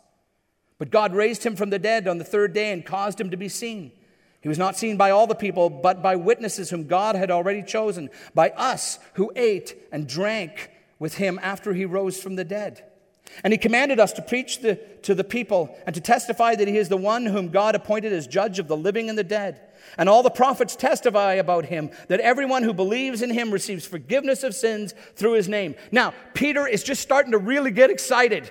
But 0.78 0.90
God 0.90 1.14
raised 1.14 1.46
him 1.46 1.54
from 1.54 1.70
the 1.70 1.78
dead 1.78 2.08
on 2.08 2.18
the 2.18 2.24
third 2.24 2.54
day 2.54 2.72
and 2.72 2.84
caused 2.84 3.20
him 3.20 3.30
to 3.30 3.36
be 3.36 3.48
seen 3.48 3.92
he 4.40 4.48
was 4.48 4.58
not 4.58 4.76
seen 4.76 4.96
by 4.96 5.10
all 5.10 5.26
the 5.26 5.34
people, 5.34 5.68
but 5.68 6.02
by 6.02 6.16
witnesses 6.16 6.70
whom 6.70 6.86
God 6.86 7.14
had 7.14 7.30
already 7.30 7.62
chosen, 7.62 8.08
by 8.34 8.50
us 8.50 8.98
who 9.14 9.32
ate 9.36 9.76
and 9.92 10.08
drank 10.08 10.70
with 10.98 11.16
him 11.16 11.38
after 11.42 11.74
he 11.74 11.84
rose 11.84 12.20
from 12.20 12.36
the 12.36 12.44
dead. 12.44 12.84
And 13.44 13.52
he 13.52 13.58
commanded 13.58 14.00
us 14.00 14.12
to 14.14 14.22
preach 14.22 14.60
the, 14.60 14.76
to 15.02 15.14
the 15.14 15.24
people 15.24 15.76
and 15.86 15.94
to 15.94 16.00
testify 16.00 16.54
that 16.54 16.68
he 16.68 16.78
is 16.78 16.88
the 16.88 16.96
one 16.96 17.26
whom 17.26 17.48
God 17.48 17.74
appointed 17.74 18.12
as 18.12 18.26
judge 18.26 18.58
of 18.58 18.66
the 18.66 18.76
living 18.76 19.08
and 19.08 19.16
the 19.16 19.24
dead. 19.24 19.60
And 19.96 20.08
all 20.08 20.22
the 20.22 20.30
prophets 20.30 20.76
testify 20.76 21.34
about 21.34 21.66
him 21.66 21.90
that 22.08 22.20
everyone 22.20 22.62
who 22.62 22.72
believes 22.72 23.22
in 23.22 23.30
him 23.30 23.50
receives 23.50 23.86
forgiveness 23.86 24.42
of 24.42 24.54
sins 24.54 24.94
through 25.14 25.34
his 25.34 25.48
name. 25.48 25.74
Now, 25.92 26.12
Peter 26.34 26.66
is 26.66 26.82
just 26.82 27.02
starting 27.02 27.32
to 27.32 27.38
really 27.38 27.70
get 27.70 27.90
excited. 27.90 28.50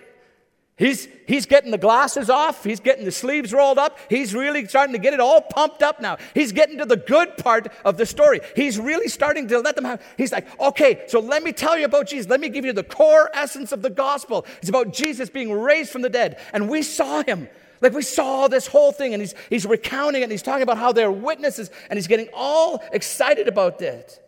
He's, 0.80 1.10
he's 1.28 1.46
getting 1.46 1.72
the 1.72 1.78
glasses 1.78 2.30
off. 2.30 2.64
He's 2.64 2.80
getting 2.80 3.04
the 3.04 3.12
sleeves 3.12 3.52
rolled 3.52 3.78
up. 3.78 4.00
He's 4.10 4.34
really 4.34 4.66
starting 4.66 4.94
to 4.94 5.00
get 5.00 5.14
it 5.14 5.20
all 5.20 5.42
pumped 5.42 5.84
up 5.84 6.00
now. 6.00 6.18
He's 6.34 6.54
getting 6.54 6.78
to 6.78 6.86
the 6.86 6.96
good 6.96 7.36
part 7.36 7.68
of 7.84 7.98
the 7.98 8.06
story. 8.06 8.40
He's 8.56 8.80
really 8.80 9.10
starting 9.10 9.50
to 9.50 9.60
let 9.60 9.76
them 9.76 9.84
have. 9.84 10.02
He's 10.18 10.32
like, 10.32 10.48
okay, 10.58 11.04
so 11.08 11.20
let 11.20 11.44
me 11.44 11.52
tell 11.52 11.78
you 11.78 11.84
about 11.84 12.08
Jesus. 12.08 12.30
Let 12.30 12.40
me 12.40 12.48
give 12.48 12.64
you 12.64 12.72
the 12.72 12.86
core 12.86 13.30
essence 13.34 13.74
of 13.74 13.82
the 13.82 13.90
gospel. 13.90 14.46
It's 14.60 14.70
about 14.70 14.94
Jesus 14.94 15.30
being 15.30 15.52
raised 15.52 15.92
from 15.92 16.02
the 16.02 16.10
dead. 16.10 16.40
And 16.54 16.70
we 16.70 16.82
saw 16.82 17.24
him. 17.24 17.50
Like 17.82 17.94
we 17.94 18.02
saw 18.02 18.48
this 18.48 18.68
whole 18.68 18.94
thing, 18.94 19.14
and 19.14 19.22
he's, 19.22 19.36
he's 19.50 19.66
recounting 19.66 20.22
it, 20.22 20.26
and 20.26 20.32
he's 20.32 20.42
talking 20.42 20.64
about 20.64 20.78
how 20.78 20.94
they're 20.94 21.12
witnesses, 21.12 21.72
and 21.90 21.98
he's 21.98 22.08
getting 22.08 22.30
all 22.34 22.82
excited 22.94 23.50
about 23.50 23.82
it. 23.82 24.22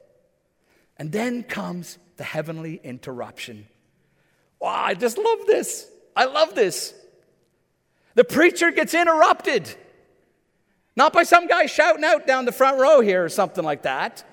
And 0.97 1.13
then 1.13 1.43
comes 1.43 1.97
the 2.17 2.25
heavenly 2.25 2.79
interruption. 2.83 3.67
Wow, 4.59 4.83
I 4.83 4.93
just 4.95 5.17
love 5.17 5.39
this. 5.47 5.87
I 6.15 6.25
love 6.25 6.55
this. 6.55 6.93
The 8.15 8.23
preacher 8.23 8.71
gets 8.71 8.93
interrupted. 8.93 9.73
Not 10.95 11.13
by 11.13 11.23
some 11.23 11.47
guy 11.47 11.65
shouting 11.65 12.03
out 12.03 12.27
down 12.27 12.45
the 12.45 12.51
front 12.51 12.79
row 12.79 13.01
here 13.01 13.23
or 13.23 13.29
something 13.29 13.63
like 13.63 13.83
that. 13.83 14.23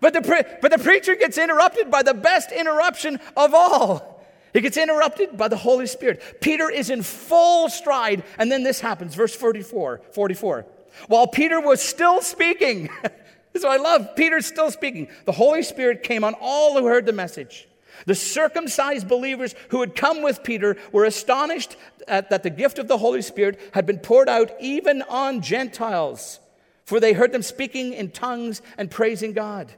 But 0.00 0.12
the, 0.12 0.22
pre- 0.22 0.42
but 0.60 0.70
the 0.70 0.78
preacher 0.78 1.16
gets 1.16 1.38
interrupted 1.38 1.90
by 1.90 2.02
the 2.02 2.12
best 2.12 2.52
interruption 2.52 3.18
of 3.36 3.54
all. 3.54 4.22
He 4.52 4.60
gets 4.60 4.76
interrupted 4.76 5.36
by 5.36 5.48
the 5.48 5.56
Holy 5.56 5.86
Spirit. 5.86 6.40
Peter 6.40 6.70
is 6.70 6.90
in 6.90 7.02
full 7.02 7.68
stride, 7.68 8.22
and 8.38 8.52
then 8.52 8.62
this 8.62 8.80
happens, 8.80 9.14
verse 9.14 9.34
44. 9.34 10.02
44. 10.12 10.66
While 11.08 11.26
Peter 11.26 11.60
was 11.60 11.80
still 11.80 12.20
speaking, 12.20 12.88
what 13.52 13.64
I 13.64 13.76
love. 13.76 14.14
Peter's 14.14 14.46
still 14.46 14.70
speaking. 14.70 15.08
The 15.24 15.32
Holy 15.32 15.62
Spirit 15.62 16.02
came 16.02 16.22
on 16.22 16.34
all 16.40 16.78
who 16.78 16.86
heard 16.86 17.06
the 17.06 17.12
message. 17.12 17.66
The 18.06 18.14
circumcised 18.14 19.08
believers 19.08 19.54
who 19.68 19.80
had 19.80 19.96
come 19.96 20.22
with 20.22 20.42
Peter 20.42 20.76
were 20.92 21.04
astonished 21.04 21.76
at, 22.06 22.30
that 22.30 22.42
the 22.42 22.50
gift 22.50 22.78
of 22.78 22.88
the 22.88 22.98
Holy 22.98 23.22
Spirit 23.22 23.60
had 23.72 23.86
been 23.86 23.98
poured 23.98 24.28
out 24.28 24.52
even 24.60 25.02
on 25.02 25.40
Gentiles, 25.40 26.40
for 26.84 27.00
they 27.00 27.12
heard 27.12 27.32
them 27.32 27.42
speaking 27.42 27.92
in 27.92 28.10
tongues 28.10 28.60
and 28.76 28.90
praising 28.90 29.32
God. 29.32 29.72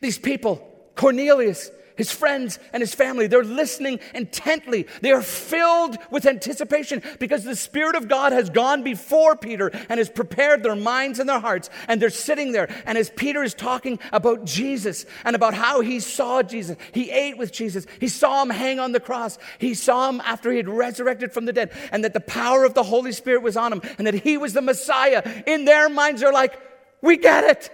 These 0.00 0.18
people, 0.18 0.68
Cornelius, 0.94 1.70
his 1.96 2.10
friends, 2.10 2.58
and 2.72 2.80
his 2.80 2.94
family. 2.94 3.26
They're 3.26 3.44
listening 3.44 4.00
intently. 4.14 4.86
They 5.00 5.12
are 5.12 5.22
filled 5.22 5.98
with 6.10 6.26
anticipation 6.26 7.02
because 7.18 7.44
the 7.44 7.56
Spirit 7.56 7.96
of 7.96 8.08
God 8.08 8.32
has 8.32 8.50
gone 8.50 8.82
before 8.82 9.36
Peter 9.36 9.70
and 9.88 9.98
has 9.98 10.08
prepared 10.08 10.62
their 10.62 10.76
minds 10.76 11.18
and 11.18 11.28
their 11.28 11.40
hearts. 11.40 11.70
And 11.88 12.00
they're 12.00 12.10
sitting 12.10 12.52
there. 12.52 12.68
And 12.86 12.96
as 12.96 13.10
Peter 13.10 13.42
is 13.42 13.54
talking 13.54 13.98
about 14.12 14.44
Jesus 14.44 15.06
and 15.24 15.36
about 15.36 15.54
how 15.54 15.80
he 15.80 16.00
saw 16.00 16.42
Jesus, 16.42 16.76
he 16.92 17.10
ate 17.10 17.36
with 17.36 17.52
Jesus, 17.52 17.86
he 18.00 18.08
saw 18.08 18.42
him 18.42 18.50
hang 18.50 18.78
on 18.78 18.92
the 18.92 19.00
cross, 19.00 19.38
he 19.58 19.74
saw 19.74 20.08
him 20.08 20.20
after 20.22 20.50
he 20.50 20.56
had 20.56 20.68
resurrected 20.68 21.32
from 21.32 21.44
the 21.44 21.52
dead, 21.52 21.72
and 21.90 22.04
that 22.04 22.14
the 22.14 22.20
power 22.20 22.64
of 22.64 22.74
the 22.74 22.82
Holy 22.82 23.12
Spirit 23.12 23.42
was 23.42 23.56
on 23.56 23.72
him, 23.72 23.82
and 23.98 24.06
that 24.06 24.14
he 24.14 24.36
was 24.36 24.52
the 24.52 24.62
Messiah. 24.62 25.42
In 25.46 25.64
their 25.64 25.88
minds, 25.88 26.20
they're 26.20 26.32
like, 26.32 26.58
We 27.02 27.16
get 27.16 27.44
it. 27.44 27.70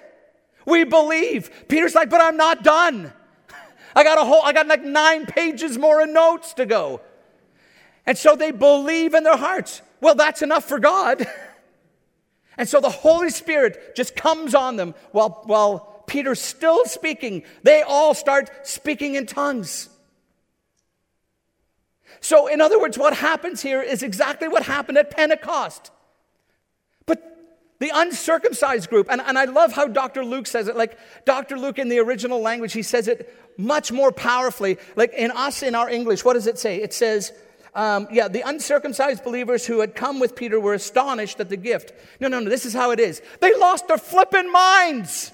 We 0.67 0.85
believe. 0.85 1.69
Peter's 1.69 1.95
like, 1.95 2.11
But 2.11 2.21
I'm 2.21 2.37
not 2.37 2.63
done. 2.63 3.13
I 3.99 4.05
got 4.05 4.17
a 4.17 4.25
whole, 4.25 4.43
I 4.45 4.53
got 4.53 4.69
like 4.69 4.85
nine 4.85 5.27
pages 5.27 5.77
more 5.77 6.01
of 6.01 6.09
notes 6.09 6.55
to 6.55 6.67
go. 6.67 7.01
And 8.07 8.17
so 8.17 8.37
they 8.37 8.53
believe 8.53 9.13
in 9.13 9.25
their 9.25 9.37
hearts. 9.37 9.83
Well, 10.01 10.15
that's 10.15 10.41
enough 10.41 10.65
for 10.65 10.79
God. 10.79 11.27
And 12.61 12.69
so 12.69 12.81
the 12.81 12.91
Holy 12.91 13.31
Spirit 13.31 13.95
just 13.95 14.17
comes 14.17 14.53
on 14.53 14.75
them 14.75 14.97
while, 15.13 15.43
while 15.45 16.03
Peter's 16.09 16.41
still 16.41 16.85
speaking. 16.87 17.45
They 17.63 17.83
all 17.83 18.15
start 18.15 18.67
speaking 18.67 19.15
in 19.15 19.27
tongues. 19.27 19.89
So, 22.21 22.49
in 22.49 22.61
other 22.61 22.81
words, 22.81 22.99
what 22.99 23.15
happens 23.15 23.63
here 23.63 23.81
is 23.81 24.03
exactly 24.03 24.49
what 24.49 24.65
happened 24.65 24.99
at 24.99 25.13
Pentecost. 25.13 25.93
The 27.79 27.93
uncircumcised 27.95 28.91
group, 28.91 29.07
and, 29.09 29.21
and 29.21 29.39
I 29.39 29.45
love 29.45 29.73
how 29.73 29.87
Dr. 29.87 30.25
Luke 30.25 30.49
says 30.49 30.67
it. 30.67 30.77
Like, 30.77 30.99
Dr. 31.25 31.57
Luke 31.57 31.79
in 31.79 31.89
the 31.89 32.01
original 32.01 32.41
language, 32.41 32.73
he 32.73 32.83
says 32.83 33.07
it 33.07 33.33
much 33.57 33.93
more 33.93 34.11
powerfully. 34.11 34.79
Like 34.97 35.13
in 35.13 35.31
us, 35.31 35.63
in 35.63 35.75
our 35.75 35.89
English, 35.89 36.25
what 36.25 36.35
does 36.35 36.47
it 36.47 36.59
say? 36.59 36.83
It 36.83 36.93
says, 36.93 37.33
um, 37.75 38.09
yeah, 38.11 38.29
the 38.29 38.41
uncircumcised 38.41 39.23
believers 39.23 39.67
who 39.67 39.81
had 39.81 39.95
come 39.95 40.19
with 40.19 40.35
Peter 40.35 40.59
were 40.59 40.75
astonished 40.75 41.39
at 41.39 41.49
the 41.49 41.57
gift. 41.57 41.93
No, 42.21 42.29
no, 42.29 42.41
no, 42.41 42.51
this 42.51 42.67
is 42.67 42.73
how 42.73 42.91
it 42.91 42.99
is. 42.99 43.23
They 43.41 43.55
lost 43.57 43.87
their 43.87 43.99
flipping 43.99 44.51
minds. 44.51 45.33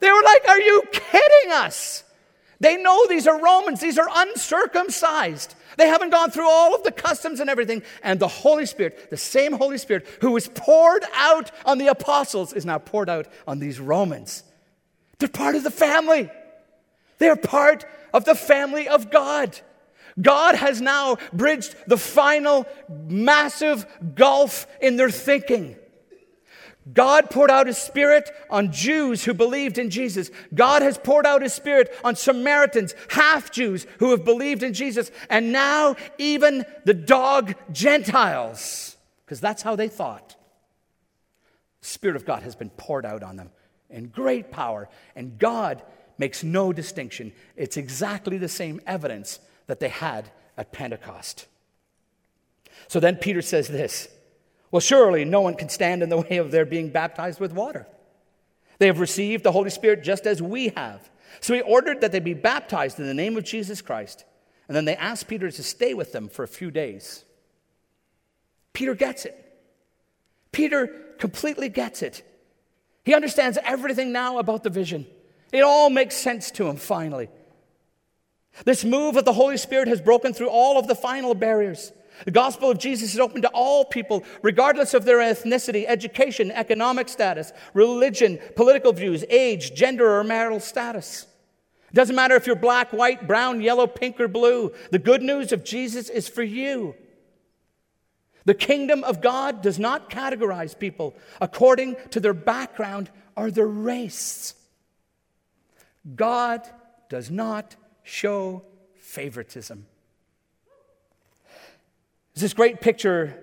They 0.00 0.10
were 0.10 0.22
like, 0.22 0.48
Are 0.48 0.60
you 0.60 0.82
kidding 0.92 1.52
us? 1.52 2.04
They 2.60 2.76
know 2.76 3.06
these 3.06 3.26
are 3.26 3.42
Romans, 3.42 3.80
these 3.80 3.98
are 3.98 4.08
uncircumcised. 4.14 5.54
They 5.76 5.88
haven't 5.88 6.10
gone 6.10 6.30
through 6.30 6.48
all 6.48 6.74
of 6.74 6.82
the 6.82 6.92
customs 6.92 7.40
and 7.40 7.50
everything. 7.50 7.82
And 8.02 8.20
the 8.20 8.28
Holy 8.28 8.66
Spirit, 8.66 9.10
the 9.10 9.16
same 9.16 9.52
Holy 9.52 9.78
Spirit 9.78 10.06
who 10.20 10.32
was 10.32 10.48
poured 10.48 11.04
out 11.14 11.50
on 11.64 11.78
the 11.78 11.88
apostles, 11.88 12.52
is 12.52 12.64
now 12.64 12.78
poured 12.78 13.08
out 13.08 13.26
on 13.46 13.58
these 13.58 13.80
Romans. 13.80 14.44
They're 15.18 15.28
part 15.28 15.56
of 15.56 15.64
the 15.64 15.70
family. 15.70 16.30
They're 17.18 17.36
part 17.36 17.84
of 18.12 18.24
the 18.24 18.34
family 18.34 18.88
of 18.88 19.10
God. 19.10 19.58
God 20.20 20.54
has 20.54 20.80
now 20.80 21.16
bridged 21.32 21.74
the 21.86 21.96
final 21.96 22.66
massive 22.88 23.86
gulf 24.14 24.66
in 24.80 24.96
their 24.96 25.10
thinking. 25.10 25.76
God 26.92 27.30
poured 27.30 27.50
out 27.50 27.66
his 27.66 27.78
spirit 27.78 28.30
on 28.50 28.70
Jews 28.70 29.24
who 29.24 29.32
believed 29.32 29.78
in 29.78 29.88
Jesus. 29.88 30.30
God 30.52 30.82
has 30.82 30.98
poured 30.98 31.24
out 31.24 31.40
his 31.40 31.54
spirit 31.54 31.94
on 32.04 32.14
Samaritans, 32.14 32.94
half 33.08 33.50
Jews 33.50 33.86
who 33.98 34.10
have 34.10 34.24
believed 34.24 34.62
in 34.62 34.74
Jesus. 34.74 35.10
And 35.30 35.50
now 35.50 35.96
even 36.18 36.64
the 36.84 36.94
dog 36.94 37.54
Gentiles, 37.72 38.96
because 39.24 39.40
that's 39.40 39.62
how 39.62 39.76
they 39.76 39.88
thought. 39.88 40.36
The 41.80 41.88
spirit 41.88 42.16
of 42.16 42.26
God 42.26 42.42
has 42.42 42.54
been 42.54 42.70
poured 42.70 43.06
out 43.06 43.22
on 43.22 43.36
them 43.36 43.50
in 43.88 44.08
great 44.08 44.50
power. 44.50 44.90
And 45.16 45.38
God 45.38 45.82
makes 46.18 46.44
no 46.44 46.72
distinction. 46.72 47.32
It's 47.56 47.78
exactly 47.78 48.36
the 48.36 48.48
same 48.48 48.80
evidence 48.86 49.40
that 49.68 49.80
they 49.80 49.88
had 49.88 50.30
at 50.58 50.72
Pentecost. 50.72 51.46
So 52.88 53.00
then 53.00 53.16
Peter 53.16 53.40
says 53.40 53.68
this 53.68 54.08
Well, 54.74 54.80
surely 54.80 55.24
no 55.24 55.40
one 55.40 55.54
can 55.54 55.68
stand 55.68 56.02
in 56.02 56.08
the 56.08 56.16
way 56.16 56.38
of 56.38 56.50
their 56.50 56.64
being 56.64 56.88
baptized 56.88 57.38
with 57.38 57.52
water. 57.52 57.86
They 58.80 58.88
have 58.88 58.98
received 58.98 59.44
the 59.44 59.52
Holy 59.52 59.70
Spirit 59.70 60.02
just 60.02 60.26
as 60.26 60.42
we 60.42 60.70
have. 60.70 61.12
So 61.38 61.54
he 61.54 61.60
ordered 61.60 62.00
that 62.00 62.10
they 62.10 62.18
be 62.18 62.34
baptized 62.34 62.98
in 62.98 63.06
the 63.06 63.14
name 63.14 63.36
of 63.36 63.44
Jesus 63.44 63.80
Christ. 63.80 64.24
And 64.66 64.76
then 64.76 64.84
they 64.84 64.96
asked 64.96 65.28
Peter 65.28 65.48
to 65.48 65.62
stay 65.62 65.94
with 65.94 66.10
them 66.10 66.28
for 66.28 66.42
a 66.42 66.48
few 66.48 66.72
days. 66.72 67.24
Peter 68.72 68.96
gets 68.96 69.24
it. 69.26 69.40
Peter 70.50 70.88
completely 71.18 71.68
gets 71.68 72.02
it. 72.02 72.28
He 73.04 73.14
understands 73.14 73.58
everything 73.62 74.10
now 74.10 74.38
about 74.38 74.64
the 74.64 74.70
vision. 74.70 75.06
It 75.52 75.62
all 75.62 75.88
makes 75.88 76.16
sense 76.16 76.50
to 76.50 76.66
him 76.66 76.78
finally. 76.78 77.28
This 78.64 78.84
move 78.84 79.16
of 79.16 79.24
the 79.24 79.34
Holy 79.34 79.56
Spirit 79.56 79.86
has 79.86 80.00
broken 80.00 80.34
through 80.34 80.50
all 80.50 80.80
of 80.80 80.88
the 80.88 80.96
final 80.96 81.36
barriers. 81.36 81.92
The 82.24 82.30
gospel 82.30 82.70
of 82.70 82.78
Jesus 82.78 83.14
is 83.14 83.20
open 83.20 83.42
to 83.42 83.48
all 83.48 83.84
people, 83.84 84.24
regardless 84.42 84.94
of 84.94 85.04
their 85.04 85.18
ethnicity, 85.18 85.84
education, 85.86 86.50
economic 86.52 87.08
status, 87.08 87.52
religion, 87.72 88.38
political 88.54 88.92
views, 88.92 89.24
age, 89.28 89.74
gender, 89.74 90.18
or 90.18 90.24
marital 90.24 90.60
status. 90.60 91.26
It 91.90 91.94
doesn't 91.94 92.16
matter 92.16 92.36
if 92.36 92.46
you're 92.46 92.56
black, 92.56 92.92
white, 92.92 93.26
brown, 93.26 93.60
yellow, 93.60 93.86
pink, 93.86 94.20
or 94.20 94.28
blue. 94.28 94.72
The 94.90 94.98
good 94.98 95.22
news 95.22 95.52
of 95.52 95.64
Jesus 95.64 96.08
is 96.08 96.28
for 96.28 96.42
you. 96.42 96.94
The 98.44 98.54
kingdom 98.54 99.04
of 99.04 99.20
God 99.20 99.62
does 99.62 99.78
not 99.78 100.10
categorize 100.10 100.78
people 100.78 101.14
according 101.40 101.96
to 102.10 102.20
their 102.20 102.34
background 102.34 103.10
or 103.36 103.50
their 103.50 103.66
race. 103.66 104.54
God 106.14 106.62
does 107.08 107.30
not 107.30 107.76
show 108.02 108.62
favoritism. 108.98 109.86
There's 112.34 112.42
this 112.42 112.54
great 112.54 112.80
picture 112.80 113.34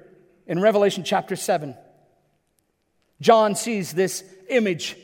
in 0.48 0.60
Revelation 0.60 1.04
chapter 1.04 1.36
7. 1.36 1.76
John 3.22 3.56
sees 3.56 3.94
this 3.94 4.24
image 4.50 4.98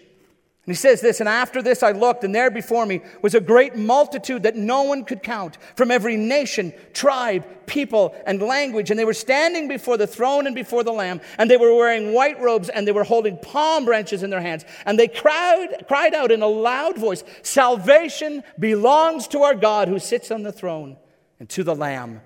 and 0.68 0.76
he 0.76 0.78
says 0.78 1.00
this, 1.00 1.22
and 1.22 1.30
after 1.30 1.62
this 1.62 1.82
I 1.82 1.94
looked, 1.94 2.26
and 2.26 2.36
there 2.36 2.52
before 2.52 2.86
me 2.86 3.02
was 3.22 3.34
a 3.34 3.40
great 3.40 3.78
multitude 3.78 4.44
that 4.44 4.58
no 4.58 4.84
one 4.84 5.06
could 5.06 5.24
count 5.24 5.58
from 5.78 5.92
every 5.92 6.18
nation, 6.18 6.74
tribe, 6.92 7.46
people, 7.68 8.14
and 8.26 8.42
language. 8.42 8.92
And 8.92 9.00
they 9.00 9.06
were 9.06 9.14
standing 9.14 9.70
before 9.70 9.96
the 9.96 10.06
throne 10.06 10.46
and 10.46 10.54
before 10.54 10.84
the 10.84 10.92
Lamb, 10.92 11.22
and 11.38 11.50
they 11.50 11.56
were 11.56 11.74
wearing 11.74 12.12
white 12.12 12.42
robes, 12.42 12.68
and 12.68 12.86
they 12.86 12.92
were 12.92 13.06
holding 13.06 13.38
palm 13.38 13.86
branches 13.86 14.24
in 14.24 14.30
their 14.30 14.42
hands. 14.42 14.66
And 14.86 15.00
they 15.00 15.08
cried, 15.08 15.86
cried 15.88 16.14
out 16.14 16.34
in 16.34 16.42
a 16.42 16.48
loud 16.48 16.98
voice 16.98 17.24
Salvation 17.44 18.44
belongs 18.60 19.30
to 19.30 19.44
our 19.44 19.56
God 19.56 19.88
who 19.88 20.00
sits 20.00 20.32
on 20.32 20.44
the 20.44 20.52
throne 20.52 20.98
and 21.40 21.48
to 21.48 21.64
the 21.64 21.76
Lamb. 21.76 22.20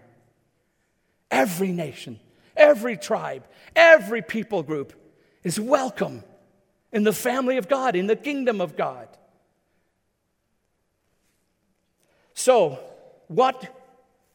Every 1.32 1.72
nation, 1.72 2.20
every 2.58 2.98
tribe, 2.98 3.46
every 3.76 4.22
people 4.22 4.62
group 4.62 4.94
is 5.44 5.60
welcome 5.60 6.24
in 6.92 7.04
the 7.04 7.14
family 7.14 7.58
of 7.58 7.70
God, 7.70 7.96
in 7.96 8.08
the 8.08 8.18
kingdom 8.18 8.60
of 8.60 8.76
God. 8.76 9.08
So, 12.34 12.80
what 13.28 13.74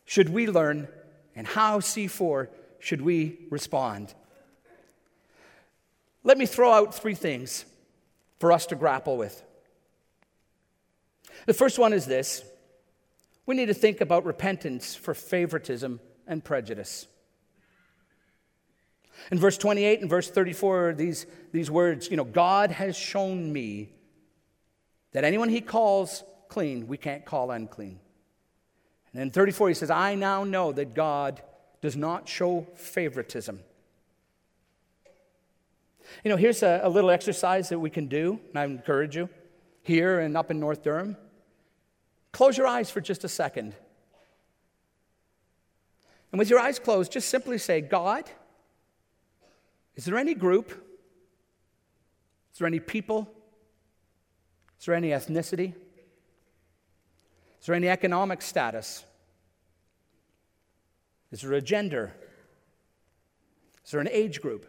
should 0.06 0.30
we 0.30 0.46
learn 0.46 0.88
and 1.34 1.46
how, 1.46 1.80
C4, 1.80 2.48
should 2.78 3.02
we 3.02 3.38
respond? 3.50 4.14
Let 6.24 6.38
me 6.38 6.46
throw 6.46 6.72
out 6.72 6.94
three 6.94 7.14
things 7.14 7.66
for 8.38 8.52
us 8.52 8.66
to 8.66 8.74
grapple 8.74 9.16
with. 9.16 9.42
The 11.46 11.54
first 11.54 11.78
one 11.78 11.92
is 11.92 12.06
this 12.06 12.42
we 13.44 13.54
need 13.54 13.66
to 13.66 13.74
think 13.74 14.00
about 14.00 14.24
repentance 14.24 14.94
for 14.94 15.14
favoritism 15.14 16.00
and 16.26 16.44
prejudice. 16.44 17.06
In 19.30 19.38
verse 19.38 19.58
28 19.58 20.00
and 20.00 20.10
verse 20.10 20.30
34, 20.30 20.94
these, 20.96 21.26
these 21.52 21.70
words, 21.70 22.10
you 22.10 22.16
know, 22.16 22.24
God 22.24 22.70
has 22.70 22.96
shown 22.96 23.52
me 23.52 23.90
that 25.12 25.24
anyone 25.24 25.48
he 25.48 25.60
calls 25.60 26.22
clean, 26.48 26.86
we 26.86 26.96
can't 26.96 27.24
call 27.24 27.50
unclean. 27.50 27.98
And 29.12 29.22
in 29.22 29.30
34, 29.30 29.68
he 29.68 29.74
says, 29.74 29.90
I 29.90 30.14
now 30.14 30.44
know 30.44 30.72
that 30.72 30.94
God 30.94 31.40
does 31.80 31.96
not 31.96 32.28
show 32.28 32.66
favoritism. 32.74 33.60
You 36.22 36.30
know, 36.30 36.36
here's 36.36 36.62
a, 36.62 36.80
a 36.82 36.88
little 36.88 37.10
exercise 37.10 37.68
that 37.70 37.78
we 37.78 37.90
can 37.90 38.06
do, 38.06 38.38
and 38.50 38.58
I 38.58 38.64
encourage 38.64 39.16
you 39.16 39.28
here 39.82 40.20
and 40.20 40.36
up 40.36 40.50
in 40.50 40.60
North 40.60 40.82
Durham. 40.82 41.16
Close 42.32 42.58
your 42.58 42.66
eyes 42.66 42.90
for 42.90 43.00
just 43.00 43.24
a 43.24 43.28
second. 43.28 43.74
And 46.36 46.38
with 46.38 46.50
your 46.50 46.60
eyes 46.60 46.78
closed, 46.78 47.12
just 47.12 47.30
simply 47.30 47.56
say, 47.56 47.80
God, 47.80 48.28
is 49.94 50.04
there 50.04 50.18
any 50.18 50.34
group? 50.34 50.68
Is 52.52 52.58
there 52.58 52.66
any 52.66 52.78
people? 52.78 53.26
Is 54.78 54.84
there 54.84 54.94
any 54.94 55.12
ethnicity? 55.12 55.72
Is 57.58 57.64
there 57.64 57.74
any 57.74 57.88
economic 57.88 58.42
status? 58.42 59.06
Is 61.32 61.40
there 61.40 61.54
a 61.54 61.62
gender? 61.62 62.12
Is 63.86 63.92
there 63.92 64.02
an 64.02 64.08
age 64.12 64.42
group? 64.42 64.66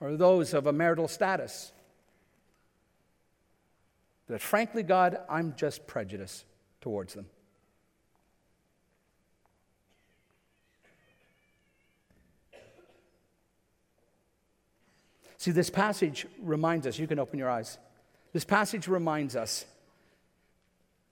Or 0.00 0.16
those 0.16 0.52
of 0.52 0.66
a 0.66 0.72
marital 0.72 1.06
status? 1.06 1.72
that 4.26 4.40
frankly, 4.40 4.82
God, 4.82 5.20
I'm 5.28 5.54
just 5.56 5.86
prejudiced 5.86 6.44
towards 6.80 7.14
them. 7.14 7.26
See, 15.42 15.50
this 15.50 15.70
passage 15.70 16.24
reminds 16.40 16.86
us, 16.86 17.00
you 17.00 17.08
can 17.08 17.18
open 17.18 17.36
your 17.36 17.50
eyes. 17.50 17.76
This 18.32 18.44
passage 18.44 18.86
reminds 18.86 19.34
us 19.34 19.64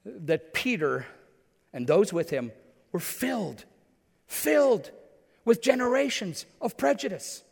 that 0.04 0.54
Peter 0.54 1.04
and 1.72 1.84
those 1.84 2.12
with 2.12 2.30
him 2.30 2.52
were 2.92 3.00
filled, 3.00 3.64
filled 4.28 4.92
with 5.44 5.60
generations 5.60 6.46
of 6.60 6.76
prejudice. 6.76 7.42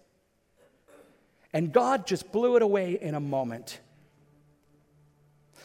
And 1.52 1.72
God 1.72 2.06
just 2.06 2.30
blew 2.30 2.54
it 2.54 2.62
away 2.62 2.92
in 2.92 3.16
a 3.16 3.20
moment. 3.20 3.80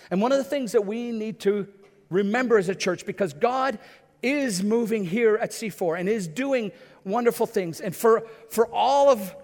And 0.10 0.20
one 0.20 0.32
of 0.32 0.40
the 0.40 0.44
things 0.44 0.72
that 0.72 0.88
we 0.88 1.12
need 1.12 1.42
to 1.42 1.68
remember 2.10 2.58
as 2.58 2.70
a 2.70 2.76
church, 2.76 3.06
because 3.06 3.34
God 3.34 3.78
is 4.24 4.64
moving 4.64 5.06
here 5.06 5.36
at 5.36 5.52
C4 5.52 6.00
and 6.00 6.10
is 6.10 6.28
doing 6.28 6.72
wonderful 7.04 7.46
things. 7.46 7.82
And 7.82 7.96
for, 7.96 8.24
for 8.50 8.66
all 8.74 9.12
of 9.12 9.36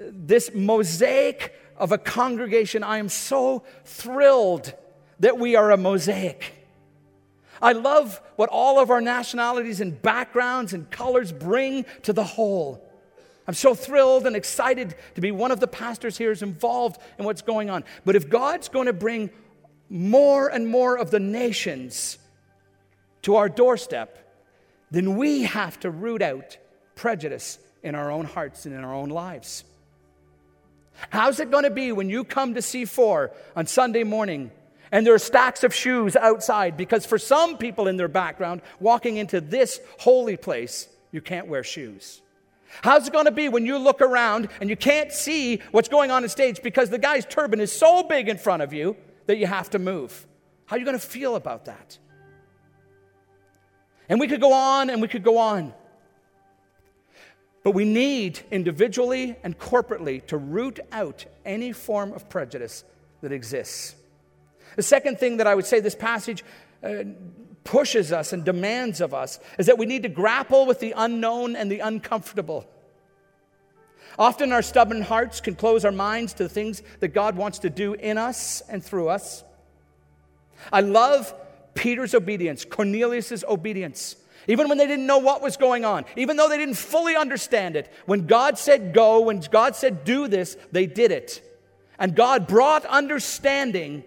this 0.00 0.50
mosaic 0.54 1.54
of 1.76 1.92
a 1.92 1.98
congregation, 1.98 2.82
I 2.82 2.98
am 2.98 3.08
so 3.08 3.64
thrilled 3.84 4.74
that 5.20 5.38
we 5.38 5.56
are 5.56 5.70
a 5.70 5.76
mosaic. 5.76 6.54
I 7.62 7.72
love 7.72 8.20
what 8.36 8.48
all 8.48 8.78
of 8.78 8.90
our 8.90 9.00
nationalities 9.00 9.80
and 9.80 10.00
backgrounds 10.00 10.72
and 10.72 10.90
colors 10.90 11.32
bring 11.32 11.84
to 12.02 12.12
the 12.12 12.24
whole. 12.24 12.86
I'm 13.46 13.54
so 13.54 13.74
thrilled 13.74 14.26
and 14.26 14.36
excited 14.36 14.94
to 15.14 15.20
be 15.20 15.30
one 15.30 15.50
of 15.50 15.60
the 15.60 15.66
pastors 15.66 16.16
here 16.16 16.30
is 16.30 16.42
involved 16.42 17.00
in 17.18 17.24
what's 17.24 17.42
going 17.42 17.68
on. 17.68 17.84
But 18.04 18.16
if 18.16 18.28
God's 18.28 18.68
going 18.68 18.86
to 18.86 18.92
bring 18.92 19.30
more 19.88 20.48
and 20.48 20.68
more 20.68 20.96
of 20.96 21.10
the 21.10 21.20
nations 21.20 22.18
to 23.22 23.36
our 23.36 23.48
doorstep, 23.48 24.16
then 24.90 25.16
we 25.16 25.42
have 25.42 25.78
to 25.80 25.90
root 25.90 26.22
out 26.22 26.56
prejudice 26.94 27.58
in 27.82 27.94
our 27.94 28.10
own 28.10 28.24
hearts 28.24 28.66
and 28.66 28.74
in 28.74 28.84
our 28.84 28.94
own 28.94 29.08
lives. 29.08 29.64
How's 31.08 31.40
it 31.40 31.50
going 31.50 31.64
to 31.64 31.70
be 31.70 31.92
when 31.92 32.10
you 32.10 32.24
come 32.24 32.54
to 32.54 32.60
C4 32.60 33.30
on 33.56 33.66
Sunday 33.66 34.04
morning 34.04 34.50
and 34.92 35.06
there 35.06 35.14
are 35.14 35.18
stacks 35.18 35.64
of 35.64 35.74
shoes 35.74 36.14
outside? 36.16 36.76
Because 36.76 37.06
for 37.06 37.18
some 37.18 37.56
people 37.56 37.88
in 37.88 37.96
their 37.96 38.08
background, 38.08 38.60
walking 38.78 39.16
into 39.16 39.40
this 39.40 39.80
holy 39.98 40.36
place, 40.36 40.88
you 41.10 41.20
can't 41.20 41.48
wear 41.48 41.64
shoes. 41.64 42.20
How's 42.82 43.08
it 43.08 43.12
going 43.12 43.24
to 43.24 43.32
be 43.32 43.48
when 43.48 43.66
you 43.66 43.78
look 43.78 44.00
around 44.00 44.48
and 44.60 44.70
you 44.70 44.76
can't 44.76 45.10
see 45.10 45.60
what's 45.70 45.88
going 45.88 46.10
on 46.10 46.22
in 46.22 46.28
stage 46.28 46.62
because 46.62 46.90
the 46.90 46.98
guy's 46.98 47.26
turban 47.26 47.60
is 47.60 47.72
so 47.72 48.02
big 48.02 48.28
in 48.28 48.38
front 48.38 48.62
of 48.62 48.72
you 48.72 48.96
that 49.26 49.38
you 49.38 49.46
have 49.46 49.70
to 49.70 49.78
move? 49.78 50.26
How 50.66 50.76
are 50.76 50.78
you 50.78 50.84
going 50.84 50.98
to 50.98 51.04
feel 51.04 51.34
about 51.34 51.64
that? 51.64 51.98
And 54.08 54.20
we 54.20 54.28
could 54.28 54.40
go 54.40 54.52
on 54.52 54.90
and 54.90 55.02
we 55.02 55.08
could 55.08 55.24
go 55.24 55.38
on. 55.38 55.72
But 57.62 57.72
we 57.72 57.84
need 57.84 58.40
individually 58.50 59.36
and 59.42 59.58
corporately 59.58 60.26
to 60.28 60.36
root 60.36 60.80
out 60.92 61.26
any 61.44 61.72
form 61.72 62.12
of 62.12 62.28
prejudice 62.28 62.84
that 63.20 63.32
exists. 63.32 63.94
The 64.76 64.82
second 64.82 65.18
thing 65.18 65.38
that 65.38 65.46
I 65.46 65.54
would 65.54 65.66
say 65.66 65.80
this 65.80 65.94
passage 65.94 66.44
uh, 66.82 67.04
pushes 67.64 68.12
us 68.12 68.32
and 68.32 68.44
demands 68.44 69.00
of 69.00 69.12
us 69.12 69.38
is 69.58 69.66
that 69.66 69.78
we 69.78 69.86
need 69.86 70.04
to 70.04 70.08
grapple 70.08 70.64
with 70.64 70.80
the 70.80 70.94
unknown 70.96 71.54
and 71.54 71.70
the 71.70 71.80
uncomfortable. 71.80 72.66
Often 74.18 74.52
our 74.52 74.62
stubborn 74.62 75.02
hearts 75.02 75.40
can 75.40 75.54
close 75.54 75.84
our 75.84 75.92
minds 75.92 76.32
to 76.34 76.44
the 76.44 76.48
things 76.48 76.82
that 77.00 77.08
God 77.08 77.36
wants 77.36 77.60
to 77.60 77.70
do 77.70 77.94
in 77.94 78.18
us 78.18 78.62
and 78.68 78.82
through 78.82 79.08
us. 79.08 79.44
I 80.72 80.80
love 80.80 81.34
Peter's 81.74 82.14
obedience, 82.14 82.64
Cornelius' 82.64 83.44
obedience. 83.48 84.16
Even 84.48 84.68
when 84.68 84.78
they 84.78 84.86
didn't 84.86 85.06
know 85.06 85.18
what 85.18 85.42
was 85.42 85.56
going 85.56 85.84
on, 85.84 86.04
even 86.16 86.36
though 86.36 86.48
they 86.48 86.58
didn't 86.58 86.74
fully 86.74 87.16
understand 87.16 87.76
it, 87.76 87.92
when 88.06 88.26
God 88.26 88.58
said 88.58 88.92
go, 88.92 89.20
when 89.20 89.40
God 89.40 89.76
said 89.76 90.04
do 90.04 90.28
this, 90.28 90.56
they 90.72 90.86
did 90.86 91.12
it. 91.12 91.42
And 91.98 92.14
God 92.16 92.46
brought 92.46 92.84
understanding 92.86 94.02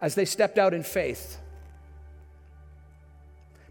as 0.00 0.14
they 0.14 0.24
stepped 0.24 0.58
out 0.58 0.74
in 0.74 0.82
faith. 0.82 1.38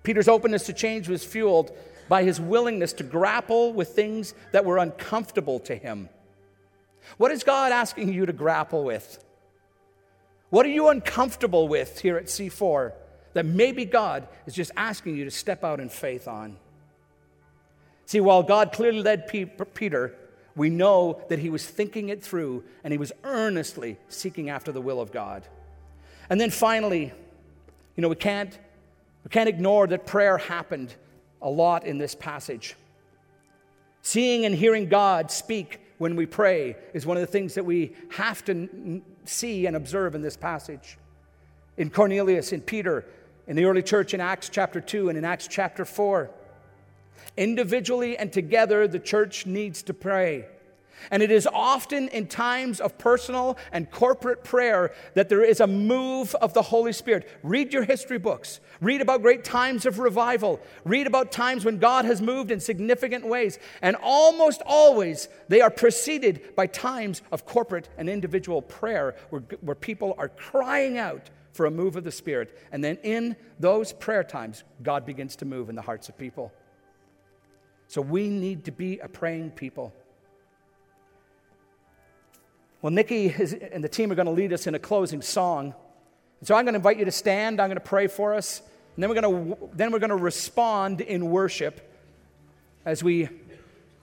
Peter's 0.04 0.30
openness 0.30 0.66
to 0.68 0.74
change 0.74 1.10
was 1.10 1.26
fueled 1.26 1.72
by 2.08 2.24
his 2.24 2.40
willingness 2.40 2.94
to 2.94 3.04
grapple 3.04 3.74
with 3.74 3.90
things 3.90 4.34
that 4.54 4.64
were 4.64 4.78
uncomfortable 4.78 5.60
to 5.60 5.76
him. 5.76 6.08
What 7.18 7.32
is 7.32 7.44
God 7.44 7.72
asking 7.72 8.14
you 8.14 8.26
to 8.26 8.34
grapple 8.34 8.84
with? 8.84 9.24
What 10.50 10.66
are 10.66 10.70
you 10.70 10.88
uncomfortable 10.88 11.68
with 11.68 12.00
here 12.00 12.18
at 12.18 12.26
C4? 12.26 12.94
That 13.38 13.46
maybe 13.46 13.86
God 13.86 14.28
is 14.46 14.54
just 14.54 14.72
asking 14.76 15.16
you 15.16 15.26
to 15.26 15.32
step 15.32 15.64
out 15.64 15.80
in 15.80 15.90
faith 15.90 16.28
on. 16.28 16.58
See, 18.06 18.20
while 18.20 18.42
God 18.42 18.72
clearly 18.72 19.02
led 19.02 19.28
Peter, 19.28 20.16
we 20.56 20.70
know 20.70 21.22
that 21.30 21.40
he 21.40 21.50
was 21.50 21.66
thinking 21.66 22.10
it 22.10 22.24
through 22.24 22.64
and 22.84 22.92
he 22.92 22.98
was 22.98 23.12
earnestly 23.24 23.98
seeking 24.08 24.50
after 24.50 24.72
the 24.72 24.82
will 24.82 25.00
of 25.00 25.12
God. 25.12 25.44
And 26.30 26.42
then 26.42 26.50
finally, 26.50 27.14
you 27.96 28.02
know, 28.02 28.10
we 28.10 28.16
can't, 28.16 28.58
we 29.24 29.30
can't 29.30 29.50
ignore 29.50 29.88
that 29.88 30.06
prayer 30.06 30.38
happened 30.38 30.96
a 31.42 31.50
lot 31.50 31.86
in 31.86 31.98
this 31.98 32.16
passage. 32.16 32.76
Seeing 34.02 34.46
and 34.46 34.56
hearing 34.56 34.88
God 34.88 35.30
speak 35.30 35.82
when 35.98 36.16
we 36.16 36.26
pray 36.26 36.76
is 36.94 37.06
one 37.06 37.18
of 37.18 37.22
the 37.22 37.28
things 37.28 37.56
that 37.56 37.66
we 37.66 37.96
have 38.12 38.44
to 38.46 39.02
see 39.26 39.66
and 39.66 39.76
observe 39.76 40.16
in 40.16 40.22
this 40.22 40.38
passage. 40.38 40.98
In 41.76 41.90
Cornelius, 41.90 42.54
in 42.54 42.62
Peter, 42.62 43.06
in 43.48 43.56
the 43.56 43.66
early 43.66 43.82
church 43.82 44.14
in 44.14 44.22
Acts 44.22 44.50
chapter 44.50 44.82
2 44.82 45.10
and 45.10 45.18
in 45.18 45.26
Acts 45.26 45.48
chapter 45.48 45.86
4. 45.86 46.30
Individually 47.38 48.18
and 48.18 48.32
together, 48.32 48.88
the 48.88 49.00
church 49.00 49.46
needs 49.46 49.82
to 49.84 49.94
pray. 49.94 50.46
And 51.12 51.22
it 51.22 51.30
is 51.30 51.48
often 51.54 52.08
in 52.10 52.28
times 52.28 52.80
of 52.80 52.98
personal 52.98 53.58
and 53.72 53.90
corporate 53.90 54.44
prayer 54.44 54.94
that 55.14 55.30
there 55.30 55.44
is 55.44 55.60
a 55.60 55.68
move 55.68 56.34
of 56.36 56.54
the 56.54 56.64
Holy 56.64 56.92
Spirit. 56.92 57.30
Read 57.44 57.72
your 57.72 57.84
history 57.84 58.18
books. 58.18 58.60
Read 58.82 59.02
about 59.02 59.22
great 59.22 59.44
times 59.44 59.86
of 59.86 60.00
revival. 60.00 60.60
Read 60.84 61.06
about 61.06 61.32
times 61.32 61.64
when 61.64 61.78
God 61.78 62.06
has 62.06 62.22
moved 62.22 62.50
in 62.50 62.60
significant 62.60 63.26
ways. 63.26 63.60
And 63.82 63.96
almost 64.02 64.62
always 64.66 65.30
they 65.48 65.62
are 65.62 65.70
preceded 65.70 66.56
by 66.56 66.66
times 66.66 67.22
of 67.32 67.46
corporate 67.46 67.90
and 67.98 68.10
individual 68.10 68.64
prayer 68.64 69.16
where, 69.30 69.44
where 69.62 69.76
people 69.76 70.16
are 70.18 70.30
crying 70.30 70.98
out 70.98 71.30
for 71.58 71.66
a 71.66 71.72
move 71.72 71.96
of 71.96 72.04
the 72.04 72.12
Spirit. 72.12 72.58
And 72.72 72.84
then 72.84 72.98
in 73.04 73.36
those 73.60 73.92
prayer 73.92 74.24
times, 74.24 74.64
God 74.82 75.06
begins 75.06 75.36
to 75.38 75.46
move 75.46 75.70
in 75.70 75.76
the 75.76 75.82
hearts 75.82 76.08
of 76.08 76.18
people. 76.18 76.54
So 77.88 78.00
we 78.00 78.30
need 78.30 78.66
to 78.66 78.72
be 78.72 79.00
a 79.00 79.08
praying 79.08 79.52
people. 79.52 79.94
Well, 82.82 82.92
Nikki 82.92 83.26
is, 83.26 83.54
and 83.54 83.84
the 83.84 83.90
team 83.90 84.12
are 84.12 84.16
going 84.16 84.28
to 84.28 84.32
lead 84.32 84.54
us 84.54 84.68
in 84.68 84.76
a 84.76 84.80
closing 84.80 85.22
song. 85.22 85.74
so 86.44 86.54
I'm 86.54 86.64
going 86.64 86.74
to 86.74 86.78
invite 86.78 87.00
you 87.00 87.06
to 87.06 87.12
stand. 87.12 87.60
I'm 87.60 87.70
going 87.70 87.78
to 87.78 87.82
pray 87.82 88.06
for 88.06 88.36
us. 88.36 88.62
And 88.96 89.04
then 89.04 89.10
we're 89.10 89.22
going 89.22 89.56
to, 89.56 89.70
then 89.74 89.92
we're 89.92 90.00
going 90.00 90.12
to 90.12 90.16
respond 90.16 91.02
in 91.02 91.32
worship 91.32 91.92
as 92.86 93.04
we 93.04 93.30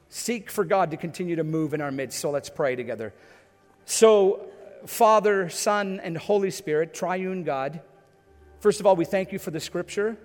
seek 0.09 0.51
for 0.51 0.65
God 0.65 0.91
to 0.91 0.97
continue 0.97 1.37
to 1.37 1.45
move 1.45 1.73
in 1.73 1.81
our 1.81 1.93
midst. 1.93 2.19
So 2.19 2.31
let's 2.31 2.51
pray 2.51 2.75
together. 2.75 3.15
So, 3.85 4.49
Father, 4.87 5.49
Son, 5.49 6.01
and 6.03 6.17
Holy 6.17 6.51
Spirit, 6.51 6.93
triune 6.93 7.43
God. 7.43 7.81
First 8.61 8.81
of 8.81 8.87
all, 8.87 8.97
we 8.97 9.05
thank 9.05 9.33
you 9.33 9.39
for 9.39 9.51
the 9.51 9.61
scripture. 9.61 10.17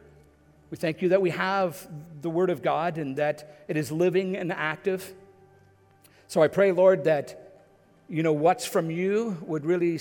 We 0.69 0.77
thank 0.77 1.01
you 1.01 1.09
that 1.09 1.21
we 1.21 1.29
have 1.31 1.87
the 2.21 2.29
Word 2.29 2.49
of 2.49 2.61
God 2.61 2.97
and 2.97 3.15
that 3.15 3.63
it 3.67 3.77
is 3.77 3.91
living 3.91 4.35
and 4.35 4.51
active. 4.51 5.13
So 6.27 6.43
I 6.43 6.47
pray, 6.47 6.71
Lord, 6.71 7.05
that 7.05 7.63
you 8.07 8.21
know 8.21 8.33
what's 8.33 8.65
from 8.65 8.91
you 8.91 9.37
would 9.41 9.65
really 9.65 9.99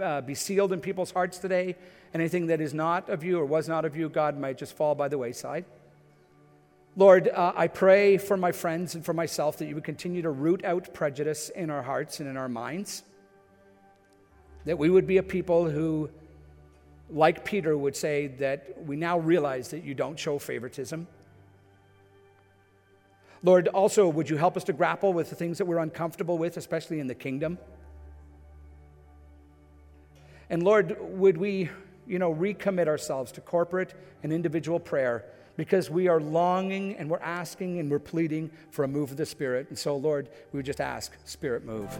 uh, 0.00 0.22
be 0.22 0.34
sealed 0.34 0.72
in 0.72 0.80
people's 0.80 1.10
hearts 1.10 1.38
today. 1.38 1.76
Anything 2.14 2.46
that 2.46 2.60
is 2.60 2.72
not 2.72 3.10
of 3.10 3.22
you 3.22 3.38
or 3.38 3.44
was 3.44 3.68
not 3.68 3.84
of 3.84 3.96
you, 3.96 4.08
God, 4.08 4.38
might 4.38 4.58
just 4.58 4.74
fall 4.74 4.94
by 4.94 5.08
the 5.08 5.18
wayside. 5.18 5.66
Lord, 6.96 7.28
uh, 7.28 7.52
I 7.54 7.68
pray 7.68 8.16
for 8.16 8.36
my 8.36 8.52
friends 8.52 8.94
and 8.94 9.04
for 9.04 9.12
myself 9.12 9.58
that 9.58 9.66
you 9.66 9.74
would 9.74 9.84
continue 9.84 10.22
to 10.22 10.30
root 10.30 10.64
out 10.64 10.94
prejudice 10.94 11.48
in 11.50 11.70
our 11.70 11.82
hearts 11.82 12.20
and 12.20 12.28
in 12.28 12.36
our 12.36 12.48
minds 12.48 13.02
that 14.68 14.76
we 14.78 14.90
would 14.90 15.06
be 15.06 15.16
a 15.16 15.22
people 15.22 15.70
who, 15.70 16.10
like 17.08 17.42
Peter, 17.42 17.74
would 17.74 17.96
say 17.96 18.26
that 18.26 18.84
we 18.84 18.96
now 18.96 19.18
realize 19.18 19.70
that 19.70 19.82
you 19.82 19.94
don't 19.94 20.18
show 20.18 20.38
favoritism. 20.38 21.06
Lord, 23.42 23.68
also, 23.68 24.06
would 24.06 24.28
you 24.28 24.36
help 24.36 24.58
us 24.58 24.64
to 24.64 24.74
grapple 24.74 25.14
with 25.14 25.30
the 25.30 25.36
things 25.36 25.56
that 25.56 25.64
we're 25.64 25.78
uncomfortable 25.78 26.36
with, 26.36 26.58
especially 26.58 27.00
in 27.00 27.06
the 27.06 27.14
kingdom? 27.14 27.56
And 30.50 30.62
Lord, 30.62 30.98
would 31.00 31.38
we, 31.38 31.70
you 32.06 32.18
know, 32.18 32.34
recommit 32.34 32.88
ourselves 32.88 33.32
to 33.32 33.40
corporate 33.40 33.94
and 34.22 34.34
individual 34.34 34.78
prayer 34.78 35.24
because 35.58 35.90
we 35.90 36.06
are 36.06 36.20
longing 36.20 36.96
and 36.96 37.10
we're 37.10 37.18
asking 37.18 37.80
and 37.80 37.90
we're 37.90 37.98
pleading 37.98 38.48
for 38.70 38.84
a 38.84 38.88
move 38.88 39.10
of 39.10 39.16
the 39.16 39.26
Spirit. 39.26 39.66
And 39.68 39.78
so, 39.78 39.96
Lord, 39.96 40.30
we 40.52 40.58
would 40.58 40.66
just 40.66 40.80
ask, 40.80 41.12
Spirit, 41.24 41.64
move. 41.66 41.90